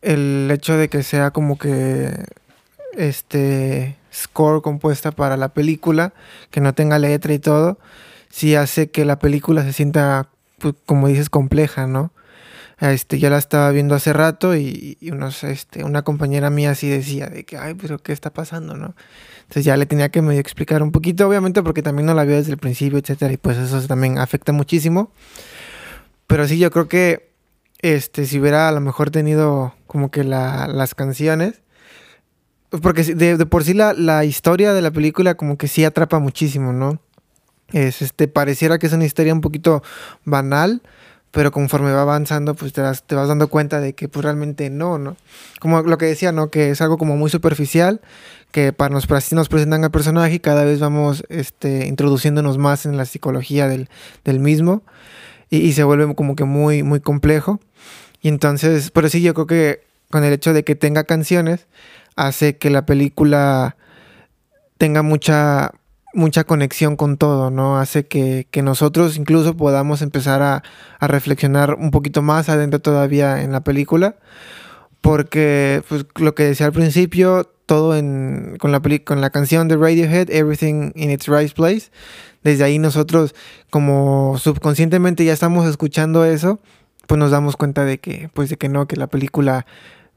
el 0.02 0.50
hecho 0.52 0.78
de 0.78 0.90
que 0.90 1.02
sea 1.04 1.32
como 1.32 1.58
que 1.58 2.26
este 2.94 3.98
score 4.14 4.62
compuesta 4.62 5.12
para 5.12 5.38
la 5.38 5.50
película, 5.50 6.14
que 6.52 6.62
no 6.62 6.74
tenga 6.74 7.00
letra 7.00 7.34
y 7.34 7.40
todo, 7.40 7.80
sí 8.30 8.56
hace 8.56 8.92
que 8.92 9.06
la 9.06 9.20
película 9.20 9.64
se 9.64 9.74
sienta, 9.74 10.30
pues, 10.60 10.76
como 10.86 11.08
dices, 11.08 11.30
compleja, 11.30 11.88
¿no? 11.88 12.12
Este, 12.80 13.20
ya 13.20 13.30
la 13.30 13.38
estaba 13.38 13.72
viendo 13.72 13.96
hace 13.96 14.12
rato 14.12 14.56
y, 14.56 14.98
unos, 15.12 15.44
este, 15.44 15.84
una 15.84 16.02
compañera 16.02 16.50
mía 16.50 16.72
así 16.72 16.90
decía 16.90 17.28
de 17.28 17.46
que, 17.46 17.58
ay, 17.58 17.74
pero 17.76 18.00
¿qué 18.00 18.12
está 18.12 18.34
pasando, 18.34 18.76
no? 18.76 18.96
Entonces 19.44 19.64
ya 19.64 19.78
le 19.78 19.86
tenía 19.86 20.10
que 20.10 20.22
medio 20.22 20.42
explicar 20.42 20.84
un 20.84 20.92
poquito, 20.92 21.28
obviamente 21.28 21.64
porque 21.64 21.82
también 21.82 22.06
no 22.06 22.14
la 22.14 22.26
vio 22.26 22.36
desde 22.36 22.52
el 22.52 22.58
principio, 22.58 22.98
etcétera, 22.98 23.32
y 23.32 23.38
pues 23.38 23.58
eso 23.58 23.80
también 23.88 24.18
afecta 24.18 24.52
muchísimo. 24.52 25.12
Pero 26.28 26.48
sí, 26.48 26.58
yo 26.58 26.72
creo 26.72 26.88
que, 26.88 27.32
este, 27.80 28.26
si 28.26 28.40
hubiera 28.40 28.68
a 28.68 28.72
lo 28.72 28.82
mejor 28.82 29.12
tenido 29.12 29.76
como 29.88 30.12
que 30.12 30.24
las 30.24 30.96
canciones, 30.96 31.62
porque 32.82 33.04
de, 33.04 33.46
por 33.46 33.64
sí 33.64 33.74
la, 33.74 33.94
la, 33.94 34.26
historia 34.26 34.74
de 34.74 34.82
la 34.82 34.92
película 34.92 35.36
como 35.36 35.58
que 35.58 35.68
sí 35.68 35.86
atrapa 35.86 36.20
muchísimo, 36.20 36.74
¿no? 36.74 37.00
Es, 37.72 38.02
este, 38.02 38.28
pareciera 38.28 38.80
que 38.80 38.88
es 38.88 38.94
una 38.94 39.06
historia 39.06 39.34
un 39.34 39.42
poquito 39.42 39.84
banal, 40.24 40.82
pero 41.36 41.52
conforme 41.52 41.92
va 41.92 42.04
avanzando, 42.04 42.56
pues 42.56 42.72
te 42.72 42.80
vas, 42.80 43.04
te 43.04 43.14
vas 43.14 43.28
dando 43.28 43.50
cuenta 43.50 43.82
de 43.82 43.92
que 43.92 44.08
pues 44.08 44.24
realmente 44.24 44.70
no, 44.70 44.98
¿no? 44.98 45.18
Como 45.60 45.82
lo 45.82 45.98
que 45.98 46.06
decía, 46.06 46.32
¿no? 46.32 46.50
Que 46.50 46.70
es 46.70 46.80
algo 46.80 46.98
como 46.98 47.18
muy 47.18 47.30
superficial, 47.30 48.00
que 48.54 48.72
para 48.72 48.94
nos, 48.94 49.12
así 49.12 49.36
nos 49.36 49.50
presentan 49.50 49.84
al 49.84 49.92
personaje 49.92 50.36
y 50.36 50.40
cada 50.40 50.64
vez 50.64 50.80
vamos 50.80 51.26
este, 51.28 51.88
introduciéndonos 51.88 52.58
más 52.58 52.86
en 52.86 52.96
la 52.96 53.04
psicología 53.04 53.68
del, 53.68 53.90
del 54.24 54.40
mismo 54.40 54.84
y, 55.50 55.58
y, 55.58 55.74
se 55.74 55.84
vuelve 55.84 56.16
como 56.16 56.38
que 56.38 56.46
muy, 56.46 56.84
muy 56.84 57.02
complejo. 57.02 57.60
Y 58.22 58.30
entonces, 58.30 58.90
pero 58.92 59.10
sí, 59.10 59.22
yo 59.22 59.34
creo 59.34 59.46
que 59.46 59.82
con 60.10 60.24
el 60.24 60.32
hecho 60.32 60.54
de 60.54 60.64
que 60.64 60.76
tenga 60.76 61.04
canciones, 61.04 61.68
hace 62.16 62.56
que 62.56 62.70
la 62.70 62.86
película 62.86 63.76
tenga 64.78 65.02
mucha, 65.02 65.74
mucha 66.16 66.44
conexión 66.46 66.96
con 66.96 67.18
todo, 67.18 67.52
¿no? 67.52 67.78
Hace 67.78 68.08
que, 68.08 68.48
nosotros 68.64 69.18
incluso 69.18 69.56
podamos 69.56 70.02
empezar 70.02 70.42
a, 70.42 70.64
reflexionar 71.02 71.76
un 71.76 71.92
poquito 71.92 72.22
más 72.22 72.50
adentro 72.50 72.80
todavía 72.80 73.44
en 73.44 73.52
la 73.52 73.64
película. 73.64 74.16
Porque, 75.02 75.84
pues, 75.88 76.06
lo 76.16 76.34
que 76.34 76.44
decía 76.44 76.66
al 76.66 76.72
principio, 76.72 77.52
todo 77.68 77.96
en, 77.96 78.58
con, 78.60 78.72
la 78.72 78.82
con 79.04 79.22
la 79.22 79.30
canción 79.30 79.68
de 79.68 79.78
Radiohead, 79.78 80.32
Everything 80.32 80.92
in 80.96 81.12
its 81.12 81.28
Right 81.28 81.54
Place, 81.54 81.92
desde 82.44 82.64
ahí 82.64 82.80
nosotros 82.80 83.36
como 83.70 84.38
subconscientemente 84.40 85.26
ya 85.26 85.34
estamos 85.34 85.68
escuchando 85.68 86.26
eso, 86.26 86.60
pues 87.08 87.20
nos 87.20 87.32
damos 87.32 87.56
cuenta 87.56 87.86
de 87.86 88.00
que, 88.00 88.30
pues 88.34 88.50
de 88.50 88.58
que 88.58 88.70
no, 88.70 88.88
que 88.88 88.96
la 88.96 89.08
película 89.08 89.66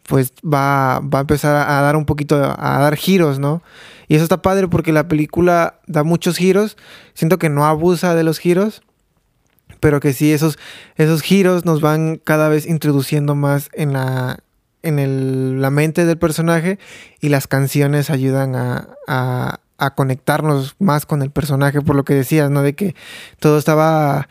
pues 0.09 0.33
va, 0.43 1.01
va 1.01 1.19
a 1.19 1.21
empezar 1.21 1.55
a 1.69 1.83
dar 1.83 1.95
un 1.95 2.07
poquito, 2.07 2.37
a 2.37 2.79
dar 2.79 2.97
giros, 2.97 3.39
¿no? 3.39 3.63
Y 4.09 4.15
eso 4.15 4.25
está 4.25 4.41
padre 4.41 4.67
porque 4.67 4.91
la 4.91 5.07
película 5.07 5.81
da 5.87 6.03
muchos 6.03 6.39
giros. 6.39 6.79
Siento 7.13 7.39
que 7.39 7.51
no 7.51 7.67
abusa 7.67 8.15
de 8.15 8.23
los 8.23 8.39
giros, 8.39 8.81
pero 9.81 10.01
que 10.01 10.15
sí, 10.15 10.33
esos, 10.33 10.59
esos 10.97 11.21
giros 11.21 11.67
nos 11.67 11.83
van 11.83 12.17
cada 12.25 12.49
vez 12.49 12.65
introduciendo 12.65 13.35
más 13.35 13.69
en 13.75 13.93
la, 13.93 14.39
en 14.83 14.99
el, 14.99 15.61
la 15.61 15.69
mente 15.69 16.07
del 16.07 16.17
personaje 16.17 16.79
y 17.21 17.29
las 17.29 17.47
canciones 17.47 18.09
ayudan 18.09 18.57
a, 18.57 18.89
a, 19.07 19.61
a, 19.77 19.95
conectarnos 19.95 20.75
más 20.79 21.05
con 21.05 21.21
el 21.21 21.31
personaje, 21.31 21.83
por 21.83 21.97
lo 21.97 22.05
que 22.05 22.15
decías, 22.15 22.51
¿no? 22.51 22.63
De 22.63 22.75
que 22.75 22.95
todo 23.41 23.59
estaba, 23.59 24.27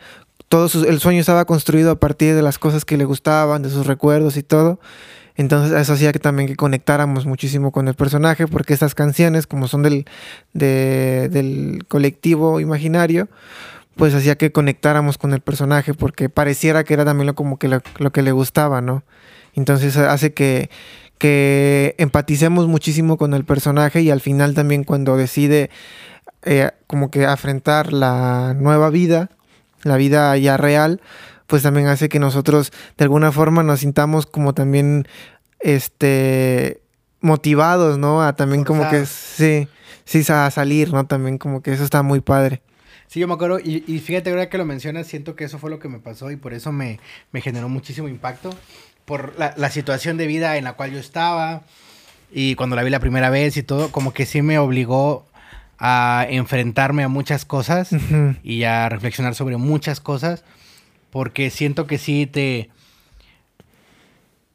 todo 0.48 0.68
el 0.88 0.98
sueño 0.98 1.20
estaba 1.20 1.44
construido 1.44 1.92
a 1.92 2.00
partir 2.00 2.34
de 2.34 2.42
las 2.42 2.58
cosas 2.58 2.84
que 2.84 2.96
le 2.96 3.04
gustaban, 3.04 3.62
de 3.62 3.70
sus 3.70 3.86
recuerdos 3.86 4.36
y 4.36 4.42
todo. 4.42 4.80
Entonces 5.38 5.80
eso 5.80 5.92
hacía 5.92 6.12
que 6.12 6.18
también 6.18 6.48
que 6.48 6.56
conectáramos 6.56 7.24
muchísimo 7.24 7.70
con 7.70 7.86
el 7.86 7.94
personaje, 7.94 8.48
porque 8.48 8.74
estas 8.74 8.96
canciones, 8.96 9.46
como 9.46 9.68
son 9.68 9.84
del, 9.84 10.04
del 10.52 11.84
colectivo 11.86 12.58
imaginario, 12.58 13.28
pues 13.94 14.14
hacía 14.14 14.36
que 14.36 14.50
conectáramos 14.50 15.16
con 15.16 15.32
el 15.32 15.40
personaje, 15.40 15.94
porque 15.94 16.28
pareciera 16.28 16.82
que 16.82 16.94
era 16.94 17.04
también 17.04 17.28
lo, 17.28 17.36
como 17.36 17.56
que 17.56 17.68
lo, 17.68 18.10
que 18.10 18.22
le 18.22 18.32
gustaba, 18.32 18.80
¿no? 18.80 19.04
Entonces 19.54 19.96
hace 19.96 20.34
que, 20.34 20.70
que 21.18 21.94
empaticemos 21.98 22.66
muchísimo 22.66 23.16
con 23.16 23.32
el 23.32 23.44
personaje 23.44 24.02
y 24.02 24.10
al 24.10 24.20
final 24.20 24.54
también 24.54 24.82
cuando 24.82 25.16
decide 25.16 25.70
eh, 26.42 26.72
como 26.88 27.12
que 27.12 27.26
afrontar 27.26 27.92
la 27.92 28.54
nueva 28.58 28.90
vida, 28.90 29.30
la 29.84 29.96
vida 29.96 30.36
ya 30.36 30.56
real, 30.56 31.00
pues 31.48 31.62
también 31.62 31.88
hace 31.88 32.08
que 32.08 32.20
nosotros 32.20 32.72
de 32.96 33.04
alguna 33.04 33.32
forma 33.32 33.64
nos 33.64 33.80
sintamos 33.80 34.26
como 34.26 34.52
también 34.52 35.08
este 35.60 36.80
motivados, 37.20 37.98
¿no? 37.98 38.22
A 38.22 38.34
también 38.36 38.64
como 38.64 38.88
que 38.88 39.06
sí, 39.06 39.66
sí, 40.04 40.22
a 40.28 40.50
salir, 40.50 40.92
¿no? 40.92 41.06
También 41.06 41.38
como 41.38 41.62
que 41.62 41.72
eso 41.72 41.82
está 41.82 42.02
muy 42.02 42.20
padre. 42.20 42.60
Sí, 43.08 43.18
yo 43.18 43.26
me 43.26 43.32
acuerdo, 43.32 43.58
y, 43.58 43.80
fíjate 44.00 44.28
ahora 44.28 44.50
que 44.50 44.58
lo 44.58 44.66
mencionas, 44.66 45.06
siento 45.06 45.34
que 45.34 45.44
eso 45.44 45.58
fue 45.58 45.70
lo 45.70 45.78
que 45.78 45.88
me 45.88 45.98
pasó 45.98 46.30
y 46.30 46.36
por 46.36 46.52
eso 46.52 46.70
me, 46.70 47.00
generó 47.32 47.70
muchísimo 47.70 48.06
impacto 48.06 48.54
por 49.06 49.34
la, 49.38 49.54
la, 49.56 49.70
situación 49.70 50.18
de 50.18 50.26
vida 50.26 50.58
en 50.58 50.64
la 50.64 50.74
cual 50.74 50.92
yo 50.92 50.98
estaba 50.98 51.62
y 52.30 52.54
cuando 52.56 52.76
la 52.76 52.82
vi 52.82 52.90
la 52.90 53.00
primera 53.00 53.30
vez 53.30 53.56
y 53.56 53.62
todo, 53.62 53.90
como 53.90 54.12
que 54.12 54.26
sí 54.26 54.42
me 54.42 54.58
obligó 54.58 55.24
a 55.78 56.26
enfrentarme 56.28 57.04
a 57.04 57.08
muchas 57.08 57.46
cosas 57.46 57.90
y 58.42 58.64
a 58.64 58.90
reflexionar 58.90 59.34
sobre 59.34 59.56
muchas 59.56 60.00
cosas 60.00 60.44
porque 61.10 61.50
siento 61.50 61.86
que 61.86 61.98
sí 61.98 62.26
te... 62.26 62.70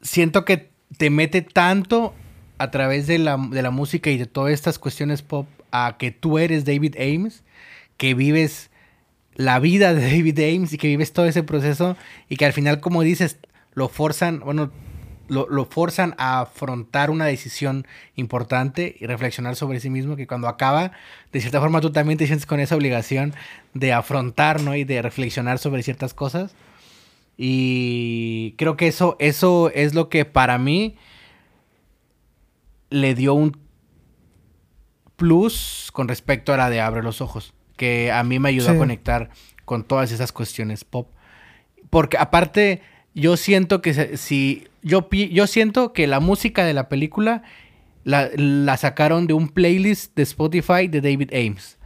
Siento 0.02 0.44
que 0.44 0.70
te 0.98 1.10
mete 1.10 1.42
tanto 1.42 2.14
a 2.58 2.70
través 2.70 3.06
de 3.06 3.18
la, 3.18 3.36
de 3.36 3.62
la 3.62 3.70
música 3.70 4.10
y 4.10 4.18
de 4.18 4.26
todas 4.26 4.52
estas 4.52 4.78
cuestiones 4.78 5.22
pop 5.22 5.48
a 5.70 5.96
que 5.98 6.10
tú 6.10 6.38
eres 6.38 6.64
David 6.64 6.96
Ames, 6.96 7.42
que 7.96 8.14
vives 8.14 8.70
la 9.34 9.58
vida 9.58 9.94
de 9.94 10.02
David 10.10 10.38
Ames 10.38 10.72
y 10.72 10.78
que 10.78 10.88
vives 10.88 11.12
todo 11.12 11.26
ese 11.26 11.42
proceso 11.42 11.96
y 12.28 12.36
que 12.36 12.46
al 12.46 12.52
final, 12.52 12.80
como 12.80 13.02
dices, 13.02 13.38
lo 13.74 13.88
forzan, 13.88 14.40
bueno, 14.40 14.70
lo, 15.28 15.48
lo, 15.48 15.64
forzan 15.64 16.14
a 16.18 16.40
afrontar 16.40 17.10
una 17.10 17.26
decisión 17.26 17.86
importante 18.16 18.96
y 18.98 19.06
reflexionar 19.06 19.56
sobre 19.56 19.80
sí 19.80 19.90
mismo, 19.90 20.16
que 20.16 20.26
cuando 20.26 20.48
acaba, 20.48 20.92
de 21.32 21.40
cierta 21.40 21.60
forma 21.60 21.80
tú 21.80 21.92
también 21.92 22.18
te 22.18 22.26
sientes 22.26 22.46
con 22.46 22.60
esa 22.60 22.76
obligación 22.76 23.34
de 23.72 23.92
afrontar, 23.92 24.60
¿no? 24.60 24.74
Y 24.74 24.84
de 24.84 25.02
reflexionar 25.02 25.58
sobre 25.58 25.82
ciertas 25.82 26.14
cosas. 26.14 26.54
Y 27.36 28.54
creo 28.58 28.76
que 28.76 28.86
eso, 28.86 29.16
eso 29.18 29.70
es 29.74 29.94
lo 29.94 30.08
que 30.08 30.24
para 30.24 30.58
mí 30.58 30.96
le 32.90 33.14
dio 33.14 33.34
un 33.34 33.58
plus 35.16 35.90
con 35.92 36.08
respecto 36.08 36.52
a 36.52 36.56
la 36.56 36.70
de 36.70 36.80
Abre 36.80 37.02
los 37.02 37.20
Ojos, 37.20 37.54
que 37.76 38.12
a 38.12 38.22
mí 38.22 38.38
me 38.38 38.50
ayudó 38.50 38.70
a 38.70 38.76
conectar 38.76 39.30
con 39.64 39.84
todas 39.84 40.12
esas 40.12 40.32
cuestiones 40.32 40.84
pop. 40.84 41.08
Porque 41.90 42.18
aparte, 42.18 42.82
yo 43.14 43.36
siento 43.36 43.82
que 43.82 44.16
si 44.16 44.68
yo, 44.84 45.08
yo 45.10 45.46
siento 45.46 45.92
que 45.92 46.06
la 46.06 46.20
música 46.20 46.64
de 46.64 46.74
la 46.74 46.88
película 46.88 47.42
la, 48.04 48.30
la, 48.36 48.76
sacaron 48.76 49.26
de 49.26 49.32
un 49.32 49.48
playlist 49.48 50.14
de 50.14 50.22
Spotify 50.22 50.88
de 50.88 51.00
David 51.00 51.32
Ames. 51.32 51.78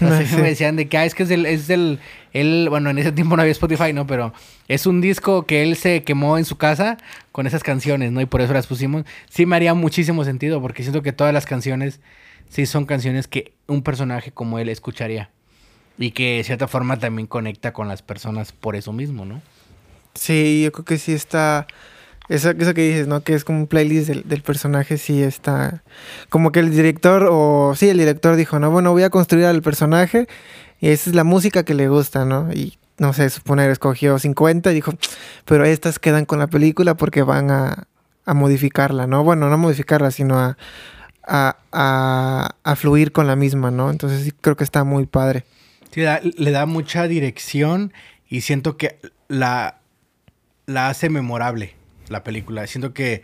Entonces 0.00 0.32
me 0.38 0.48
decían 0.48 0.76
de 0.76 0.88
que 0.88 0.96
ah, 0.96 1.04
es 1.04 1.14
que 1.14 1.24
es 1.24 1.28
del, 1.28 1.46
es 1.46 1.66
del, 1.66 2.00
él, 2.32 2.68
bueno, 2.70 2.90
en 2.90 2.98
ese 2.98 3.12
tiempo 3.12 3.36
no 3.36 3.42
había 3.42 3.52
Spotify, 3.52 3.92
¿no? 3.92 4.06
Pero 4.06 4.32
es 4.66 4.86
un 4.86 5.00
disco 5.00 5.44
que 5.44 5.62
él 5.62 5.76
se 5.76 6.02
quemó 6.04 6.38
en 6.38 6.44
su 6.44 6.56
casa 6.56 6.96
con 7.32 7.46
esas 7.46 7.62
canciones, 7.62 8.12
¿no? 8.12 8.20
Y 8.20 8.26
por 8.26 8.40
eso 8.40 8.52
las 8.52 8.66
pusimos. 8.66 9.04
Sí 9.28 9.44
me 9.44 9.56
haría 9.56 9.74
muchísimo 9.74 10.24
sentido, 10.24 10.60
porque 10.60 10.82
siento 10.82 11.02
que 11.02 11.12
todas 11.12 11.34
las 11.34 11.44
canciones 11.44 12.00
sí 12.48 12.64
son 12.64 12.86
canciones 12.86 13.28
que 13.28 13.52
un 13.66 13.82
personaje 13.82 14.32
como 14.32 14.58
él 14.58 14.68
escucharía. 14.70 15.30
Y 15.98 16.12
que 16.12 16.38
de 16.38 16.44
cierta 16.44 16.68
forma 16.68 16.98
también 16.98 17.26
conecta 17.26 17.72
con 17.72 17.88
las 17.88 18.02
personas 18.02 18.52
por 18.52 18.76
eso 18.76 18.92
mismo, 18.92 19.24
¿no? 19.24 19.42
Sí, 20.14 20.62
yo 20.64 20.72
creo 20.72 20.84
que 20.84 20.98
sí 20.98 21.12
está 21.12 21.66
Eso, 22.28 22.50
eso 22.50 22.74
que 22.74 22.82
dices, 22.82 23.06
¿no? 23.06 23.22
Que 23.22 23.34
es 23.34 23.44
como 23.44 23.60
un 23.60 23.66
playlist 23.66 24.08
del, 24.08 24.28
del 24.28 24.42
personaje, 24.42 24.98
sí 24.98 25.22
está... 25.22 25.82
Como 26.28 26.52
que 26.52 26.60
el 26.60 26.70
director, 26.70 27.26
o 27.30 27.74
sí, 27.74 27.88
el 27.88 27.98
director 27.98 28.36
dijo, 28.36 28.58
no, 28.58 28.70
bueno, 28.70 28.92
voy 28.92 29.02
a 29.02 29.10
construir 29.10 29.46
al 29.46 29.62
personaje 29.62 30.28
y 30.80 30.88
esa 30.88 31.10
es 31.10 31.16
la 31.16 31.24
música 31.24 31.64
que 31.64 31.74
le 31.74 31.88
gusta, 31.88 32.24
¿no? 32.24 32.52
Y 32.52 32.78
no 32.98 33.12
sé, 33.12 33.30
suponer, 33.30 33.70
escogió 33.70 34.18
50 34.18 34.70
y 34.70 34.74
dijo, 34.74 34.92
pero 35.44 35.64
estas 35.64 35.98
quedan 35.98 36.26
con 36.26 36.38
la 36.38 36.48
película 36.48 36.94
porque 36.96 37.22
van 37.22 37.50
a, 37.50 37.84
a 38.24 38.34
modificarla, 38.34 39.06
¿no? 39.06 39.24
Bueno, 39.24 39.48
no 39.48 39.56
modificarla, 39.56 40.10
sino 40.10 40.38
a, 40.38 40.56
a, 41.22 42.56
a, 42.62 42.76
fluir 42.76 43.12
con 43.12 43.26
la 43.26 43.36
misma, 43.36 43.70
¿no? 43.70 43.90
Entonces 43.90 44.24
sí 44.24 44.32
creo 44.32 44.56
que 44.56 44.64
está 44.64 44.84
muy 44.84 45.06
padre. 45.06 45.44
Sí, 45.92 46.02
le 46.02 46.50
da 46.50 46.66
mucha 46.66 47.08
dirección 47.08 47.92
y 48.28 48.42
siento 48.42 48.76
que 48.76 48.98
la, 49.28 49.78
la 50.66 50.88
hace 50.88 51.08
memorable 51.08 51.77
la 52.10 52.24
película. 52.24 52.66
Siento 52.66 52.94
que 52.94 53.22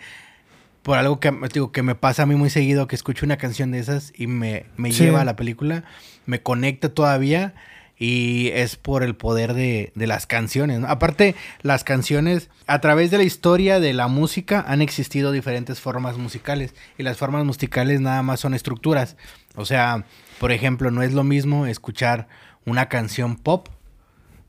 por 0.82 0.98
algo 0.98 1.18
que, 1.18 1.32
digo, 1.52 1.72
que 1.72 1.82
me 1.82 1.94
pasa 1.94 2.24
a 2.24 2.26
mí 2.26 2.34
muy 2.34 2.50
seguido, 2.50 2.86
que 2.86 2.94
escucho 2.94 3.24
una 3.24 3.38
canción 3.38 3.70
de 3.70 3.78
esas 3.78 4.12
y 4.14 4.26
me, 4.26 4.66
me 4.76 4.92
sí. 4.92 5.04
lleva 5.04 5.22
a 5.22 5.24
la 5.24 5.34
película, 5.34 5.84
me 6.26 6.42
conecta 6.42 6.90
todavía 6.90 7.54
y 7.96 8.48
es 8.48 8.76
por 8.76 9.02
el 9.02 9.16
poder 9.16 9.54
de, 9.54 9.92
de 9.94 10.06
las 10.06 10.26
canciones. 10.26 10.80
¿no? 10.80 10.88
Aparte, 10.88 11.34
las 11.62 11.84
canciones, 11.84 12.50
a 12.66 12.80
través 12.80 13.10
de 13.10 13.16
la 13.16 13.24
historia 13.24 13.80
de 13.80 13.94
la 13.94 14.08
música, 14.08 14.62
han 14.66 14.82
existido 14.82 15.32
diferentes 15.32 15.80
formas 15.80 16.18
musicales 16.18 16.74
y 16.98 17.02
las 17.02 17.16
formas 17.16 17.44
musicales 17.44 18.02
nada 18.02 18.22
más 18.22 18.40
son 18.40 18.52
estructuras. 18.52 19.16
O 19.54 19.64
sea, 19.64 20.04
por 20.38 20.52
ejemplo, 20.52 20.90
no 20.90 21.02
es 21.02 21.14
lo 21.14 21.24
mismo 21.24 21.66
escuchar 21.66 22.28
una 22.66 22.90
canción 22.90 23.36
pop 23.36 23.68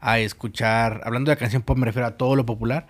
a 0.02 0.20
escuchar, 0.20 1.02
hablando 1.06 1.32
de 1.32 1.38
canción 1.38 1.62
pop 1.62 1.78
me 1.78 1.86
refiero 1.86 2.08
a 2.08 2.18
todo 2.18 2.36
lo 2.36 2.46
popular, 2.46 2.88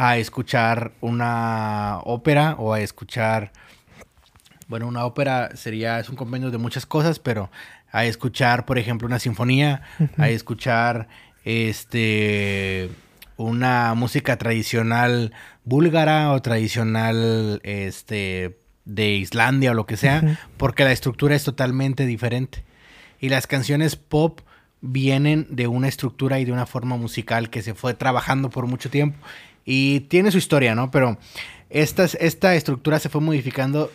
a 0.00 0.16
escuchar 0.16 0.92
una 1.00 1.98
ópera 2.04 2.54
o 2.56 2.72
a 2.72 2.80
escuchar, 2.80 3.50
bueno, 4.68 4.86
una 4.86 5.04
ópera 5.04 5.56
sería, 5.56 5.98
es 5.98 6.08
un 6.08 6.14
compendio 6.14 6.52
de 6.52 6.58
muchas 6.58 6.86
cosas, 6.86 7.18
pero 7.18 7.50
a 7.90 8.04
escuchar, 8.04 8.64
por 8.64 8.78
ejemplo, 8.78 9.08
una 9.08 9.18
sinfonía, 9.18 9.82
uh 9.98 10.04
-huh. 10.04 10.22
a 10.22 10.28
escuchar 10.28 11.08
este 11.44 12.90
una 13.36 13.94
música 13.94 14.36
tradicional 14.36 15.32
búlgara 15.64 16.30
o 16.30 16.42
tradicional 16.42 17.60
este 17.64 18.56
de 18.84 19.14
Islandia 19.16 19.72
o 19.72 19.74
lo 19.74 19.86
que 19.86 19.96
sea, 19.96 20.20
uh 20.22 20.26
-huh. 20.28 20.38
porque 20.58 20.84
la 20.84 20.92
estructura 20.92 21.34
es 21.34 21.42
totalmente 21.42 22.06
diferente. 22.06 22.64
Y 23.18 23.30
las 23.30 23.48
canciones 23.48 23.96
pop 23.96 24.42
vienen 24.80 25.48
de 25.50 25.66
una 25.66 25.88
estructura 25.88 26.38
y 26.38 26.44
de 26.44 26.52
una 26.52 26.66
forma 26.66 26.96
musical 26.96 27.50
que 27.50 27.62
se 27.62 27.74
fue 27.74 27.94
trabajando 27.94 28.48
por 28.48 28.68
mucho 28.68 28.90
tiempo 28.90 29.18
y 29.70 30.00
tiene 30.00 30.30
su 30.30 30.38
historia, 30.38 30.74
¿no? 30.74 30.90
Pero 30.90 31.18
esta, 31.68 32.04
esta 32.04 32.54
estructura 32.54 32.98
se 33.00 33.10
fue 33.10 33.20
modificando 33.20 33.92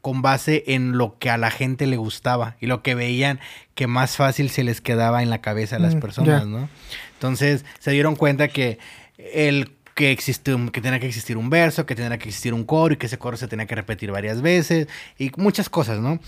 con 0.00 0.22
base 0.22 0.62
en 0.68 0.96
lo 0.96 1.18
que 1.18 1.28
a 1.28 1.36
la 1.36 1.50
gente 1.50 1.88
le 1.88 1.96
gustaba 1.96 2.54
y 2.60 2.66
lo 2.66 2.84
que 2.84 2.94
veían 2.94 3.40
que 3.74 3.88
más 3.88 4.16
fácil 4.16 4.48
se 4.48 4.62
les 4.62 4.80
quedaba 4.80 5.24
en 5.24 5.28
la 5.28 5.40
cabeza 5.40 5.74
a 5.74 5.80
las 5.80 5.96
mm, 5.96 5.98
personas, 5.98 6.44
yeah. 6.44 6.48
¿no? 6.48 6.68
Entonces 7.14 7.64
se 7.80 7.90
dieron 7.90 8.14
cuenta 8.14 8.46
que 8.46 8.78
el 9.16 9.72
que 9.96 10.12
existe 10.12 10.56
que 10.72 10.80
tenía 10.80 11.00
que 11.00 11.08
existir 11.08 11.36
un 11.36 11.50
verso, 11.50 11.84
que 11.84 11.96
tenía 11.96 12.16
que 12.16 12.28
existir 12.28 12.54
un 12.54 12.62
coro 12.62 12.94
y 12.94 12.96
que 12.96 13.06
ese 13.06 13.18
coro 13.18 13.36
se 13.36 13.48
tenía 13.48 13.66
que 13.66 13.74
repetir 13.74 14.12
varias 14.12 14.40
veces 14.40 14.86
y 15.18 15.32
muchas 15.36 15.68
cosas, 15.68 15.98
¿no? 15.98 16.20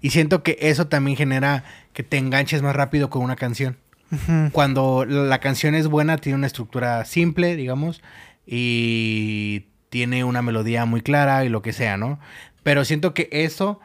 Y 0.00 0.10
siento 0.10 0.44
que 0.44 0.56
eso 0.60 0.86
también 0.86 1.16
genera 1.16 1.64
que 1.92 2.04
te 2.04 2.16
enganches 2.16 2.62
más 2.62 2.76
rápido 2.76 3.10
con 3.10 3.22
una 3.22 3.34
canción. 3.34 3.76
Uh 4.12 4.14
-huh. 4.14 4.52
Cuando 4.52 5.04
la 5.04 5.40
canción 5.40 5.74
es 5.74 5.88
buena, 5.88 6.18
tiene 6.18 6.38
una 6.38 6.46
estructura 6.46 7.04
simple, 7.04 7.56
digamos, 7.56 8.02
y 8.46 9.66
tiene 9.88 10.24
una 10.24 10.42
melodía 10.42 10.84
muy 10.84 11.02
clara 11.02 11.44
y 11.44 11.48
lo 11.48 11.62
que 11.62 11.72
sea, 11.72 11.96
¿no? 11.96 12.18
Pero 12.62 12.84
siento 12.84 13.14
que 13.14 13.28
eso, 13.32 13.80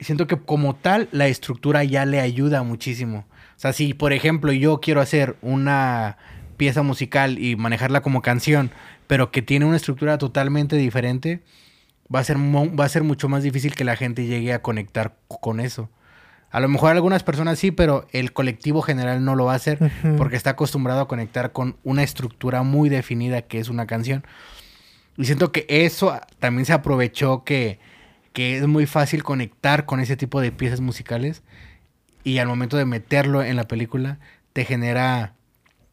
siento 0.00 0.26
que 0.26 0.36
como 0.36 0.74
tal, 0.74 1.08
la 1.12 1.26
estructura 1.28 1.84
ya 1.84 2.04
le 2.04 2.20
ayuda 2.20 2.62
muchísimo. 2.62 3.26
O 3.56 3.60
sea, 3.62 3.72
si 3.72 3.94
por 3.94 4.12
ejemplo 4.12 4.52
yo 4.52 4.80
quiero 4.80 5.00
hacer 5.00 5.36
una 5.42 6.16
pieza 6.56 6.82
musical 6.82 7.38
y 7.38 7.56
manejarla 7.56 8.02
como 8.02 8.22
canción, 8.22 8.70
pero 9.06 9.30
que 9.30 9.42
tiene 9.42 9.66
una 9.66 9.76
estructura 9.76 10.18
totalmente 10.18 10.76
diferente, 10.76 11.42
va 12.14 12.20
a 12.20 12.24
ser, 12.24 12.36
va 12.38 12.84
a 12.84 12.88
ser 12.88 13.02
mucho 13.02 13.28
más 13.28 13.42
difícil 13.42 13.74
que 13.74 13.84
la 13.84 13.96
gente 13.96 14.26
llegue 14.26 14.52
a 14.52 14.62
conectar 14.62 15.16
con 15.40 15.60
eso. 15.60 15.90
A 16.52 16.60
lo 16.60 16.68
mejor 16.68 16.92
algunas 16.92 17.22
personas 17.22 17.58
sí, 17.58 17.70
pero 17.70 18.06
el 18.12 18.34
colectivo 18.34 18.82
general 18.82 19.24
no 19.24 19.34
lo 19.34 19.46
va 19.46 19.54
a 19.54 19.56
hacer 19.56 19.78
uh 19.80 19.86
-huh. 19.86 20.16
porque 20.18 20.36
está 20.36 20.50
acostumbrado 20.50 21.00
a 21.00 21.08
conectar 21.08 21.52
con 21.52 21.76
una 21.82 22.02
estructura 22.02 22.62
muy 22.62 22.90
definida 22.90 23.40
que 23.40 23.58
es 23.58 23.70
una 23.70 23.86
canción. 23.86 24.22
Y 25.16 25.24
siento 25.24 25.50
que 25.50 25.64
eso 25.68 26.20
también 26.38 26.66
se 26.66 26.74
aprovechó 26.74 27.42
que, 27.42 27.78
que 28.34 28.58
es 28.58 28.66
muy 28.66 28.84
fácil 28.84 29.22
conectar 29.22 29.86
con 29.86 30.00
ese 30.00 30.16
tipo 30.16 30.42
de 30.42 30.52
piezas 30.52 30.80
musicales 30.80 31.42
y 32.22 32.36
al 32.38 32.48
momento 32.48 32.76
de 32.76 32.84
meterlo 32.84 33.42
en 33.42 33.56
la 33.56 33.64
película 33.64 34.18
te 34.52 34.66
genera 34.66 35.32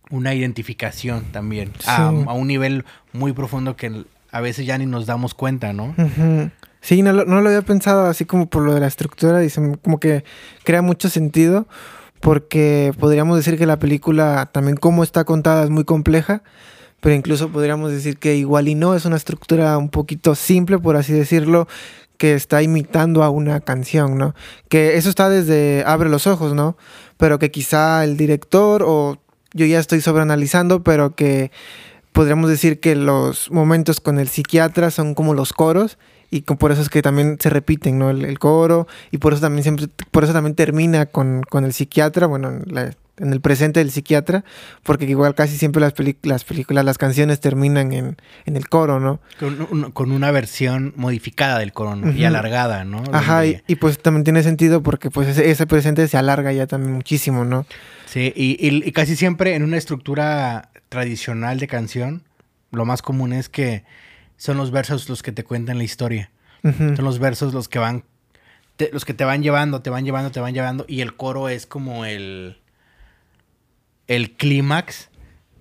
una 0.10 0.34
identificación 0.34 1.24
también 1.32 1.72
sí. 1.80 1.86
a, 1.88 2.08
a, 2.08 2.34
un 2.34 2.48
nivel 2.48 2.84
muy 3.14 3.32
profundo 3.32 3.78
que 3.78 4.06
a 4.32 4.42
veces 4.42 4.66
ya 4.66 4.78
ni 4.78 4.86
nos 4.86 5.06
damos 5.06 5.34
cuenta, 5.34 5.72
¿no? 5.72 5.96
Uh 5.98 6.04
-huh. 6.04 6.52
Sí, 6.82 7.02
no, 7.02 7.12
lo 7.14 7.48
había 7.48 7.62
pensado 7.62 8.06
así 8.06 8.26
como 8.26 8.50
por 8.50 8.64
lo 8.64 8.74
de 8.74 8.80
la 8.80 8.88
estructura, 8.88 9.40
dice, 9.40 9.62
como 9.84 10.00
que 10.00 10.24
crea 10.64 10.82
mucho 10.82 11.10
sentido, 11.10 11.68
porque 12.22 12.94
podríamos 13.00 13.38
decir 13.38 13.58
que 13.58 13.66
la 13.66 13.80
película 13.80 14.50
también 14.52 14.78
como 14.78 15.04
está 15.04 15.24
contada 15.26 15.64
es 15.64 15.70
muy 15.70 15.84
compleja, 15.84 16.42
pero 17.02 17.16
incluso 17.16 17.50
podríamos 17.50 17.92
decir 17.92 18.18
que 18.18 18.36
igual 18.36 18.68
y 18.68 18.76
no, 18.76 18.96
es 18.96 19.06
una 19.06 19.18
estructura 19.18 19.78
un 19.78 19.90
poquito 19.90 20.36
simple, 20.36 20.80
por 20.80 20.96
así 20.96 21.14
decirlo, 21.14 21.68
que 22.18 22.34
está 22.34 22.62
imitando 22.62 23.24
a 23.24 23.30
una 23.30 23.62
canción, 23.62 24.18
¿no? 24.18 24.36
Que 24.68 24.98
eso 24.98 25.10
está 25.10 25.30
desde 25.30 25.84
Abre 25.86 26.10
los 26.10 26.28
ojos, 26.28 26.54
¿no? 26.54 26.78
Pero 27.18 27.40
que 27.40 27.52
quizá 27.52 28.04
el 28.04 28.18
director 28.18 28.84
o 28.86 29.18
yo 29.54 29.66
ya 29.66 29.80
estoy 29.80 30.02
sobreanalizando, 30.02 30.84
pero 30.84 31.16
que 31.16 31.52
podríamos 32.12 32.50
decir 32.50 32.82
que 32.82 32.96
los 32.96 33.50
momentos 33.52 34.02
con 34.02 34.20
el 34.20 34.28
psiquiatra 34.28 34.92
son 34.92 35.16
como 35.16 35.34
los 35.34 35.54
coros 35.54 35.98
y 36.32 36.42
por 36.42 36.72
eso 36.72 36.82
es 36.82 36.90
que 36.90 37.02
también 37.02 37.38
se 37.40 37.50
repiten, 37.50 37.98
¿no? 37.98 38.10
El, 38.10 38.24
el, 38.26 38.38
coro 38.40 38.88
y 39.12 39.18
por 39.18 39.34
eso 39.34 39.42
también 39.42 39.64
siempre, 39.64 39.88
por 40.12 40.24
eso 40.24 40.34
también 40.34 40.56
termina 40.56 41.08
con, 41.08 41.42
con 41.44 41.66
el 41.66 41.74
psiquiatra, 41.74 42.28
bueno, 42.28 42.50
en, 42.50 42.64
la, 42.68 42.92
en, 43.18 43.34
el 43.34 43.42
presente 43.42 43.80
del 43.80 43.90
psiquiatra, 43.90 44.44
porque 44.84 45.06
igual 45.06 45.34
casi 45.34 45.58
siempre 45.58 45.82
las, 45.82 45.94
las 46.22 46.44
películas, 46.44 46.86
las 46.86 46.98
canciones 47.00 47.40
terminan 47.40 47.94
en, 47.94 48.18
en 48.46 48.56
el 48.56 48.70
coro, 48.70 49.00
¿no? 49.00 49.20
Con, 49.40 49.62
un, 49.72 49.92
con, 49.92 50.12
una 50.12 50.30
versión 50.30 50.94
modificada 50.96 51.58
del 51.58 51.74
coro 51.74 51.96
¿no? 51.96 52.08
uh 52.08 52.12
-huh. 52.12 52.18
y 52.18 52.26
alargada, 52.26 52.86
¿no? 52.86 53.04
Ajá, 53.12 53.46
y, 53.48 53.62
y, 53.68 53.76
pues 53.76 54.00
también 54.00 54.24
tiene 54.24 54.44
sentido 54.44 54.84
porque 54.84 55.10
pues 55.10 55.28
ese, 55.30 55.50
ese, 55.50 55.66
presente 55.66 56.08
se 56.08 56.18
alarga 56.18 56.54
ya 56.54 56.68
también 56.68 56.94
muchísimo, 56.94 57.44
¿no? 57.44 57.66
Sí, 58.06 58.32
y, 58.36 58.56
y, 58.60 58.88
y 58.88 58.92
casi 58.92 59.16
siempre 59.16 59.56
en 59.56 59.64
una 59.64 59.78
estructura 59.78 60.70
tradicional 60.90 61.60
de 61.60 61.68
canción, 61.68 62.24
lo 62.72 62.86
más 62.86 63.02
común 63.02 63.34
es 63.34 63.50
que 63.50 63.84
son 64.40 64.58
los 64.58 64.72
versos 64.72 65.10
los 65.10 65.22
que 65.22 65.32
te 65.34 65.44
cuentan 65.44 65.78
la 65.78 65.84
historia. 65.84 66.32
Uh 66.64 66.70
-huh. 66.70 66.96
Son 66.96 67.06
los 67.06 67.20
versos 67.20 67.54
los 67.54 67.68
que 67.68 67.78
van, 67.78 68.06
te, 68.78 68.90
los 68.92 69.06
que 69.06 69.14
te 69.14 69.26
van 69.26 69.44
llevando, 69.44 69.82
te 69.82 69.90
van 69.90 70.06
llevando, 70.06 70.32
te 70.32 70.40
van 70.40 70.54
llevando. 70.54 70.86
Y 70.88 71.02
el 71.02 71.16
coro 71.16 71.50
es 71.50 71.68
como 71.68 72.06
el, 72.06 72.58
el 74.08 74.32
clímax 74.32 75.10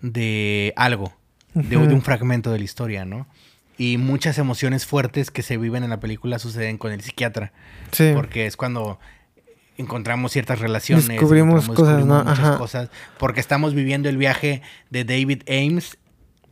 de 0.00 0.72
algo, 0.76 1.12
uh 1.54 1.60
-huh. 1.60 1.68
de, 1.68 1.88
de, 1.88 1.94
un 1.94 2.02
fragmento 2.02 2.52
de 2.52 2.58
la 2.58 2.64
historia, 2.64 3.04
¿no? 3.04 3.26
Y 3.76 3.98
muchas 3.98 4.38
emociones 4.38 4.86
fuertes 4.86 5.32
que 5.32 5.42
se 5.42 5.56
viven 5.56 5.82
en 5.82 5.90
la 5.90 5.98
película 5.98 6.38
suceden 6.38 6.78
con 6.78 6.92
el 6.92 7.00
psiquiatra. 7.00 7.52
Sí. 7.90 8.12
Porque 8.14 8.46
es 8.46 8.56
cuando 8.56 9.00
encontramos 9.76 10.32
ciertas 10.32 10.60
relaciones. 10.60 11.08
Descubrimos 11.08 11.66
cosas, 11.66 11.96
descubrimos 11.96 12.24
¿no? 12.24 12.30
Muchas 12.30 12.56
cosas. 12.56 12.90
Porque 13.18 13.40
estamos 13.40 13.74
viviendo 13.74 14.08
el 14.08 14.16
viaje 14.16 14.62
de 14.90 15.04
David 15.04 15.42
Ames 15.48 15.98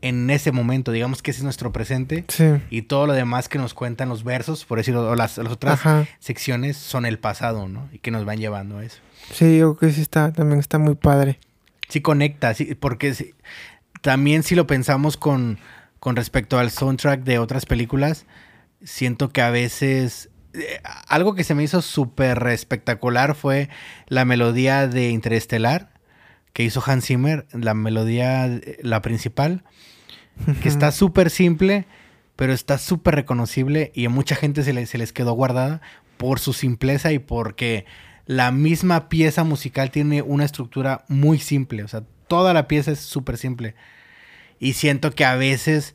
en 0.09 0.30
ese 0.30 0.52
momento, 0.52 0.92
digamos 0.92 1.22
que 1.22 1.30
ese 1.30 1.40
es 1.40 1.44
nuestro 1.44 1.72
presente. 1.72 2.24
Sí. 2.28 2.44
Y 2.70 2.82
todo 2.82 3.07
lo 3.07 3.12
demás 3.12 3.48
que 3.48 3.59
nos 3.59 3.74
cuentan 3.74 4.09
los 4.09 4.24
versos, 4.24 4.64
por 4.64 4.78
decirlo, 4.78 5.09
o 5.09 5.14
las, 5.14 5.38
las 5.38 5.52
otras 5.52 5.74
Ajá. 5.74 6.07
secciones 6.18 6.76
son 6.76 7.07
el 7.07 7.18
pasado, 7.18 7.68
¿no? 7.68 7.88
Y 7.92 7.98
que 7.98 8.11
nos 8.11 8.24
van 8.24 8.38
llevando 8.38 8.78
a 8.78 8.84
eso. 8.84 8.98
Sí, 9.32 9.59
yo 9.59 9.76
creo 9.76 9.90
que 9.90 9.96
sí 9.96 10.02
está, 10.02 10.32
también 10.32 10.61
está 10.61 10.78
muy 10.78 10.94
padre. 10.94 11.38
Sí 11.88 12.00
conecta, 12.00 12.54
sí, 12.54 12.74
porque 12.74 13.14
sí, 13.14 13.34
también 14.02 14.42
si 14.42 14.54
lo 14.54 14.66
pensamos 14.66 15.16
con, 15.16 15.59
con 15.98 16.16
respecto 16.16 16.59
al 16.59 16.70
soundtrack 16.70 17.22
de 17.22 17.38
otras 17.38 17.66
películas, 17.66 18.26
siento 18.82 19.30
que 19.30 19.42
a 19.42 19.50
veces 19.50 20.30
eh, 20.54 20.80
algo 21.09 21.34
que 21.34 21.44
se 21.44 21.54
me 21.54 21.62
hizo 21.62 21.82
súper 21.82 22.46
espectacular 22.48 23.34
fue 23.34 23.68
la 24.09 24.24
melodía 24.24 24.88
de 24.88 25.11
Interestelar 25.11 25.96
que 26.52 26.62
hizo 26.62 26.82
Hans 26.84 27.04
Zimmer, 27.04 27.46
la 27.52 27.74
melodía, 27.74 28.48
la 28.80 29.02
principal, 29.02 29.62
que 30.62 30.68
está 30.68 30.93
súper 30.93 31.30
simple, 31.30 31.87
pero 32.37 32.53
está 32.53 32.78
súper 32.78 33.14
reconocible 33.14 33.93
y 33.95 34.07
a 34.07 34.11
mucha 34.11 34.37
gente 34.37 34.62
se, 34.62 34.72
le, 34.72 34.87
se, 34.87 34.99
les 34.99 35.12
quedó 35.12 35.32
guardada 35.32 35.80
por 36.16 36.39
su 36.39 36.53
simpleza 36.53 37.12
y 37.12 37.18
porque 37.18 37.87
la 38.26 38.53
misma 38.53 39.09
pieza 39.09 39.45
musical 39.45 39.91
tiene 39.91 40.22
una 40.22 40.45
estructura 40.45 41.05
muy 41.09 41.39
simple, 41.39 41.84
o 41.84 41.89
sea, 41.89 42.03
toda 42.28 42.53
la 42.53 42.68
pieza 42.68 42.91
es 42.91 43.01
súper 43.01 43.37
simple. 43.37 43.74
Y 44.59 44.72
siento 44.72 45.11
que 45.12 45.24
a 45.24 45.37
veces 45.37 45.95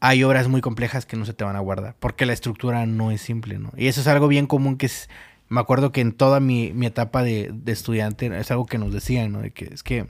hay 0.00 0.22
obras 0.22 0.48
muy 0.48 0.60
complejas 0.60 1.06
que 1.06 1.16
no 1.16 1.24
se 1.24 1.32
te 1.32 1.44
van 1.44 1.56
a 1.56 1.60
guardar, 1.60 1.96
porque 1.98 2.26
la 2.26 2.32
estructura 2.32 2.86
no 2.86 3.10
es 3.10 3.20
simple, 3.20 3.58
¿no? 3.58 3.72
Y 3.76 3.88
eso 3.88 4.00
es 4.00 4.06
algo 4.06 4.28
bien 4.28 4.46
común 4.46 4.76
que 4.76 4.86
es, 4.86 5.08
me 5.48 5.60
acuerdo 5.60 5.92
que 5.92 6.00
en 6.00 6.12
toda 6.12 6.40
mi, 6.40 6.72
etapa 6.82 7.22
de, 7.22 7.52
estudiante 7.66 8.26
es 8.38 8.50
algo 8.50 8.66
que 8.66 8.78
nos 8.78 8.92
decían, 8.92 9.32
¿no? 9.32 9.40
De 9.40 9.50
que 9.50 9.66
es 9.66 9.82
que 9.82 10.06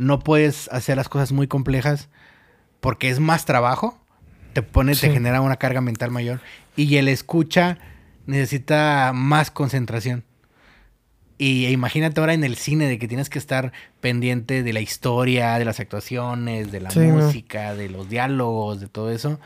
no 0.00 0.18
puedes 0.18 0.68
hacer 0.68 0.96
las 0.96 1.10
cosas 1.10 1.30
muy 1.30 1.46
complejas 1.46 2.08
porque 2.80 3.10
es 3.10 3.20
más 3.20 3.44
trabajo, 3.44 3.98
te 4.54 4.62
pone, 4.62 4.94
te 4.96 5.10
genera 5.12 5.42
una 5.42 5.56
carga 5.56 5.82
mental 5.82 6.10
mayor 6.10 6.40
y 6.74 6.96
el 6.96 7.06
escucha 7.06 7.76
necesita 8.24 9.12
más 9.14 9.50
concentración. 9.50 10.24
Y 11.36 11.66
imagínate 11.66 12.18
ahora 12.18 12.32
en 12.32 12.44
el 12.44 12.56
cine 12.56 12.88
de 12.88 12.98
que 12.98 13.08
tienes 13.08 13.28
que 13.28 13.38
estar 13.38 13.72
pendiente 14.00 14.62
de 14.62 14.72
la 14.72 14.80
historia, 14.80 15.58
de 15.58 15.66
las 15.66 15.80
actuaciones, 15.80 16.72
de 16.72 16.80
la 16.80 16.90
música, 16.90 17.74
de 17.74 17.90
los 17.90 18.08
diálogos, 18.08 18.80
de 18.80 18.88
todo 18.88 19.10
eso. 19.10 19.38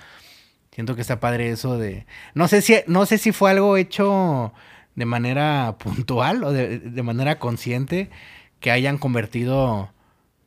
Siento 0.73 0.95
que 0.95 1.01
está 1.01 1.19
padre 1.19 1.51
eso 1.51 1.79
de. 1.79 2.07
No 2.35 2.47
sé 2.47 2.63
si, 2.63 2.77
no 2.87 3.07
sé 3.07 3.19
si 3.19 3.33
fue 3.33 3.51
algo 3.51 3.77
hecho 3.77 4.53
de 4.95 5.05
manera 5.05 5.77
puntual 5.83 6.45
o 6.45 6.53
de, 6.53 7.03
manera 7.03 7.41
consciente 7.41 8.09
que 8.61 8.71
hayan 8.71 8.99
convertido 8.99 9.91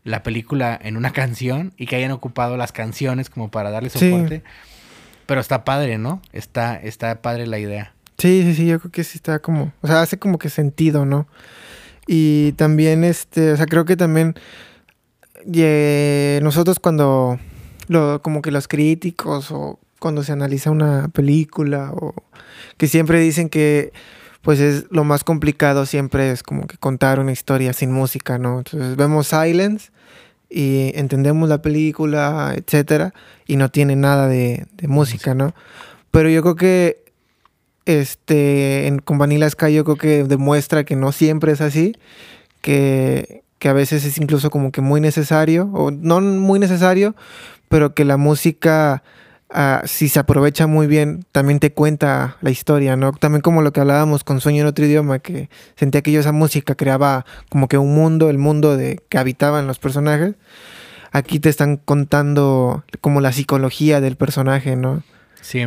la 0.08 0.24
película 0.24 0.80
en 0.82 0.97
una 0.97 1.12
canción 1.14 1.74
y 1.78 1.86
que 1.86 1.97
hayan 1.97 2.12
ocupado 2.12 2.58
las 2.58 2.72
canciones 2.72 3.30
como 3.30 3.51
para 3.51 3.70
darle 3.70 3.89
soporte. 3.89 4.43
Pero 5.26 5.41
está 5.41 5.66
padre, 5.66 5.97
¿no? 5.97 6.22
Está, 6.32 6.78
está 6.78 7.22
padre 7.22 7.47
la 7.47 7.60
idea. 7.60 7.93
Sí, 8.18 8.41
sí, 8.43 8.55
sí, 8.55 8.66
yo 8.66 8.80
creo 8.80 8.91
que 8.91 9.03
sí 9.03 9.18
está 9.18 9.39
como, 9.39 9.74
o 9.82 9.88
sea, 9.88 10.01
hace 10.01 10.18
como 10.18 10.39
que 10.39 10.49
sentido, 10.49 11.05
¿no? 11.05 11.28
Y 12.08 12.53
también, 12.53 13.03
este, 13.03 13.51
o 13.51 13.58
sea, 13.58 13.66
creo 13.66 13.86
que 13.86 13.97
también 13.97 14.36
nosotros 16.41 16.80
cuando, 16.80 17.38
lo, 17.89 18.22
como 18.22 18.41
que 18.41 18.49
los 18.49 18.68
críticos 18.68 19.51
o 19.51 19.80
cuando 19.99 20.24
se 20.24 20.32
analiza 20.32 20.72
una 20.72 21.10
película 21.10 21.91
o 21.91 22.16
que 22.78 22.88
siempre 22.88 23.20
dicen 23.20 23.49
que 23.49 23.91
pues 24.41 24.60
es 24.60 24.86
lo 24.89 25.03
más 25.03 25.24
complicado 25.24 25.86
siempre 25.86 26.32
es 26.32 26.43
como 26.43 26.68
que 26.68 26.78
contar 26.78 27.20
una 27.20 27.32
historia 27.32 27.74
sin 27.74 27.91
música, 27.91 28.38
¿no? 28.38 28.60
Entonces 28.60 28.95
vemos 28.95 29.28
Silence 29.28 29.89
y 30.50 30.91
entendemos 30.95 31.50
la 31.50 31.62
película, 31.62 32.54
etcétera, 32.56 33.14
y 33.45 33.58
no 33.58 33.70
tiene 33.70 33.95
nada 33.95 34.28
de, 34.28 34.66
música, 34.84 35.34
¿no? 35.34 35.54
Pero 36.12 36.30
yo 36.30 36.41
creo 36.41 36.56
que 36.56 37.06
este, 37.86 38.98
con 39.04 39.18
Vanilla 39.18 39.50
Sky 39.50 39.74
yo 39.74 39.84
creo 39.84 39.98
que 39.98 40.24
demuestra 40.24 40.84
que 40.84 40.95
no 40.95 41.12
siempre 41.12 41.52
es 41.52 41.62
así, 41.62 41.95
que, 42.62 43.43
a 43.64 43.74
veces 43.74 44.06
es 44.06 44.18
incluso 44.18 44.50
como 44.50 44.72
que 44.72 44.82
muy 44.82 45.02
necesario, 45.02 45.70
o 45.74 45.91
no 45.91 46.22
muy 46.22 46.60
necesario, 46.60 47.16
pero 47.68 47.93
que 47.93 48.06
la 48.06 48.16
música, 48.18 49.04
ah, 49.50 49.82
si 49.86 50.10
se 50.10 50.20
aprovecha 50.20 50.68
muy 50.68 50.88
bien, 50.88 51.26
también 51.32 51.60
te 51.60 51.74
cuenta 51.74 52.38
la 52.41 52.50
historia, 52.50 52.95
¿no? 52.95 53.12
También 53.14 53.41
como 53.41 53.62
lo 53.62 53.74
que 53.74 53.80
hablábamos 53.80 54.24
con 54.24 54.41
Sueño 54.41 54.62
en 54.62 54.68
otro 54.68 54.86
idioma, 54.86 55.20
que 55.20 55.50
sentía 55.76 56.02
que 56.02 56.12
yo 56.12 56.20
esa 56.20 56.32
música 56.32 56.76
creaba 56.76 57.26
como 57.50 57.68
que 57.68 57.78
un 57.78 57.93
mundo, 57.93 58.30
el 58.30 58.38
mundo 58.38 58.78
de 58.78 59.04
que 59.10 59.18
habitaban 59.18 59.68
los 59.68 59.80
personajes. 59.80 60.36
Aquí 61.12 61.39
te 61.39 61.50
están 61.50 61.78
contando 61.78 62.84
como 63.02 63.22
la 63.22 63.32
psicología 63.32 64.02
del 64.02 64.18
personaje, 64.18 64.76
¿no? 64.76 65.04
Sí, 65.41 65.64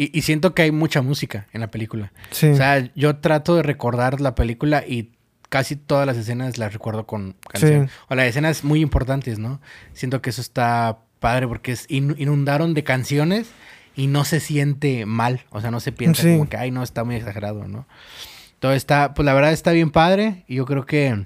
y, 0.00 0.22
siento 0.22 0.54
que 0.54 0.62
hay 0.62 0.70
mucha 0.70 1.02
música 1.02 1.48
en 1.52 1.60
la 1.60 1.72
película. 1.72 2.12
Sí. 2.30 2.46
O 2.46 2.56
sea, 2.56 2.88
yo 2.94 3.16
trato 3.16 3.56
de 3.56 3.64
recordar 3.64 4.20
la 4.20 4.36
película 4.36 4.84
y 4.86 5.10
casi 5.48 5.74
todas 5.74 6.06
las 6.06 6.16
escenas 6.16 6.56
las 6.56 6.72
recuerdo 6.72 7.04
con 7.04 7.34
canciones. 7.48 7.90
O 8.08 8.14
las 8.14 8.26
escenas 8.26 8.62
muy 8.62 8.80
importantes, 8.80 9.40
¿no? 9.40 9.60
Siento 9.94 10.22
que 10.22 10.30
eso 10.30 10.40
está 10.40 10.98
padre 11.18 11.46
porque 11.48 11.72
es 11.72 11.86
inundaron 11.88 12.74
de 12.74 12.84
canciones 12.84 13.48
y 13.96 14.06
no 14.06 14.24
se 14.24 14.40
siente 14.40 15.06
mal. 15.06 15.44
O 15.50 15.60
sea, 15.60 15.70
no 15.70 15.80
se 15.80 15.92
piensa 15.92 16.22
como 16.22 16.48
que, 16.48 16.56
ay, 16.56 16.70
no, 16.70 16.82
está 16.82 17.04
muy 17.04 17.16
exagerado, 17.16 17.66
¿no? 17.66 17.86
Todo 18.60 18.72
está, 18.72 19.14
pues 19.14 19.26
la 19.26 19.34
verdad 19.34 19.52
está 19.52 19.72
bien 19.72 19.90
padre 19.90 20.44
y 20.46 20.56
yo 20.56 20.66
creo 20.66 20.86
que 20.86 21.24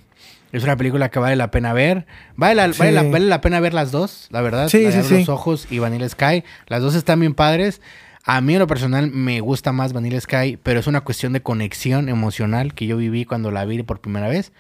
es 0.53 0.62
una 0.64 0.76
película 0.76 1.11
que 1.11 1.18
vale 1.18 1.36
la 1.36 1.51
pena 1.51 1.72
ver. 1.72 2.07
Vale 2.36 2.55
la, 2.55 2.68
vale 2.68 2.93
la, 3.20 3.40
pena 3.40 3.59
ver 3.61 3.72
las 3.72 3.90
dos, 3.90 4.28
la 4.30 4.43
verdad. 4.43 4.68
Sí, 4.68 4.90
sí, 4.93 5.03
sí. 5.03 5.18
Los 5.20 5.28
Ojos 5.30 5.66
y 5.70 5.78
Vanilla 5.78 6.09
Sky. 6.09 6.45
Las 6.66 6.82
dos 6.82 6.95
están 6.95 7.20
bien 7.20 7.34
padres. 7.34 7.80
A 8.24 8.40
mí 8.40 8.53
en 8.53 8.61
lo 8.61 8.66
personal 8.66 9.11
me 9.11 9.40
gusta 9.40 9.72
más 9.72 9.93
Vanilla 9.93 10.20
Sky, 10.20 10.59
pero 10.62 10.78
es 10.78 10.86
una 10.86 11.01
cuestión 11.01 11.32
de 11.32 11.43
conexión 11.43 12.09
emocional 12.09 12.74
que 12.74 12.86
yo 12.86 12.97
viví 12.97 13.24
cuando 13.24 13.51
la 13.51 13.64
vi 13.64 13.82
por 13.82 14.01
primera 14.01 14.28
vez, 14.28 14.53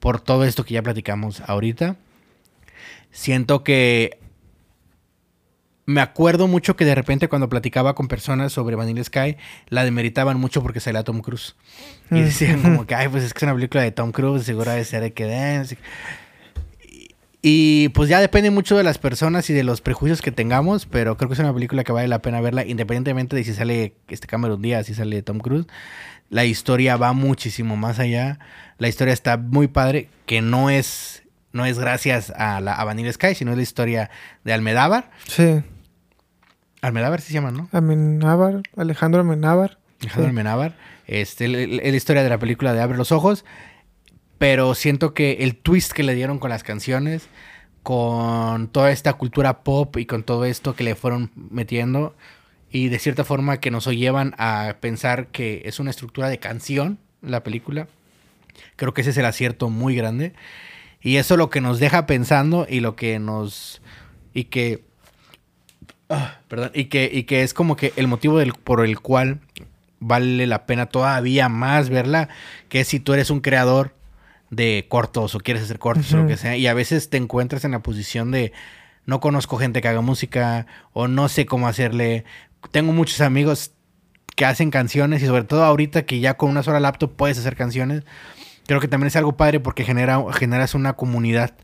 por 0.00 0.20
todo 0.20 0.44
esto 0.44 0.64
que 0.64 0.74
ya 0.74 0.82
platicamos 0.82 1.42
ahorita. 1.46 1.96
Siento 3.12 3.62
que 3.62 4.18
me 5.86 6.00
acuerdo 6.00 6.48
mucho 6.48 6.76
que 6.76 6.84
de 6.84 6.94
repente 6.94 7.28
cuando 7.28 7.48
platicaba 7.48 7.94
con 7.94 8.08
personas 8.08 8.52
sobre 8.52 8.76
Vanilla 8.76 9.04
Sky, 9.04 9.36
la 9.68 9.84
demeritaban 9.84 10.40
mucho 10.40 10.62
porque 10.62 10.80
salía 10.80 11.04
Tom 11.04 11.20
Cruise. 11.20 11.56
Y 12.10 12.14
mm. 12.14 12.24
decían 12.24 12.62
como 12.62 12.86
que, 12.86 12.94
ay, 12.94 13.08
pues 13.08 13.24
es 13.24 13.34
que 13.34 13.38
es 13.38 13.42
una 13.42 13.54
película 13.54 13.82
de 13.82 13.92
Tom 13.92 14.12
Cruise, 14.12 14.44
seguro 14.44 14.70
de 14.70 14.84
ser 14.84 15.02
de 15.02 15.12
que... 15.12 15.76
Y 17.46 17.90
pues 17.90 18.08
ya 18.08 18.20
depende 18.20 18.50
mucho 18.50 18.74
de 18.74 18.82
las 18.82 18.96
personas 18.96 19.50
y 19.50 19.52
de 19.52 19.64
los 19.64 19.82
prejuicios 19.82 20.22
que 20.22 20.32
tengamos, 20.32 20.86
pero 20.86 21.18
creo 21.18 21.28
que 21.28 21.34
es 21.34 21.40
una 21.40 21.52
película 21.52 21.84
que 21.84 21.92
vale 21.92 22.08
la 22.08 22.22
pena 22.22 22.40
verla, 22.40 22.64
independientemente 22.64 23.36
de 23.36 23.44
si 23.44 23.52
sale 23.52 23.96
este 24.08 24.26
Cameron 24.26 24.62
Díaz, 24.62 24.86
si 24.86 24.94
sale 24.94 25.20
Tom 25.20 25.40
Cruise. 25.40 25.66
La 26.30 26.46
historia 26.46 26.96
va 26.96 27.12
muchísimo 27.12 27.76
más 27.76 27.98
allá. 27.98 28.38
La 28.78 28.88
historia 28.88 29.12
está 29.12 29.36
muy 29.36 29.68
padre, 29.68 30.08
que 30.24 30.40
no 30.40 30.70
es, 30.70 31.22
no 31.52 31.66
es 31.66 31.78
gracias 31.78 32.30
a, 32.30 32.62
la, 32.62 32.72
a 32.72 32.84
Vanilla 32.84 33.12
Sky, 33.12 33.34
sino 33.34 33.50
es 33.50 33.58
la 33.58 33.62
historia 33.62 34.10
de 34.42 34.54
Almedávar. 34.54 35.10
Sí. 35.28 35.62
Almedávar 36.86 37.22
sí 37.22 37.28
se 37.28 37.34
llama, 37.34 37.50
¿no? 37.50 37.68
Almedávar, 37.72 38.60
Alejandro 38.76 39.22
Almedávar. 39.22 39.78
Alejandro 40.02 40.28
Almedávar. 40.28 40.76
Este, 41.06 41.46
es 41.46 41.90
la 41.90 41.96
historia 41.96 42.22
de 42.22 42.28
la 42.28 42.38
película 42.38 42.74
de 42.74 42.82
Abre 42.82 42.98
los 42.98 43.10
Ojos. 43.10 43.46
Pero 44.36 44.74
siento 44.74 45.14
que 45.14 45.38
el 45.40 45.56
twist 45.56 45.92
que 45.92 46.02
le 46.02 46.14
dieron 46.14 46.38
con 46.38 46.50
las 46.50 46.62
canciones, 46.62 47.28
con 47.82 48.68
toda 48.68 48.90
esta 48.90 49.14
cultura 49.14 49.62
pop 49.62 49.96
y 49.96 50.04
con 50.04 50.24
todo 50.24 50.44
esto 50.44 50.76
que 50.76 50.84
le 50.84 50.94
fueron 50.94 51.30
metiendo, 51.34 52.14
y 52.70 52.88
de 52.88 52.98
cierta 52.98 53.24
forma 53.24 53.60
que 53.60 53.70
nos 53.70 53.86
llevan 53.86 54.34
a 54.36 54.76
pensar 54.80 55.28
que 55.28 55.62
es 55.64 55.80
una 55.80 55.90
estructura 55.90 56.28
de 56.28 56.38
canción 56.38 56.98
la 57.22 57.42
película, 57.42 57.88
creo 58.76 58.92
que 58.92 59.00
ese 59.00 59.10
es 59.10 59.16
el 59.16 59.24
acierto 59.24 59.70
muy 59.70 59.96
grande. 59.96 60.34
Y 61.00 61.16
eso 61.16 61.38
lo 61.38 61.48
que 61.48 61.62
nos 61.62 61.78
deja 61.80 62.04
pensando 62.04 62.66
y 62.68 62.80
lo 62.80 62.94
que 62.94 63.18
nos... 63.18 63.80
y 64.34 64.44
que... 64.44 64.84
Ah, 66.08 66.38
perdón, 66.48 66.70
y 66.74 66.86
que, 66.86 67.10
y 67.12 67.24
que 67.24 67.42
es 67.42 67.54
como 67.54 67.76
que 67.76 67.92
el 67.96 68.08
motivo 68.08 68.38
del, 68.38 68.52
por 68.52 68.84
el 68.84 69.00
cual 69.00 69.40
vale 70.00 70.46
la 70.46 70.66
pena 70.66 70.86
todavía 70.86 71.48
más 71.48 71.88
verla, 71.88 72.28
que 72.68 72.84
si 72.84 73.00
tú 73.00 73.14
eres 73.14 73.30
un 73.30 73.40
creador 73.40 73.94
de 74.50 74.86
cortos 74.88 75.34
o 75.34 75.40
quieres 75.40 75.62
hacer 75.62 75.78
cortos 75.78 76.12
o 76.12 76.18
lo 76.18 76.26
que 76.26 76.36
sea. 76.36 76.56
Y 76.56 76.66
a 76.66 76.74
veces 76.74 77.10
te 77.10 77.16
encuentras 77.16 77.64
en 77.64 77.72
la 77.72 77.80
posición 77.80 78.30
de 78.30 78.52
no 79.06 79.20
conozco 79.20 79.56
gente 79.56 79.80
que 79.80 79.88
haga 79.88 80.00
música 80.00 80.66
o 80.92 81.08
no 81.08 81.28
sé 81.28 81.46
cómo 81.46 81.68
hacerle. 81.68 82.24
Tengo 82.70 82.92
muchos 82.92 83.20
amigos 83.20 83.72
que 84.36 84.44
hacen 84.44 84.70
canciones 84.70 85.22
y 85.22 85.26
sobre 85.26 85.44
todo 85.44 85.64
ahorita 85.64 86.04
que 86.04 86.20
ya 86.20 86.34
con 86.34 86.50
una 86.50 86.62
sola 86.62 86.80
laptop 86.80 87.14
puedes 87.16 87.38
hacer 87.38 87.56
canciones. 87.56 88.04
Creo 88.66 88.80
que 88.80 88.88
también 88.88 89.08
es 89.08 89.16
algo 89.16 89.36
padre 89.36 89.60
porque 89.60 89.84
genera, 89.84 90.22
generas 90.32 90.74
una 90.74 90.94
comunidad 90.94 91.54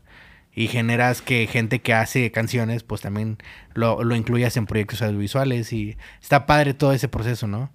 y 0.53 0.67
generas 0.67 1.21
que 1.21 1.47
gente 1.47 1.79
que 1.79 1.93
hace 1.93 2.31
canciones 2.31 2.83
pues 2.83 3.01
también 3.01 3.37
lo, 3.73 4.03
lo 4.03 4.15
incluyas 4.15 4.57
en 4.57 4.65
proyectos 4.65 5.01
audiovisuales 5.01 5.71
y 5.71 5.97
está 6.21 6.45
padre 6.45 6.73
todo 6.73 6.93
ese 6.93 7.07
proceso, 7.07 7.47
¿no? 7.47 7.71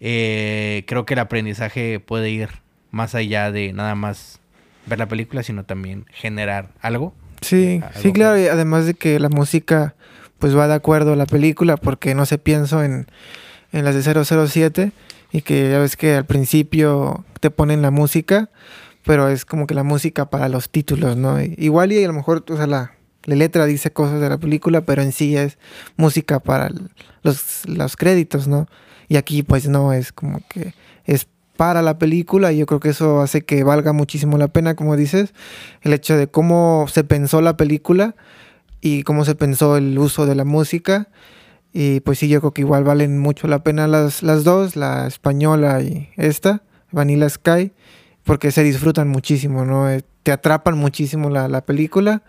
Eh, 0.00 0.84
creo 0.86 1.04
que 1.04 1.14
el 1.14 1.20
aprendizaje 1.20 2.00
puede 2.00 2.30
ir 2.30 2.48
más 2.90 3.14
allá 3.14 3.50
de 3.52 3.72
nada 3.72 3.94
más 3.94 4.40
ver 4.86 4.98
la 4.98 5.06
película, 5.06 5.42
sino 5.42 5.64
también 5.64 6.06
generar 6.10 6.70
algo. 6.80 7.14
Sí, 7.40 7.80
sí, 7.94 8.12
claro, 8.12 8.38
y 8.38 8.46
además 8.46 8.86
de 8.86 8.94
que 8.94 9.18
la 9.18 9.28
música 9.28 9.94
pues 10.38 10.56
va 10.56 10.66
de 10.66 10.74
acuerdo 10.74 11.12
a 11.12 11.16
la 11.16 11.26
película, 11.26 11.76
porque 11.76 12.16
no 12.16 12.26
se 12.26 12.38
pienso 12.38 12.82
en, 12.82 13.06
en 13.70 13.84
las 13.84 13.94
de 13.94 14.24
007 14.24 14.90
y 15.30 15.42
que 15.42 15.70
ya 15.70 15.78
ves 15.78 15.96
que 15.96 16.14
al 16.14 16.26
principio 16.26 17.24
te 17.38 17.50
ponen 17.50 17.80
la 17.80 17.92
música, 17.92 18.50
pero 19.04 19.28
es 19.28 19.44
como 19.44 19.66
que 19.66 19.74
la 19.74 19.82
música 19.82 20.30
para 20.30 20.48
los 20.48 20.70
títulos, 20.70 21.16
¿no? 21.16 21.40
Igual 21.40 21.92
y 21.92 22.02
a 22.02 22.06
lo 22.06 22.12
mejor, 22.12 22.44
o 22.48 22.56
sea, 22.56 22.66
la, 22.66 22.92
letra 23.24 23.66
dice 23.66 23.92
cosas 23.92 24.20
de 24.20 24.28
la 24.28 24.38
película, 24.38 24.82
pero 24.82 25.02
en 25.02 25.12
sí 25.12 25.36
es 25.36 25.58
música 25.96 26.40
para 26.40 26.70
los, 27.22 27.66
los 27.66 27.96
créditos, 27.96 28.48
¿no? 28.48 28.66
Y 29.08 29.16
aquí 29.16 29.42
pues 29.42 29.68
no, 29.68 29.92
es 29.92 30.12
como 30.12 30.40
que 30.48 30.74
es 31.04 31.26
para 31.56 31.82
la 31.82 31.98
película 31.98 32.52
y 32.52 32.58
yo 32.58 32.66
creo 32.66 32.80
que 32.80 32.88
eso 32.88 33.20
hace 33.20 33.42
que 33.42 33.62
valga 33.62 33.92
muchísimo 33.92 34.38
la 34.38 34.48
pena, 34.48 34.74
como 34.74 34.96
dices, 34.96 35.34
el 35.82 35.92
hecho 35.92 36.16
de 36.16 36.26
cómo 36.26 36.86
se 36.88 37.04
pensó 37.04 37.40
la 37.40 37.56
película 37.56 38.16
y 38.80 39.02
cómo 39.04 39.24
se 39.24 39.34
pensó 39.34 39.76
el 39.76 39.98
uso 39.98 40.26
de 40.26 40.34
la 40.34 40.44
música. 40.44 41.08
Y 41.72 42.00
pues 42.00 42.18
sí, 42.18 42.28
yo 42.28 42.40
creo 42.40 42.52
que 42.52 42.62
igual 42.62 42.84
valen 42.84 43.18
mucho 43.18 43.48
la 43.48 43.62
pena 43.62 43.86
las, 43.86 44.22
las 44.22 44.44
dos, 44.44 44.76
la 44.76 45.06
española 45.06 45.80
y 45.82 46.10
esta, 46.16 46.62
Vanilla 46.90 47.28
Sky, 47.28 47.72
porque 48.24 48.50
se 48.50 48.62
disfrutan 48.62 49.08
muchísimo, 49.08 49.64
¿no? 49.64 49.90
Eh, 49.90 50.02
te 50.22 50.32
atrapan 50.32 50.78
muchísimo 50.78 51.30
la, 51.30 51.60
película. 51.62 52.22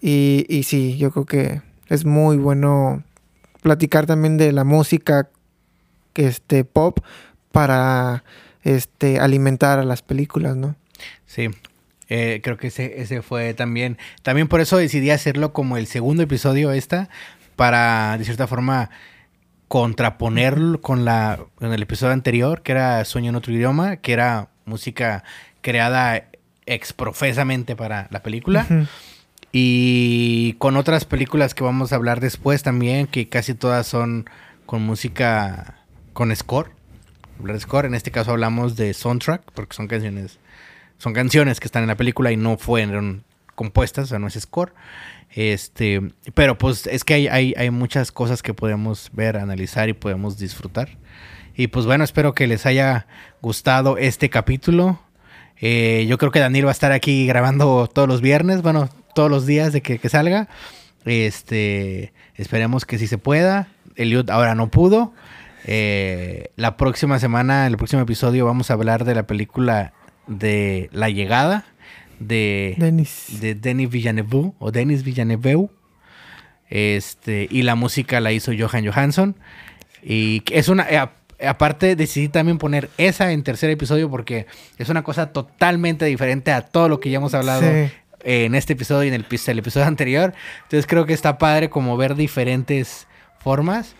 Y, 0.00 0.46
y 0.48 0.64
sí, 0.64 0.96
yo 0.98 1.10
creo 1.10 1.26
que 1.26 1.62
es 1.88 2.04
muy 2.04 2.36
bueno 2.36 3.04
platicar 3.60 4.06
también 4.06 4.36
de 4.36 4.52
la 4.52 4.64
música 4.64 5.28
este 6.14 6.64
pop 6.64 6.98
para 7.52 8.24
este 8.62 9.18
alimentar 9.18 9.78
a 9.78 9.84
las 9.84 10.02
películas, 10.02 10.56
¿no? 10.56 10.76
Sí. 11.26 11.48
Eh, 12.08 12.40
creo 12.42 12.58
que 12.58 12.66
ese, 12.66 13.00
ese 13.00 13.22
fue 13.22 13.54
también. 13.54 13.96
También 14.22 14.48
por 14.48 14.60
eso 14.60 14.76
decidí 14.76 15.10
hacerlo 15.10 15.52
como 15.52 15.76
el 15.76 15.86
segundo 15.86 16.22
episodio 16.22 16.72
esta. 16.72 17.08
Para, 17.56 18.16
de 18.18 18.24
cierta 18.24 18.46
forma, 18.46 18.90
contraponerlo 19.68 20.80
con 20.80 21.04
la. 21.04 21.38
En 21.60 21.72
el 21.72 21.82
episodio 21.82 22.12
anterior, 22.12 22.62
que 22.62 22.72
era 22.72 23.04
Sueño 23.04 23.30
en 23.30 23.36
otro 23.36 23.52
idioma, 23.52 23.96
que 23.96 24.12
era 24.12 24.48
música 24.64 25.24
creada 25.60 26.24
exprofesamente 26.66 27.76
para 27.76 28.08
la 28.10 28.22
película. 28.22 28.66
Y 29.52 30.54
con 30.54 30.76
otras 30.76 31.04
películas 31.04 31.54
que 31.54 31.62
vamos 31.62 31.92
a 31.92 31.96
hablar 31.96 32.20
después 32.20 32.62
también, 32.62 33.06
que 33.06 33.28
casi 33.28 33.54
todas 33.54 33.86
son 33.86 34.24
con 34.64 34.82
música 34.82 35.74
con 36.14 36.34
score. 36.34 36.70
Hablar 37.38 37.60
score, 37.60 37.86
en 37.86 37.94
este 37.94 38.10
caso 38.10 38.30
hablamos 38.30 38.76
de 38.76 38.94
soundtrack, 38.94 39.52
porque 39.52 39.76
son 39.76 39.88
canciones, 39.88 40.38
son 40.98 41.12
canciones 41.12 41.60
que 41.60 41.66
están 41.66 41.82
en 41.82 41.88
la 41.88 41.96
película 41.96 42.32
y 42.32 42.36
no 42.36 42.56
fueron 42.56 43.24
compuestas, 43.54 44.04
o 44.04 44.06
sea, 44.08 44.18
no 44.18 44.26
es 44.26 44.34
score. 44.34 44.72
Este, 45.30 46.00
pero 46.34 46.56
pues 46.56 46.86
es 46.86 47.04
que 47.04 47.14
hay, 47.14 47.28
hay, 47.28 47.54
hay 47.56 47.70
muchas 47.70 48.12
cosas 48.12 48.42
que 48.42 48.54
podemos 48.54 49.10
ver, 49.12 49.36
analizar 49.36 49.88
y 49.88 49.92
podemos 49.92 50.38
disfrutar. 50.38 50.96
Y 51.56 51.68
pues 51.68 51.86
bueno, 51.86 52.04
espero 52.04 52.34
que 52.34 52.46
les 52.46 52.66
haya 52.66 53.06
gustado 53.40 53.98
este 53.98 54.30
capítulo. 54.30 55.00
Eh, 55.60 56.06
yo 56.08 56.18
creo 56.18 56.32
que 56.32 56.40
Daniel 56.40 56.66
va 56.66 56.70
a 56.70 56.72
estar 56.72 56.92
aquí 56.92 57.26
grabando 57.26 57.86
todos 57.86 58.08
los 58.08 58.20
viernes, 58.20 58.62
bueno, 58.62 58.88
todos 59.14 59.30
los 59.30 59.46
días 59.46 59.72
de 59.72 59.82
que, 59.82 60.08
salga. 60.08 60.48
Este, 61.04 62.12
esperemos 62.34 62.84
que 62.84 62.98
sí 62.98 63.06
se 63.06 63.18
pueda. 63.18 63.68
Eliud 63.96 64.28
ahora 64.30 64.54
no 64.54 64.70
pudo. 64.70 65.12
Eh, 65.64 66.50
la 66.56 66.76
próxima 66.76 67.18
semana, 67.18 67.66
el 67.66 67.76
próximo 67.76 68.02
episodio, 68.02 68.46
vamos 68.46 68.70
a 68.70 68.74
hablar 68.74 69.04
de 69.04 69.14
la 69.14 69.26
película 69.26 69.92
de 70.26 70.88
La 70.92 71.10
Llegada 71.10 71.64
de 72.26 72.74
Denis, 72.78 73.40
de 73.40 73.54
Denis 73.54 73.90
Villeneuve 73.90 74.52
o 74.58 74.70
Denis 74.70 75.02
Villeneuve. 75.02 75.68
Este, 76.68 77.48
y 77.50 77.62
la 77.62 77.74
música 77.74 78.20
la 78.20 78.32
hizo 78.32 78.52
Johan 78.56 78.86
Johansson. 78.86 79.36
Y 80.02 80.42
es 80.50 80.68
una, 80.68 80.88
eh, 80.88 81.08
aparte 81.46 81.96
decidí 81.96 82.28
también 82.28 82.58
poner 82.58 82.90
esa 82.98 83.32
en 83.32 83.42
tercer 83.42 83.70
episodio 83.70 84.10
porque 84.10 84.46
es 84.78 84.88
una 84.88 85.02
cosa 85.02 85.32
totalmente 85.32 86.04
diferente 86.04 86.52
a 86.52 86.62
todo 86.62 86.88
lo 86.88 87.00
que 87.00 87.10
ya 87.10 87.18
hemos 87.18 87.34
hablado 87.34 87.62
en 88.24 88.54
este 88.54 88.74
episodio 88.74 89.04
y 89.04 89.08
en 89.08 89.14
el, 89.14 89.58
episodio 89.58 89.86
anterior. 89.86 90.34
Entonces 90.64 90.86
creo 90.86 91.06
que 91.06 91.12
está 91.12 91.38
padre 91.38 91.70
como 91.70 91.96
ver 91.96 92.14
diferentes 92.14 93.06
formas. 93.38 93.94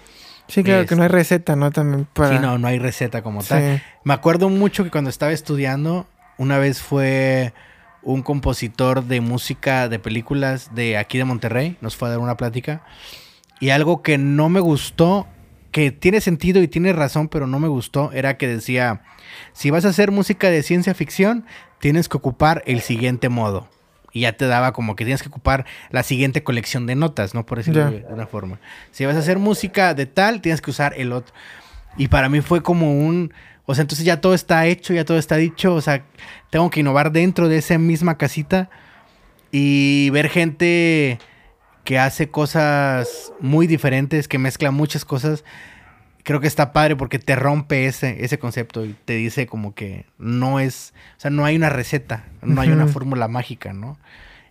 Sí, 0.48 0.62
claro 0.62 0.86
que 0.86 0.96
no 0.96 1.02
hay 1.02 1.08
receta, 1.08 1.56
¿no? 1.56 1.70
También 1.70 2.06
para... 2.12 2.36
Sí, 2.36 2.38
no, 2.38 2.58
no 2.58 2.68
hay 2.68 2.78
receta 2.78 3.22
como 3.22 3.42
tal. 3.42 3.82
Me 4.04 4.14
acuerdo 4.14 4.48
mucho 4.48 4.84
que 4.84 4.90
cuando 4.90 5.10
estaba 5.10 5.32
estudiando, 5.32 6.06
una 6.36 6.58
vez 6.58 6.82
fue 6.82 7.52
un 8.02 8.22
compositor 8.22 9.04
de 9.04 9.20
música 9.20 9.88
de 9.88 9.98
películas 9.98 10.74
de 10.74 10.98
aquí 10.98 11.18
de 11.18 11.24
Monterrey, 11.24 11.76
nos 11.80 11.96
fue 11.96 12.08
a 12.08 12.10
dar 12.12 12.20
una 12.20 12.36
plática. 12.36 12.82
Y 13.60 13.70
algo 13.70 14.02
que 14.02 14.18
no 14.18 14.48
me 14.48 14.60
gustó 14.60 15.26
que 15.72 15.90
tiene 15.90 16.20
sentido 16.20 16.62
y 16.62 16.68
tiene 16.68 16.92
razón, 16.92 17.28
pero 17.28 17.46
no 17.46 17.58
me 17.58 17.66
gustó, 17.66 18.12
era 18.12 18.36
que 18.36 18.46
decía, 18.46 19.02
si 19.54 19.70
vas 19.70 19.84
a 19.84 19.88
hacer 19.88 20.10
música 20.10 20.50
de 20.50 20.62
ciencia 20.62 20.94
ficción, 20.94 21.46
tienes 21.80 22.08
que 22.08 22.18
ocupar 22.18 22.62
el 22.66 22.80
siguiente 22.80 23.28
modo. 23.28 23.68
Y 24.12 24.20
ya 24.20 24.34
te 24.34 24.46
daba 24.46 24.72
como 24.74 24.94
que 24.94 25.04
tienes 25.04 25.22
que 25.22 25.30
ocupar 25.30 25.64
la 25.90 26.02
siguiente 26.02 26.42
colección 26.42 26.86
de 26.86 26.94
notas, 26.94 27.32
¿no? 27.32 27.46
Por 27.46 27.58
decirlo 27.58 27.90
de 27.90 28.04
una 28.10 28.26
forma. 28.26 28.60
Si 28.90 29.06
vas 29.06 29.16
a 29.16 29.20
hacer 29.20 29.38
música 29.38 29.94
de 29.94 30.04
tal, 30.04 30.42
tienes 30.42 30.60
que 30.60 30.70
usar 30.70 30.92
el 30.98 31.12
otro. 31.12 31.34
Y 31.96 32.08
para 32.08 32.28
mí 32.28 32.42
fue 32.42 32.62
como 32.62 32.92
un... 32.92 33.32
O 33.64 33.74
sea, 33.74 33.82
entonces 33.82 34.04
ya 34.04 34.20
todo 34.20 34.34
está 34.34 34.66
hecho, 34.66 34.92
ya 34.92 35.06
todo 35.06 35.16
está 35.16 35.36
dicho. 35.36 35.74
O 35.74 35.80
sea, 35.80 36.04
tengo 36.50 36.68
que 36.68 36.80
innovar 36.80 37.10
dentro 37.10 37.48
de 37.48 37.56
esa 37.56 37.78
misma 37.78 38.18
casita 38.18 38.68
y 39.50 40.10
ver 40.10 40.28
gente 40.28 41.18
que 41.84 41.98
hace 41.98 42.28
cosas 42.28 43.32
muy 43.40 43.66
diferentes, 43.66 44.28
que 44.28 44.38
mezcla 44.38 44.70
muchas 44.70 45.04
cosas. 45.04 45.44
Creo 46.22 46.40
que 46.40 46.46
está 46.46 46.72
padre 46.72 46.94
porque 46.94 47.18
te 47.18 47.34
rompe 47.34 47.86
ese, 47.86 48.24
ese 48.24 48.38
concepto 48.38 48.84
y 48.84 48.94
te 49.04 49.14
dice 49.14 49.46
como 49.46 49.74
que 49.74 50.06
no 50.18 50.60
es, 50.60 50.94
o 51.16 51.20
sea, 51.20 51.30
no 51.30 51.44
hay 51.44 51.56
una 51.56 51.68
receta, 51.68 52.24
no 52.42 52.60
hay 52.60 52.70
una 52.70 52.86
fórmula 52.86 53.26
mágica, 53.26 53.72
¿no? 53.72 53.98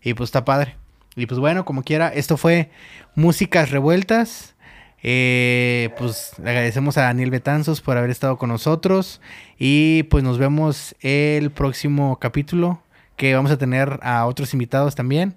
Y 0.01 0.13
pues 0.13 0.27
está 0.27 0.43
padre. 0.43 0.75
Y 1.15 1.25
pues 1.25 1.39
bueno, 1.39 1.65
como 1.65 1.83
quiera, 1.83 2.09
esto 2.09 2.37
fue 2.37 2.69
Músicas 3.15 3.71
Revueltas. 3.71 4.55
Eh, 5.03 5.89
pues 5.97 6.33
le 6.41 6.49
agradecemos 6.49 6.97
a 6.97 7.03
Daniel 7.03 7.31
Betanzos 7.31 7.81
por 7.81 7.97
haber 7.97 8.09
estado 8.09 8.37
con 8.37 8.49
nosotros. 8.49 9.21
Y 9.57 10.03
pues 10.03 10.23
nos 10.23 10.37
vemos 10.37 10.95
el 11.01 11.51
próximo 11.51 12.17
capítulo. 12.19 12.81
Que 13.15 13.35
vamos 13.35 13.51
a 13.51 13.57
tener 13.57 13.99
a 14.01 14.25
otros 14.25 14.53
invitados 14.53 14.95
también. 14.95 15.35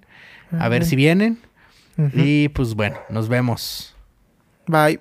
A 0.59 0.69
ver 0.69 0.85
si 0.85 0.97
vienen. 0.97 1.39
Y 2.15 2.49
pues 2.49 2.75
bueno, 2.75 2.97
nos 3.09 3.29
vemos. 3.29 3.95
Bye. 4.67 5.01